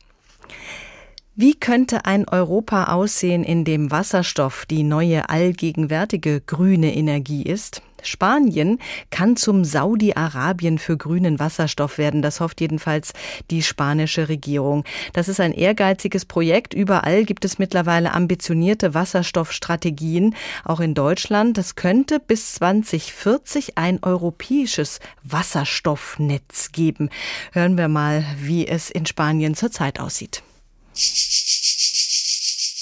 Wie 1.34 1.54
könnte 1.54 2.04
ein 2.04 2.28
Europa 2.28 2.92
aussehen, 2.92 3.42
in 3.42 3.64
dem 3.64 3.90
Wasserstoff 3.90 4.66
die 4.66 4.82
neue 4.82 5.30
allgegenwärtige 5.30 6.42
grüne 6.42 6.94
Energie 6.94 7.42
ist? 7.42 7.82
Spanien 8.02 8.78
kann 9.10 9.36
zum 9.36 9.64
Saudi-Arabien 9.64 10.78
für 10.78 10.96
grünen 10.96 11.38
Wasserstoff 11.38 11.98
werden. 11.98 12.22
Das 12.22 12.40
hofft 12.40 12.60
jedenfalls 12.60 13.12
die 13.50 13.62
spanische 13.62 14.28
Regierung. 14.28 14.84
Das 15.12 15.28
ist 15.28 15.40
ein 15.40 15.52
ehrgeiziges 15.52 16.24
Projekt. 16.24 16.74
Überall 16.74 17.24
gibt 17.24 17.44
es 17.44 17.58
mittlerweile 17.58 18.12
ambitionierte 18.12 18.94
Wasserstoffstrategien, 18.94 20.34
auch 20.64 20.80
in 20.80 20.94
Deutschland. 20.94 21.58
Das 21.58 21.74
könnte 21.74 22.20
bis 22.20 22.54
2040 22.54 23.78
ein 23.78 24.02
europäisches 24.02 25.00
Wasserstoffnetz 25.22 26.72
geben. 26.72 27.10
Hören 27.52 27.76
wir 27.76 27.88
mal, 27.88 28.24
wie 28.38 28.66
es 28.66 28.90
in 28.90 29.06
Spanien 29.06 29.54
zurzeit 29.54 30.00
aussieht. 30.00 30.42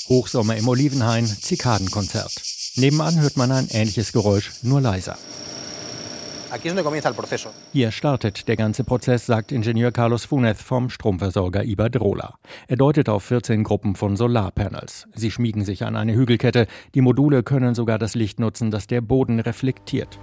Hochsommer 0.09 0.57
im 0.57 0.67
Olivenhain, 0.67 1.27
Zikadenkonzert. 1.27 2.50
Nebenan 2.81 3.21
hört 3.21 3.37
man 3.37 3.53
ein 3.53 3.69
ähnliches 3.71 4.11
Geräusch, 4.11 4.53
nur 4.63 4.81
leiser. 4.81 5.19
Hier 7.73 7.91
startet 7.93 8.49
der 8.49 8.57
ganze 8.57 8.83
Prozess, 8.83 9.27
sagt 9.27 9.53
Ingenieur 9.53 9.93
Carlos 9.93 10.25
Funez 10.25 10.61
vom 10.61 10.91
Stromversorger 10.91 11.63
Iberdrola. 11.63 12.35
Er 12.67 12.77
deutet 12.77 13.09
auf 13.09 13.23
14 13.25 13.63
Gruppen 13.63 13.95
von 13.95 14.17
Solarpanels. 14.17 15.07
Sie 15.15 15.31
schmiegen 15.31 15.65
sich 15.65 15.85
an 15.85 15.95
eine 15.95 16.15
Hügelkette. 16.15 16.67
Die 16.95 17.03
Module 17.03 17.45
können 17.45 17.77
sogar 17.77 17.99
das 17.99 18.17
Licht 18.17 18.41
nutzen, 18.41 18.71
das 18.73 18.89
der 18.89 19.01
Boden 19.01 19.39
reflektiert. 19.39 20.19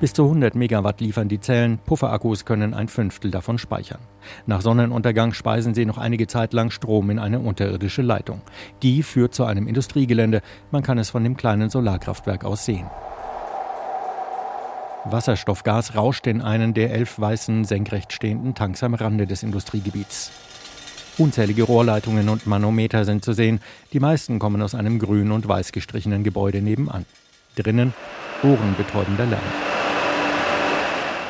Bis 0.00 0.12
zu 0.14 0.22
100 0.22 0.54
Megawatt 0.54 1.00
liefern 1.02 1.28
die 1.28 1.40
Zellen. 1.40 1.78
Pufferakkus 1.84 2.46
können 2.46 2.72
ein 2.72 2.88
Fünftel 2.88 3.30
davon 3.30 3.58
speichern. 3.58 4.00
Nach 4.46 4.60
Sonnenuntergang 4.60 5.32
speisen 5.32 5.74
sie 5.74 5.86
noch 5.86 5.98
einige 5.98 6.26
Zeit 6.26 6.52
lang 6.52 6.70
Strom 6.70 7.10
in 7.10 7.18
eine 7.18 7.40
unterirdische 7.40 8.02
Leitung. 8.02 8.42
Die 8.82 9.02
führt 9.02 9.34
zu 9.34 9.44
einem 9.44 9.66
Industriegelände. 9.66 10.42
Man 10.70 10.82
kann 10.82 10.98
es 10.98 11.10
von 11.10 11.24
dem 11.24 11.36
kleinen 11.36 11.70
Solarkraftwerk 11.70 12.44
aus 12.44 12.64
sehen. 12.64 12.90
Wasserstoffgas 15.04 15.94
rauscht 15.94 16.26
in 16.26 16.42
einen 16.42 16.74
der 16.74 16.92
elf 16.92 17.18
weißen, 17.18 17.64
senkrecht 17.64 18.12
stehenden 18.12 18.54
Tanks 18.54 18.82
am 18.82 18.94
Rande 18.94 19.26
des 19.26 19.42
Industriegebiets. 19.42 20.30
Unzählige 21.18 21.64
Rohrleitungen 21.64 22.28
und 22.28 22.46
Manometer 22.46 23.04
sind 23.04 23.24
zu 23.24 23.32
sehen. 23.32 23.60
Die 23.92 24.00
meisten 24.00 24.38
kommen 24.38 24.62
aus 24.62 24.74
einem 24.74 24.98
grün 24.98 25.32
und 25.32 25.46
weiß 25.48 25.72
gestrichenen 25.72 26.24
Gebäude 26.24 26.62
nebenan. 26.62 27.04
Drinnen 27.56 27.92
ohrenbetäubender 28.42 29.26
Lärm. 29.26 29.79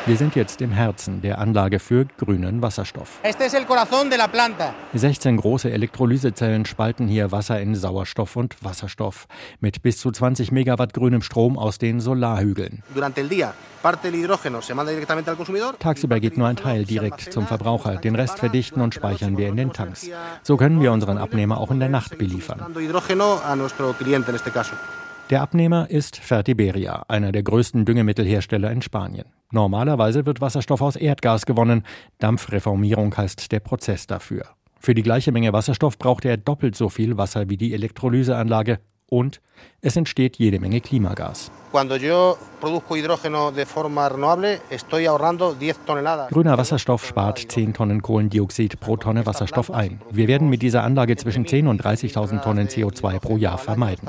Wir 0.07 0.16
sind 0.16 0.34
jetzt 0.34 0.62
im 0.62 0.70
Herzen 0.72 1.20
der 1.20 1.38
Anlage 1.38 1.78
für 1.78 2.07
grünen 2.16 2.62
Wasserstoff. 2.62 3.18
16 4.94 5.36
große 5.36 5.70
Elektrolysezellen 5.70 6.64
spalten 6.64 7.07
hier 7.07 7.32
Wasser 7.32 7.61
in 7.61 7.74
Sauerstoff 7.74 8.34
und 8.36 8.57
Wasserstoff 8.64 9.28
mit 9.61 9.82
bis 9.82 9.98
zu 9.98 10.11
20 10.11 10.53
Megawatt 10.53 10.94
grünem 10.94 11.20
Strom 11.20 11.59
aus 11.59 11.76
den 11.76 12.01
Solarhügeln. 12.01 12.82
Tagsüber 15.78 16.20
geht 16.20 16.38
nur 16.38 16.48
ein 16.48 16.57
Teil 16.57 16.84
direkt 16.86 17.32
zum 17.32 17.46
Verbraucher, 17.46 17.96
den 17.96 18.14
Rest 18.14 18.38
verdichten 18.38 18.80
und 18.80 18.94
speichern 18.94 19.36
wir 19.36 19.48
in 19.48 19.57
den 19.57 19.72
Tanks. 19.74 20.09
So 20.42 20.57
können 20.57 20.80
wir 20.80 20.92
unseren 20.92 21.18
Abnehmer 21.18 21.59
auch 21.59 21.70
in 21.70 21.78
der 21.78 21.90
Nacht 21.90 22.16
beliefern. 22.16 22.74
Der 25.31 25.43
Abnehmer 25.43 25.89
ist 25.89 26.16
Fertiberia, 26.16 27.05
einer 27.07 27.31
der 27.31 27.45
größten 27.45 27.85
Düngemittelhersteller 27.85 28.68
in 28.72 28.83
Spanien. 28.83 29.26
Normalerweise 29.53 30.26
wird 30.26 30.41
Wasserstoff 30.41 30.83
aus 30.83 30.97
Erdgas 30.97 31.47
gewonnen. 31.47 31.85
Dampfreformierung 32.18 33.16
heißt 33.16 33.53
der 33.53 33.61
Prozess 33.61 34.09
dafür. 34.09 34.43
Für 34.81 34.93
die 34.93 35.05
gleiche 35.05 35.31
Menge 35.31 35.53
Wasserstoff 35.53 35.99
braucht 35.99 36.24
er 36.24 36.37
doppelt 36.37 36.74
so 36.74 36.89
viel 36.89 37.16
Wasser 37.16 37.49
wie 37.49 37.57
die 37.57 37.74
Elektrolyseanlage 37.74 38.81
und 39.09 39.41
es 39.81 39.95
entsteht 39.95 40.37
jede 40.37 40.59
Menge 40.59 40.81
Klimagas. 40.81 41.53
Grüner 46.31 46.59
Wasserstoff 46.59 47.07
spart 47.07 47.39
10 47.39 47.74
Tonnen 47.74 48.03
Kohlendioxid 48.03 48.81
pro 48.81 48.97
Tonne 48.97 49.26
Wasserstoff 49.26 49.70
ein. 49.70 50.01
Wir 50.11 50.26
werden 50.26 50.49
mit 50.49 50.62
dieser 50.62 50.83
Anlage 50.83 51.14
zwischen 51.14 51.47
10 51.47 51.68
und 51.68 51.85
30.000 51.85 52.43
Tonnen 52.43 52.66
CO2 52.66 53.20
pro 53.20 53.37
Jahr 53.37 53.59
vermeiden 53.59 54.09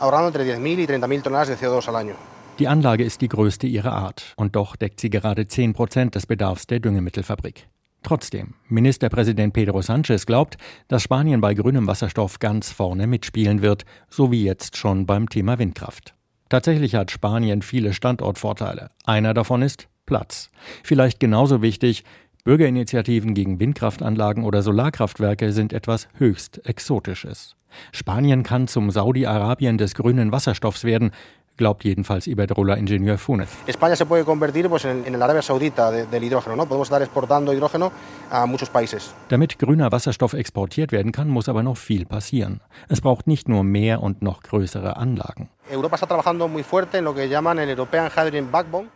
ahorrando 0.00 0.28
entre 0.28 0.44
10.000 0.44 0.78
y 0.78 0.86
30.000 0.86 1.22
toneladas 1.22 1.48
de 1.48 1.56
CO2 1.56 1.88
al 1.88 1.96
año. 1.96 2.14
Die 2.58 2.66
Anlage 2.66 3.04
ist 3.04 3.20
die 3.20 3.28
größte 3.28 3.68
ihrer 3.68 3.92
Art 3.92 4.34
und 4.36 4.56
doch 4.56 4.74
deckt 4.74 4.98
sie 4.98 5.10
gerade 5.10 5.46
10 5.46 5.74
Prozent 5.74 6.14
des 6.16 6.26
Bedarfs 6.26 6.66
der 6.66 6.80
Düngemittelfabrik. 6.80 7.68
Trotzdem, 8.02 8.54
Ministerpräsident 8.68 9.52
Pedro 9.52 9.78
Sánchez 9.80 10.26
glaubt, 10.26 10.56
dass 10.88 11.02
Spanien 11.02 11.40
bei 11.40 11.54
grünem 11.54 11.86
Wasserstoff 11.86 12.38
ganz 12.38 12.72
vorne 12.72 13.06
mitspielen 13.06 13.62
wird, 13.62 13.84
so 14.08 14.32
wie 14.32 14.44
jetzt 14.44 14.76
schon 14.76 15.06
beim 15.06 15.28
Thema 15.28 15.58
Windkraft. 15.58 16.14
Tatsächlich 16.48 16.94
hat 16.94 17.10
Spanien 17.10 17.62
viele 17.62 17.92
Standortvorteile. 17.92 18.90
Einer 19.04 19.34
davon 19.34 19.62
ist 19.62 19.88
Platz. 20.06 20.50
Vielleicht 20.82 21.20
genauso 21.20 21.60
wichtig, 21.60 22.04
Bürgerinitiativen 22.44 23.34
gegen 23.34 23.60
Windkraftanlagen 23.60 24.44
oder 24.44 24.62
Solarkraftwerke 24.62 25.52
sind 25.52 25.72
etwas 25.72 26.08
höchst 26.14 26.64
Exotisches. 26.66 27.57
Spanien 27.92 28.42
kann 28.42 28.68
zum 28.68 28.90
Saudi-Arabien 28.90 29.78
des 29.78 29.94
grünen 29.94 30.32
Wasserstoffs 30.32 30.84
werden, 30.84 31.10
glaubt 31.58 31.84
jedenfalls 31.84 32.26
Iberdrola-Ingenieur 32.26 33.18
Funes. 33.18 33.50
España 33.66 33.96
se 33.96 34.06
puede 34.06 34.24
convertir 34.24 34.70
pues, 34.70 34.86
en, 34.86 35.04
en 35.04 35.14
el 35.14 35.22
Arabia 35.22 35.42
Saudita 35.42 35.90
de, 35.90 36.06
del 36.06 36.24
hidrógeno, 36.24 36.56
¿no? 36.56 36.64
Podemos 36.64 36.86
estar 36.88 37.02
exportando 37.02 37.52
hidrógeno 37.52 37.92
a 38.30 38.46
muchos 38.46 38.70
países. 38.70 39.12
Damit 39.28 39.58
grüner 39.58 39.92
Wasserstoff 39.92 40.32
exportiert 40.32 40.92
werden 40.92 41.12
kann, 41.12 41.28
muss 41.28 41.48
aber 41.48 41.62
noch 41.62 41.76
viel 41.76 42.06
passieren. 42.06 42.60
Es 42.88 43.02
braucht 43.02 43.26
nicht 43.26 43.48
nur 43.48 43.64
mehr 43.64 44.02
und 44.02 44.22
noch 44.22 44.42
größere 44.42 44.96
Anlagen. 44.96 45.50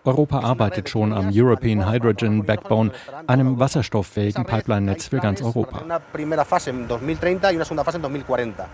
Europa 0.05 0.39
arbeitet 0.41 0.89
schon 0.89 1.13
am 1.13 1.31
European 1.33 1.91
Hydrogen 1.91 2.45
Backbone, 2.45 2.93
einem 3.27 3.59
wasserstofffähigen 3.59 4.47
Pipeline-Netz 4.47 5.09
für 5.09 5.19
ganz 5.19 5.43
Europa. 5.43 5.83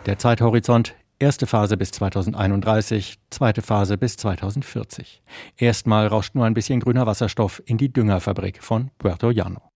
Der 0.06 0.18
Zeithorizont 0.18 0.94
Erste 1.20 1.48
Phase 1.48 1.76
bis 1.76 1.90
2031, 1.90 3.18
zweite 3.30 3.60
Phase 3.60 3.98
bis 3.98 4.16
2040. 4.18 5.20
Erstmal 5.56 6.06
rauscht 6.06 6.36
nur 6.36 6.44
ein 6.44 6.54
bisschen 6.54 6.78
grüner 6.78 7.06
Wasserstoff 7.06 7.60
in 7.66 7.76
die 7.76 7.92
Düngerfabrik 7.92 8.62
von 8.62 8.92
Puerto 8.98 9.30
Llano. 9.30 9.67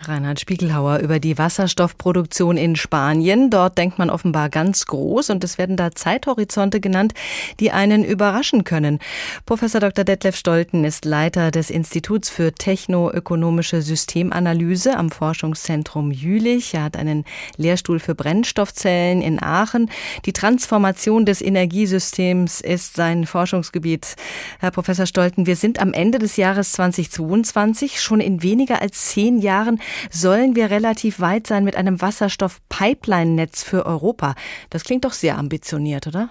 Reinhard 0.00 0.38
Spiegelhauer 0.38 0.98
über 0.98 1.18
die 1.18 1.38
Wasserstoffproduktion 1.38 2.56
in 2.56 2.76
Spanien. 2.76 3.50
Dort 3.50 3.78
denkt 3.78 3.98
man 3.98 4.10
offenbar 4.10 4.48
ganz 4.48 4.86
groß 4.86 5.30
und 5.30 5.42
es 5.42 5.58
werden 5.58 5.76
da 5.76 5.90
Zeithorizonte 5.90 6.80
genannt, 6.80 7.14
die 7.58 7.72
einen 7.72 8.04
überraschen 8.04 8.62
können. 8.62 9.00
Professor 9.44 9.80
Dr. 9.80 10.04
Detlef 10.04 10.36
Stolten 10.36 10.84
ist 10.84 11.04
Leiter 11.04 11.50
des 11.50 11.70
Instituts 11.70 12.30
für 12.30 12.52
technoökonomische 12.52 13.82
Systemanalyse 13.82 14.96
am 14.96 15.10
Forschungszentrum 15.10 16.12
Jülich. 16.12 16.74
Er 16.74 16.84
hat 16.84 16.96
einen 16.96 17.24
Lehrstuhl 17.56 17.98
für 17.98 18.14
Brennstoffzellen 18.14 19.20
in 19.20 19.42
Aachen. 19.42 19.90
Die 20.26 20.32
Transformation 20.32 21.26
des 21.26 21.42
Energiesystems 21.42 22.60
ist 22.60 22.94
sein 22.94 23.26
Forschungsgebiet. 23.26 24.14
Herr 24.60 24.70
Professor 24.70 25.06
Stolten, 25.06 25.46
wir 25.46 25.56
sind 25.56 25.80
am 25.80 25.92
Ende 25.92 26.18
des 26.18 26.36
Jahres 26.36 26.72
2022 26.72 28.00
schon 28.00 28.20
in 28.20 28.42
weniger 28.42 28.80
als 28.80 29.08
zehn 29.08 29.40
Jahren 29.40 29.80
sollen 30.10 30.56
wir 30.56 30.70
relativ 30.70 31.20
weit 31.20 31.46
sein 31.46 31.64
mit 31.64 31.76
einem 31.76 32.00
Wasserstoff-Pipeline-Netz 32.00 33.62
für 33.62 33.86
Europa. 33.86 34.34
Das 34.70 34.84
klingt 34.84 35.04
doch 35.04 35.12
sehr 35.12 35.38
ambitioniert, 35.38 36.06
oder? 36.06 36.30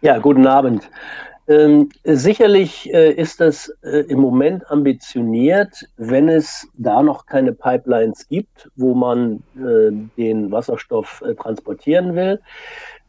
Ja, 0.00 0.18
guten 0.18 0.46
Abend. 0.46 0.88
Ähm, 1.46 1.90
sicherlich 2.04 2.92
äh, 2.94 3.12
ist 3.12 3.38
das 3.40 3.68
äh, 3.82 4.00
im 4.08 4.18
Moment 4.18 4.70
ambitioniert, 4.70 5.86
wenn 5.98 6.30
es 6.30 6.66
da 6.74 7.02
noch 7.02 7.26
keine 7.26 7.52
Pipelines 7.52 8.26
gibt, 8.28 8.70
wo 8.76 8.94
man 8.94 9.42
äh, 9.56 9.92
den 10.16 10.50
Wasserstoff 10.50 11.22
äh, 11.26 11.34
transportieren 11.34 12.14
will. 12.14 12.40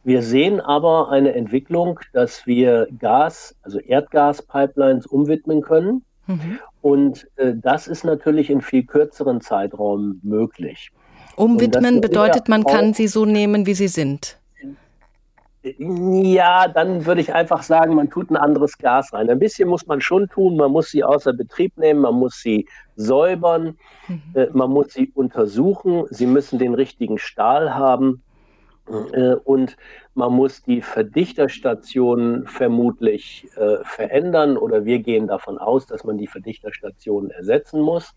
Wir 0.04 0.22
sehen 0.22 0.60
aber 0.60 1.10
eine 1.10 1.34
Entwicklung, 1.34 1.98
dass 2.12 2.46
wir 2.46 2.86
Gas, 2.98 3.56
also 3.62 3.80
Erdgas-Pipelines 3.80 5.06
umwidmen 5.06 5.62
können. 5.62 6.04
Mhm. 6.26 6.58
Und 6.82 7.28
äh, 7.36 7.54
das 7.54 7.88
ist 7.88 8.04
natürlich 8.04 8.50
in 8.50 8.60
viel 8.60 8.84
kürzeren 8.84 9.40
Zeitraum 9.40 10.20
möglich. 10.22 10.90
Umwidmen 11.36 12.00
bedeutet, 12.00 12.48
man 12.48 12.64
kann 12.64 12.94
sie 12.94 13.08
so 13.08 13.24
nehmen, 13.24 13.66
wie 13.66 13.74
sie 13.74 13.88
sind. 13.88 14.38
Ja, 15.78 16.68
dann 16.68 17.06
würde 17.06 17.20
ich 17.20 17.34
einfach 17.34 17.62
sagen, 17.62 17.94
man 17.94 18.08
tut 18.08 18.30
ein 18.30 18.36
anderes 18.36 18.78
Gas 18.78 19.12
rein. 19.12 19.28
Ein 19.28 19.40
bisschen 19.40 19.68
muss 19.68 19.86
man 19.86 20.00
schon 20.00 20.28
tun. 20.28 20.56
Man 20.56 20.70
muss 20.70 20.90
sie 20.90 21.02
außer 21.02 21.32
Betrieb 21.32 21.76
nehmen, 21.76 22.02
man 22.02 22.14
muss 22.14 22.40
sie 22.40 22.68
säubern, 22.94 23.76
mhm. 24.06 24.22
äh, 24.34 24.46
man 24.52 24.70
muss 24.70 24.92
sie 24.92 25.10
untersuchen. 25.14 26.04
Sie 26.10 26.26
müssen 26.26 26.58
den 26.58 26.74
richtigen 26.74 27.18
Stahl 27.18 27.74
haben. 27.74 28.22
Äh, 28.88 29.34
und 29.44 29.76
man 30.14 30.32
muss 30.32 30.62
die 30.62 30.80
Verdichterstationen 30.80 32.46
vermutlich 32.46 33.48
äh, 33.56 33.78
verändern 33.82 34.56
oder 34.56 34.84
wir 34.84 35.00
gehen 35.00 35.26
davon 35.26 35.58
aus, 35.58 35.86
dass 35.86 36.04
man 36.04 36.18
die 36.18 36.26
Verdichterstationen 36.26 37.30
ersetzen 37.30 37.80
muss. 37.80 38.14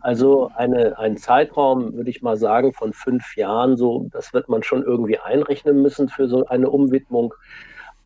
Also 0.00 0.50
eine, 0.54 0.98
ein 0.98 1.16
Zeitraum, 1.16 1.94
würde 1.94 2.10
ich 2.10 2.22
mal 2.22 2.36
sagen, 2.36 2.72
von 2.72 2.92
fünf 2.92 3.36
Jahren, 3.36 3.76
so, 3.76 4.08
das 4.12 4.34
wird 4.34 4.48
man 4.48 4.62
schon 4.62 4.82
irgendwie 4.82 5.18
einrechnen 5.18 5.80
müssen 5.80 6.08
für 6.08 6.28
so 6.28 6.46
eine 6.46 6.70
Umwidmung. 6.70 7.34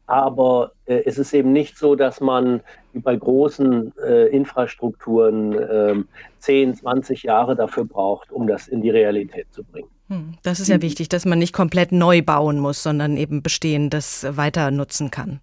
Aber 0.06 0.72
äh, 0.84 1.02
es 1.06 1.18
ist 1.18 1.32
eben 1.32 1.52
nicht 1.52 1.78
so, 1.78 1.94
dass 1.94 2.20
man 2.20 2.60
bei 2.92 3.16
großen 3.16 3.96
äh, 3.98 4.26
Infrastrukturen 4.26 5.52
äh, 5.54 5.94
10, 6.40 6.74
20 6.74 7.22
Jahre 7.22 7.56
dafür 7.56 7.86
braucht, 7.86 8.30
um 8.30 8.46
das 8.46 8.68
in 8.68 8.82
die 8.82 8.90
Realität 8.90 9.46
zu 9.50 9.64
bringen. 9.64 9.93
Hm, 10.08 10.34
das 10.42 10.60
ist 10.60 10.68
ja 10.68 10.82
wichtig, 10.82 11.08
dass 11.08 11.24
man 11.24 11.38
nicht 11.38 11.52
komplett 11.52 11.92
neu 11.92 12.22
bauen 12.22 12.58
muss, 12.58 12.82
sondern 12.82 13.16
eben 13.16 13.42
Bestehendes 13.42 14.26
weiter 14.30 14.70
nutzen 14.70 15.10
kann. 15.10 15.40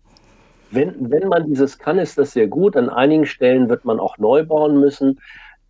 Wenn, 0.70 0.94
wenn 1.12 1.28
man 1.28 1.48
dieses 1.48 1.78
kann, 1.78 2.00
ist 2.00 2.18
das 2.18 2.32
sehr 2.32 2.48
gut. 2.48 2.78
An 2.78 2.90
einigen 2.90 3.26
Stellen 3.26 3.70
wird 3.70 3.84
man 3.86 4.00
auch 4.00 4.18
neu 4.18 4.46
bauen 4.46 4.80
müssen. 4.80 5.20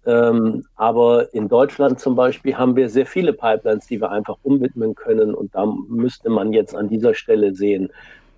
Ähm, 0.06 0.66
aber 0.76 1.34
in 1.34 1.48
Deutschland 1.48 2.00
zum 2.00 2.16
Beispiel 2.16 2.58
haben 2.58 2.76
wir 2.76 2.90
sehr 2.90 3.06
viele 3.06 3.34
Pipelines, 3.34 3.86
die 3.88 4.02
wir 4.02 4.12
einfach 4.12 4.38
umwidmen 4.44 4.96
können. 4.96 5.34
Und 5.34 5.56
da 5.56 5.66
müsste 5.66 6.30
man 6.30 6.54
jetzt 6.54 6.76
an 6.76 6.90
dieser 6.90 7.14
Stelle 7.14 7.54
sehen, 7.54 7.90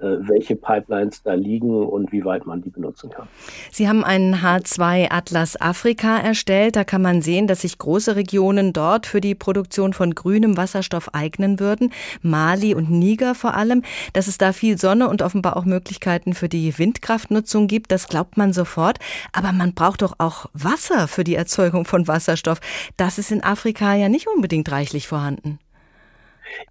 welche 0.04 0.56
Pipelines 0.56 1.24
da 1.24 1.34
liegen 1.34 1.86
und 1.86 2.12
wie 2.12 2.26
weit 2.26 2.46
man 2.46 2.62
die 2.62 2.70
benutzen 2.70 3.10
kann. 3.10 3.28
Sie 3.72 3.88
haben 3.88 4.04
einen 4.04 4.36
H2-Atlas 4.36 5.60
Afrika 5.60 6.18
erstellt. 6.18 6.76
Da 6.76 6.84
kann 6.84 7.02
man 7.02 7.22
sehen, 7.22 7.48
dass 7.48 7.62
sich 7.62 7.78
große 7.78 8.16
Regionen 8.16 8.74
dort 8.74 9.06
für 9.06 9.22
die 9.22 9.36
Produktion 9.36 9.94
von 9.94 10.14
grünem 10.14 10.58
Wasserstoff 10.58 11.14
eignen 11.14 11.60
würden. 11.60 11.92
Mali 12.22 12.76
und 12.76 12.92
Niger 12.92 13.36
vor 13.36 13.56
allem. 13.56 13.84
Dass 14.14 14.28
es 14.28 14.38
da 14.38 14.54
viel 14.54 14.78
Sonne 14.78 15.10
und 15.10 15.22
offenbar 15.22 15.58
auch 15.58 15.66
Möglichkeiten 15.66 16.34
für 16.34 16.50
die 16.50 16.78
Windkraftnutzung 16.78 17.68
gibt, 17.68 17.92
das 17.92 18.08
glaubt 18.08 18.38
man 18.38 18.54
sofort. 18.54 19.00
Aber 19.32 19.52
man 19.52 19.74
braucht 19.74 20.02
doch 20.02 20.16
auch 20.18 20.48
Wasser 20.54 21.08
für 21.08 21.24
die 21.24 21.36
Erzeugung 21.36 21.86
von 21.86 22.08
Wasserstoff. 22.08 22.60
Das 22.98 23.18
ist 23.18 23.32
in 23.32 23.44
Afrika 23.44 23.96
ja 23.96 24.10
nicht 24.10 24.28
unbedingt 24.28 24.72
reichlich 24.72 25.08
vorhanden. 25.08 25.60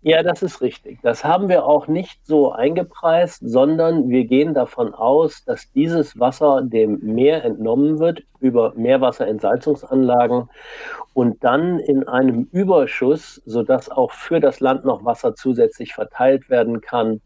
Ja, 0.03 0.23
das 0.23 0.43
ist 0.43 0.61
richtig. 0.61 0.99
Das 1.03 1.25
haben 1.25 1.49
wir 1.49 1.65
auch 1.65 1.87
nicht 1.89 2.27
so 2.27 2.53
eingepreist, 2.53 3.41
sondern 3.43 4.09
wir 4.09 4.25
gehen 4.25 4.55
davon 4.55 4.95
aus, 4.95 5.45
dass 5.45 5.71
dieses 5.73 6.19
Wasser 6.19 6.63
dem 6.63 6.99
Meer 7.03 7.45
entnommen 7.45 7.99
wird 7.99 8.23
über 8.41 8.73
Meerwasserentsalzungsanlagen 8.77 10.49
und 11.15 11.43
dann 11.45 11.79
in 11.79 12.07
einem 12.09 12.49
Überschuss, 12.53 13.43
sodass 13.47 13.91
auch 13.91 14.13
für 14.13 14.41
das 14.41 14.61
Land 14.61 14.85
noch 14.85 15.05
Wasser 15.05 15.35
zusätzlich 15.35 15.95
verteilt 15.95 16.51
werden 16.51 16.81
kann, 16.81 17.21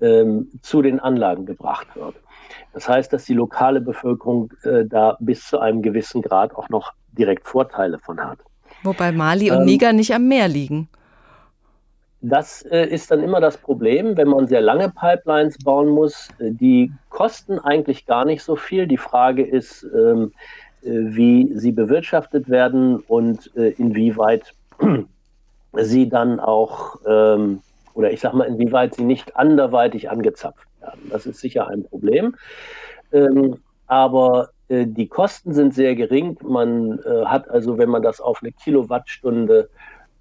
ähm, 0.00 0.48
zu 0.62 0.82
den 0.82 1.00
Anlagen 1.00 1.46
gebracht 1.46 1.88
wird. 1.94 2.14
Das 2.72 2.88
heißt, 2.88 3.12
dass 3.12 3.24
die 3.24 3.34
lokale 3.34 3.80
Bevölkerung 3.80 4.52
äh, 4.62 4.84
da 4.84 5.16
bis 5.20 5.46
zu 5.46 5.58
einem 5.58 5.82
gewissen 5.82 6.22
Grad 6.22 6.54
auch 6.54 6.68
noch 6.68 6.92
direkt 7.12 7.46
Vorteile 7.46 7.98
von 7.98 8.20
hat. 8.20 8.38
Wobei 8.82 9.12
Mali 9.12 9.50
und 9.50 9.58
ähm, 9.58 9.64
Niger 9.64 9.92
nicht 9.92 10.14
am 10.14 10.28
Meer 10.28 10.48
liegen. 10.48 10.88
Das 12.22 12.62
äh, 12.62 12.86
ist 12.86 13.10
dann 13.10 13.22
immer 13.22 13.40
das 13.40 13.56
Problem, 13.56 14.16
wenn 14.16 14.28
man 14.28 14.46
sehr 14.46 14.60
lange 14.60 14.90
Pipelines 14.90 15.56
bauen 15.58 15.88
muss. 15.88 16.28
Äh, 16.38 16.50
die 16.50 16.92
kosten 17.08 17.58
eigentlich 17.58 18.04
gar 18.06 18.24
nicht 18.24 18.42
so 18.42 18.56
viel. 18.56 18.86
Die 18.86 18.98
Frage 18.98 19.42
ist, 19.42 19.86
ähm, 19.94 20.32
äh, 20.82 20.90
wie 20.90 21.50
sie 21.54 21.72
bewirtschaftet 21.72 22.50
werden 22.50 22.96
und 23.00 23.54
äh, 23.56 23.70
inwieweit 23.70 24.54
sie 25.72 26.08
dann 26.08 26.40
auch, 26.40 26.96
ähm, 27.06 27.62
oder 27.94 28.12
ich 28.12 28.20
sage 28.20 28.36
mal, 28.36 28.44
inwieweit 28.44 28.94
sie 28.94 29.04
nicht 29.04 29.36
anderweitig 29.36 30.10
angezapft 30.10 30.68
werden. 30.80 31.00
Das 31.10 31.26
ist 31.26 31.40
sicher 31.40 31.68
ein 31.68 31.84
Problem. 31.84 32.36
Ähm, 33.12 33.56
aber 33.86 34.50
äh, 34.68 34.86
die 34.86 35.08
Kosten 35.08 35.52
sind 35.52 35.74
sehr 35.74 35.94
gering. 35.94 36.38
Man 36.42 36.98
äh, 37.00 37.24
hat 37.24 37.48
also, 37.48 37.78
wenn 37.78 37.88
man 37.88 38.02
das 38.02 38.20
auf 38.20 38.40
eine 38.42 38.52
Kilowattstunde 38.52 39.68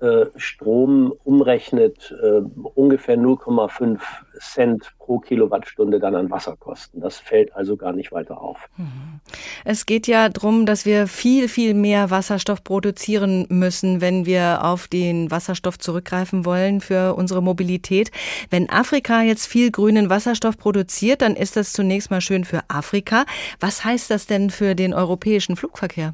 äh, 0.02 0.28
Strom 0.38 1.14
umrechnet, 1.24 2.16
äh, 2.24 2.42
ungefähr 2.76 3.18
0,5 3.18 4.00
Cent 4.40 4.94
pro 4.98 5.20
Kilowattstunde 5.20 6.00
dann 6.00 6.16
an 6.16 6.30
Wasserkosten. 6.30 7.02
Das 7.02 7.18
fällt 7.18 7.54
also 7.54 7.76
gar 7.76 7.92
nicht 7.92 8.14
weiter 8.14 8.42
auf. 8.42 8.70
Mhm. 8.78 9.20
Es 9.66 9.86
geht 9.86 10.08
ja 10.08 10.30
darum, 10.30 10.66
dass 10.66 10.86
wir 10.86 11.08
viel, 11.08 11.50
viel 11.50 11.74
mehr 11.74 12.12
Wasserstoff 12.12 12.64
produzieren 12.64 13.46
müssen, 13.50 14.00
wenn 14.00 14.26
wir 14.26 14.64
auf 14.64 14.88
den 14.88 15.32
Wasserstoff 15.32 15.78
zurückgreifen 15.78 16.46
wollen 16.46 16.80
für 16.80 17.16
unsere 17.16 17.42
Mobilität. 17.42 18.12
Wenn 18.50 18.70
Afrika 18.70 19.22
jetzt 19.22 19.48
viel 19.48 19.70
grünen 19.70 20.10
Wasserstoff 20.10 20.58
produziert, 20.58 21.22
dann 21.22 21.36
ist 21.36 21.58
das 21.58 21.74
zunächst 21.74 22.10
mal 22.10 22.22
schön 22.22 22.46
für 22.46 22.62
Afrika. 22.70 23.26
Was 23.60 23.84
heißt 23.84 24.10
das 24.10 24.28
denn 24.28 24.50
für 24.50 24.76
den 24.76 24.94
europäischen 24.94 25.58
Flugverkehr? 25.58 26.14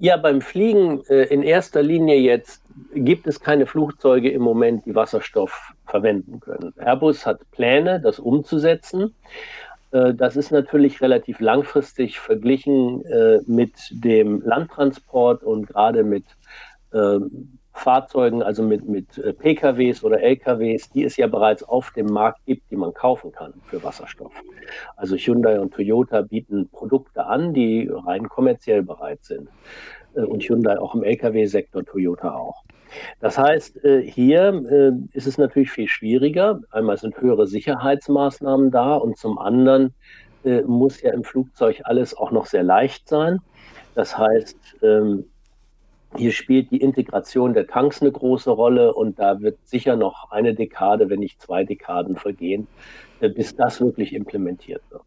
Ja, 0.00 0.16
beim 0.16 0.40
Fliegen 0.40 1.04
äh, 1.08 1.24
in 1.24 1.42
erster 1.42 1.82
Linie 1.82 2.16
jetzt 2.16 2.62
gibt 2.94 3.26
es 3.26 3.40
keine 3.40 3.66
Flugzeuge 3.66 4.30
im 4.30 4.42
Moment, 4.42 4.86
die 4.86 4.94
Wasserstoff 4.94 5.72
verwenden 5.86 6.38
können. 6.38 6.72
Airbus 6.76 7.26
hat 7.26 7.40
Pläne, 7.50 8.00
das 8.00 8.20
umzusetzen. 8.20 9.14
Äh, 9.90 10.14
das 10.14 10.36
ist 10.36 10.52
natürlich 10.52 11.00
relativ 11.00 11.40
langfristig 11.40 12.20
verglichen 12.20 13.04
äh, 13.06 13.40
mit 13.46 13.72
dem 13.90 14.40
Landtransport 14.42 15.42
und 15.42 15.66
gerade 15.66 16.04
mit 16.04 16.24
ähm, 16.94 17.57
Fahrzeugen, 17.78 18.42
also 18.42 18.62
mit, 18.62 18.88
mit 18.88 19.18
äh, 19.18 19.32
PKWs 19.32 20.04
oder 20.04 20.20
LKWs, 20.20 20.90
die 20.90 21.04
es 21.04 21.16
ja 21.16 21.26
bereits 21.26 21.62
auf 21.62 21.90
dem 21.92 22.06
Markt 22.06 22.44
gibt, 22.46 22.70
die 22.70 22.76
man 22.76 22.92
kaufen 22.92 23.32
kann 23.32 23.54
für 23.66 23.82
Wasserstoff. 23.82 24.32
Also 24.96 25.16
Hyundai 25.16 25.60
und 25.60 25.72
Toyota 25.72 26.22
bieten 26.22 26.68
Produkte 26.68 27.26
an, 27.26 27.54
die 27.54 27.88
rein 27.90 28.28
kommerziell 28.28 28.82
bereit 28.82 29.24
sind. 29.24 29.48
Äh, 30.14 30.22
und 30.22 30.42
Hyundai 30.42 30.78
auch 30.78 30.94
im 30.94 31.02
Lkw-Sektor, 31.02 31.84
Toyota 31.84 32.34
auch. 32.34 32.64
Das 33.20 33.38
heißt, 33.38 33.84
äh, 33.84 34.02
hier 34.02 34.98
ist 35.12 35.26
es 35.26 35.36
natürlich 35.36 35.70
viel 35.70 35.88
schwieriger. 35.88 36.60
Einmal 36.70 36.96
sind 36.96 37.20
höhere 37.20 37.46
Sicherheitsmaßnahmen 37.46 38.70
da 38.70 38.96
und 38.96 39.18
zum 39.18 39.38
anderen 39.38 39.94
muss 40.66 41.02
ja 41.02 41.12
im 41.12 41.24
Flugzeug 41.24 41.80
alles 41.82 42.16
auch 42.16 42.30
noch 42.30 42.46
sehr 42.46 42.62
leicht 42.62 43.08
sein. 43.08 43.40
Das 43.94 44.16
heißt, 44.16 44.56
ähm, 44.82 45.24
hier 46.16 46.32
spielt 46.32 46.70
die 46.70 46.78
Integration 46.78 47.54
der 47.54 47.66
Tanks 47.66 48.00
eine 48.00 48.10
große 48.10 48.50
Rolle 48.50 48.94
und 48.94 49.18
da 49.18 49.40
wird 49.40 49.58
sicher 49.64 49.96
noch 49.96 50.30
eine 50.30 50.54
Dekade, 50.54 51.10
wenn 51.10 51.20
nicht 51.20 51.40
zwei 51.40 51.64
Dekaden 51.64 52.16
vergehen, 52.16 52.66
äh, 53.20 53.28
bis 53.28 53.54
das 53.54 53.80
wirklich 53.80 54.14
implementiert 54.14 54.82
wird. 54.90 55.02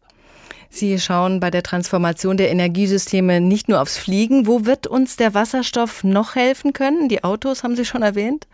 Sie 0.70 0.98
schauen 0.98 1.38
bei 1.38 1.50
der 1.50 1.62
Transformation 1.62 2.38
der 2.38 2.50
Energiesysteme 2.50 3.42
nicht 3.42 3.68
nur 3.68 3.82
aufs 3.82 3.98
Fliegen. 3.98 4.46
Wo 4.46 4.64
wird 4.64 4.86
uns 4.86 5.16
der 5.16 5.34
Wasserstoff 5.34 6.02
noch 6.02 6.34
helfen 6.34 6.72
können? 6.72 7.10
Die 7.10 7.24
Autos 7.24 7.62
haben 7.62 7.76
Sie 7.76 7.84
schon 7.84 8.00
erwähnt. 8.00 8.46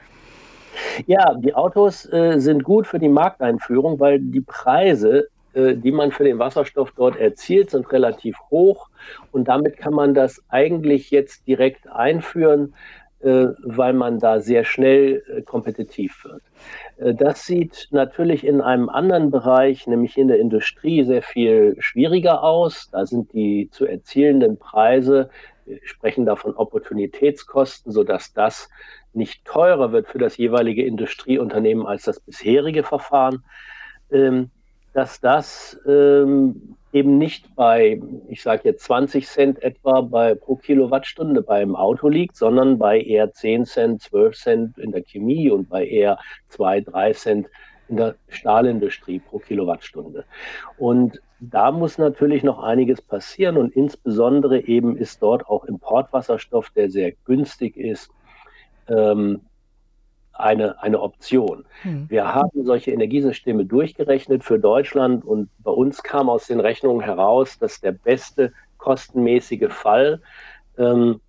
Ja, 1.06 1.34
die 1.34 1.54
Autos 1.54 2.12
äh, 2.12 2.38
sind 2.38 2.64
gut 2.64 2.88
für 2.88 2.98
die 2.98 3.08
Markteinführung, 3.08 4.00
weil 4.00 4.18
die 4.18 4.40
Preise 4.40 5.28
die 5.74 5.92
man 5.92 6.12
für 6.12 6.24
den 6.24 6.38
Wasserstoff 6.38 6.92
dort 6.96 7.16
erzielt, 7.16 7.70
sind 7.70 7.90
relativ 7.92 8.36
hoch. 8.50 8.88
Und 9.32 9.48
damit 9.48 9.76
kann 9.76 9.94
man 9.94 10.14
das 10.14 10.42
eigentlich 10.48 11.10
jetzt 11.10 11.46
direkt 11.46 11.88
einführen, 11.88 12.74
äh, 13.20 13.46
weil 13.64 13.94
man 13.94 14.18
da 14.18 14.40
sehr 14.40 14.64
schnell 14.64 15.22
äh, 15.28 15.42
kompetitiv 15.42 16.24
wird. 16.24 16.42
Das 17.18 17.46
sieht 17.46 17.88
natürlich 17.92 18.44
in 18.44 18.60
einem 18.60 18.88
anderen 18.88 19.30
Bereich, 19.30 19.86
nämlich 19.86 20.18
in 20.18 20.26
der 20.26 20.40
Industrie, 20.40 21.04
sehr 21.04 21.22
viel 21.22 21.76
schwieriger 21.78 22.42
aus. 22.42 22.90
Da 22.90 23.06
sind 23.06 23.32
die 23.32 23.68
zu 23.70 23.86
erzielenden 23.86 24.58
Preise, 24.58 25.30
wir 25.68 25.78
sprechen 25.84 26.24
da 26.24 26.34
von 26.34 26.54
Opportunitätskosten, 26.56 27.92
sodass 27.92 28.32
das 28.32 28.68
nicht 29.12 29.44
teurer 29.44 29.92
wird 29.92 30.08
für 30.08 30.18
das 30.18 30.36
jeweilige 30.36 30.84
Industrieunternehmen 30.84 31.86
als 31.86 32.04
das 32.04 32.20
bisherige 32.20 32.82
Verfahren. 32.82 33.44
Ähm, 34.10 34.50
dass 34.92 35.20
das 35.20 35.78
ähm, 35.86 36.76
eben 36.92 37.18
nicht 37.18 37.54
bei, 37.54 38.00
ich 38.28 38.42
sage 38.42 38.62
jetzt 38.64 38.84
20 38.84 39.26
Cent 39.26 39.62
etwa 39.62 40.00
bei, 40.00 40.34
pro 40.34 40.56
Kilowattstunde 40.56 41.42
beim 41.42 41.76
Auto 41.76 42.08
liegt, 42.08 42.36
sondern 42.36 42.78
bei 42.78 43.00
eher 43.00 43.32
10 43.32 43.66
Cent, 43.66 44.02
12 44.02 44.36
Cent 44.36 44.78
in 44.78 44.92
der 44.92 45.02
Chemie 45.02 45.50
und 45.50 45.68
bei 45.68 45.86
eher 45.86 46.18
2, 46.48 46.80
3 46.80 47.12
Cent 47.12 47.46
in 47.88 47.96
der 47.96 48.16
Stahlindustrie 48.28 49.18
pro 49.18 49.38
Kilowattstunde. 49.38 50.24
Und 50.76 51.20
da 51.40 51.70
muss 51.70 51.98
natürlich 51.98 52.42
noch 52.42 52.62
einiges 52.62 53.00
passieren 53.00 53.56
und 53.56 53.74
insbesondere 53.74 54.60
eben 54.66 54.96
ist 54.96 55.22
dort 55.22 55.46
auch 55.46 55.64
Importwasserstoff, 55.64 56.70
der 56.70 56.90
sehr 56.90 57.12
günstig 57.24 57.76
ist, 57.76 58.10
ähm, 58.88 59.42
eine, 60.38 60.80
eine 60.82 61.00
Option. 61.00 61.64
Hm. 61.82 62.06
Wir 62.08 62.34
haben 62.34 62.64
solche 62.64 62.90
Energiesysteme 62.90 63.64
durchgerechnet 63.64 64.44
für 64.44 64.58
Deutschland 64.58 65.24
und 65.24 65.50
bei 65.58 65.70
uns 65.70 66.02
kam 66.02 66.28
aus 66.28 66.46
den 66.46 66.60
Rechnungen 66.60 67.00
heraus, 67.00 67.58
dass 67.58 67.80
der 67.80 67.92
beste 67.92 68.52
kostenmäßige 68.78 69.72
Fall 69.72 70.20
ähm, 70.78 71.20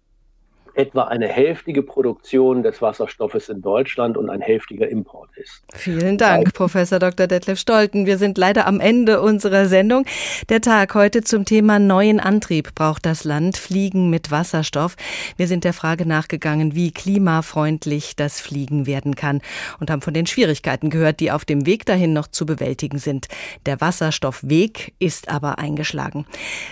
etwa 0.80 1.04
eine 1.04 1.28
hälftige 1.28 1.84
Produktion 1.84 2.64
des 2.64 2.82
Wasserstoffes 2.82 3.50
in 3.50 3.62
Deutschland 3.62 4.16
und 4.16 4.30
ein 4.30 4.40
hälftiger 4.40 4.88
Import 4.88 5.30
ist. 5.36 5.62
Vielen 5.74 6.18
Dank, 6.18 6.54
Professor 6.54 7.00
Dr. 7.00 7.28
Detlef 7.28 7.60
Stolten. 7.60 8.06
Wir 8.06 8.18
sind 8.18 8.38
leider 8.38 8.66
am 8.66 8.80
Ende 8.80 9.20
unserer 9.22 9.66
Sendung. 9.66 10.06
Der 10.48 10.62
Tag 10.62 10.96
heute 10.96 11.22
zum 11.22 11.44
Thema 11.44 11.80
neuen 11.80 12.22
Antrieb 12.22 12.74
braucht 12.76 13.06
das 13.06 13.26
Land 13.26 13.58
Fliegen 13.58 14.10
mit 14.10 14.32
Wasserstoff. 14.32 14.96
Wir 15.36 15.48
sind 15.48 15.66
der 15.66 15.74
Frage 15.74 16.06
nachgegangen, 16.06 16.76
wie 16.76 16.92
klimafreundlich 16.92 18.16
das 18.16 18.40
Fliegen 18.40 18.88
werden 18.88 19.16
kann 19.16 19.42
und 19.82 19.92
haben 19.92 20.02
von 20.02 20.14
den 20.14 20.28
Schwierigkeiten 20.28 20.90
gehört, 20.90 21.20
die 21.20 21.32
auf 21.32 21.44
dem 21.44 21.66
Weg 21.66 21.86
dahin 21.86 22.14
noch 22.14 22.28
zu 22.28 22.46
bewältigen 22.46 23.00
sind. 23.00 23.28
Der 23.66 23.82
Wasserstoffweg 23.82 24.94
ist 24.98 25.28
aber 25.28 25.60
eingeschlagen. 25.60 26.26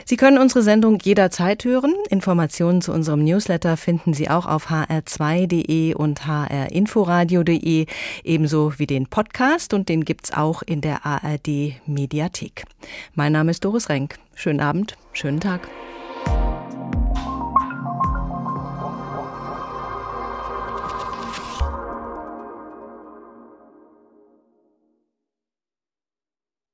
Sie 0.06 0.16
können 0.16 0.38
unsere 0.38 0.62
Sendung 0.62 0.98
jederzeit 1.04 1.66
hören. 1.66 1.94
Informationen 2.10 2.82
zu 2.82 2.94
unserem 2.94 3.26
Newsletter 3.26 3.76
finden 3.98 4.14
Sie 4.14 4.30
auch 4.30 4.46
auf 4.46 4.70
hr2.de 4.70 5.96
und 5.96 6.28
hrinforadio.de, 6.28 7.88
ebenso 8.24 8.78
wie 8.78 8.86
den 8.86 9.08
Podcast 9.08 9.74
und 9.74 9.90
den 9.90 10.06
gibt's 10.06 10.32
auch 10.32 10.62
in 10.62 10.82
der 10.82 11.06
ARD 11.06 11.74
Mediathek. 11.88 12.66
Mein 13.16 13.32
Name 13.32 13.52
ist 13.52 13.66
Doris 13.66 13.90
Renk. 13.90 14.20
Schönen 14.36 14.62
Abend, 14.62 14.98
schönen 15.14 15.40
Tag. 15.40 15.68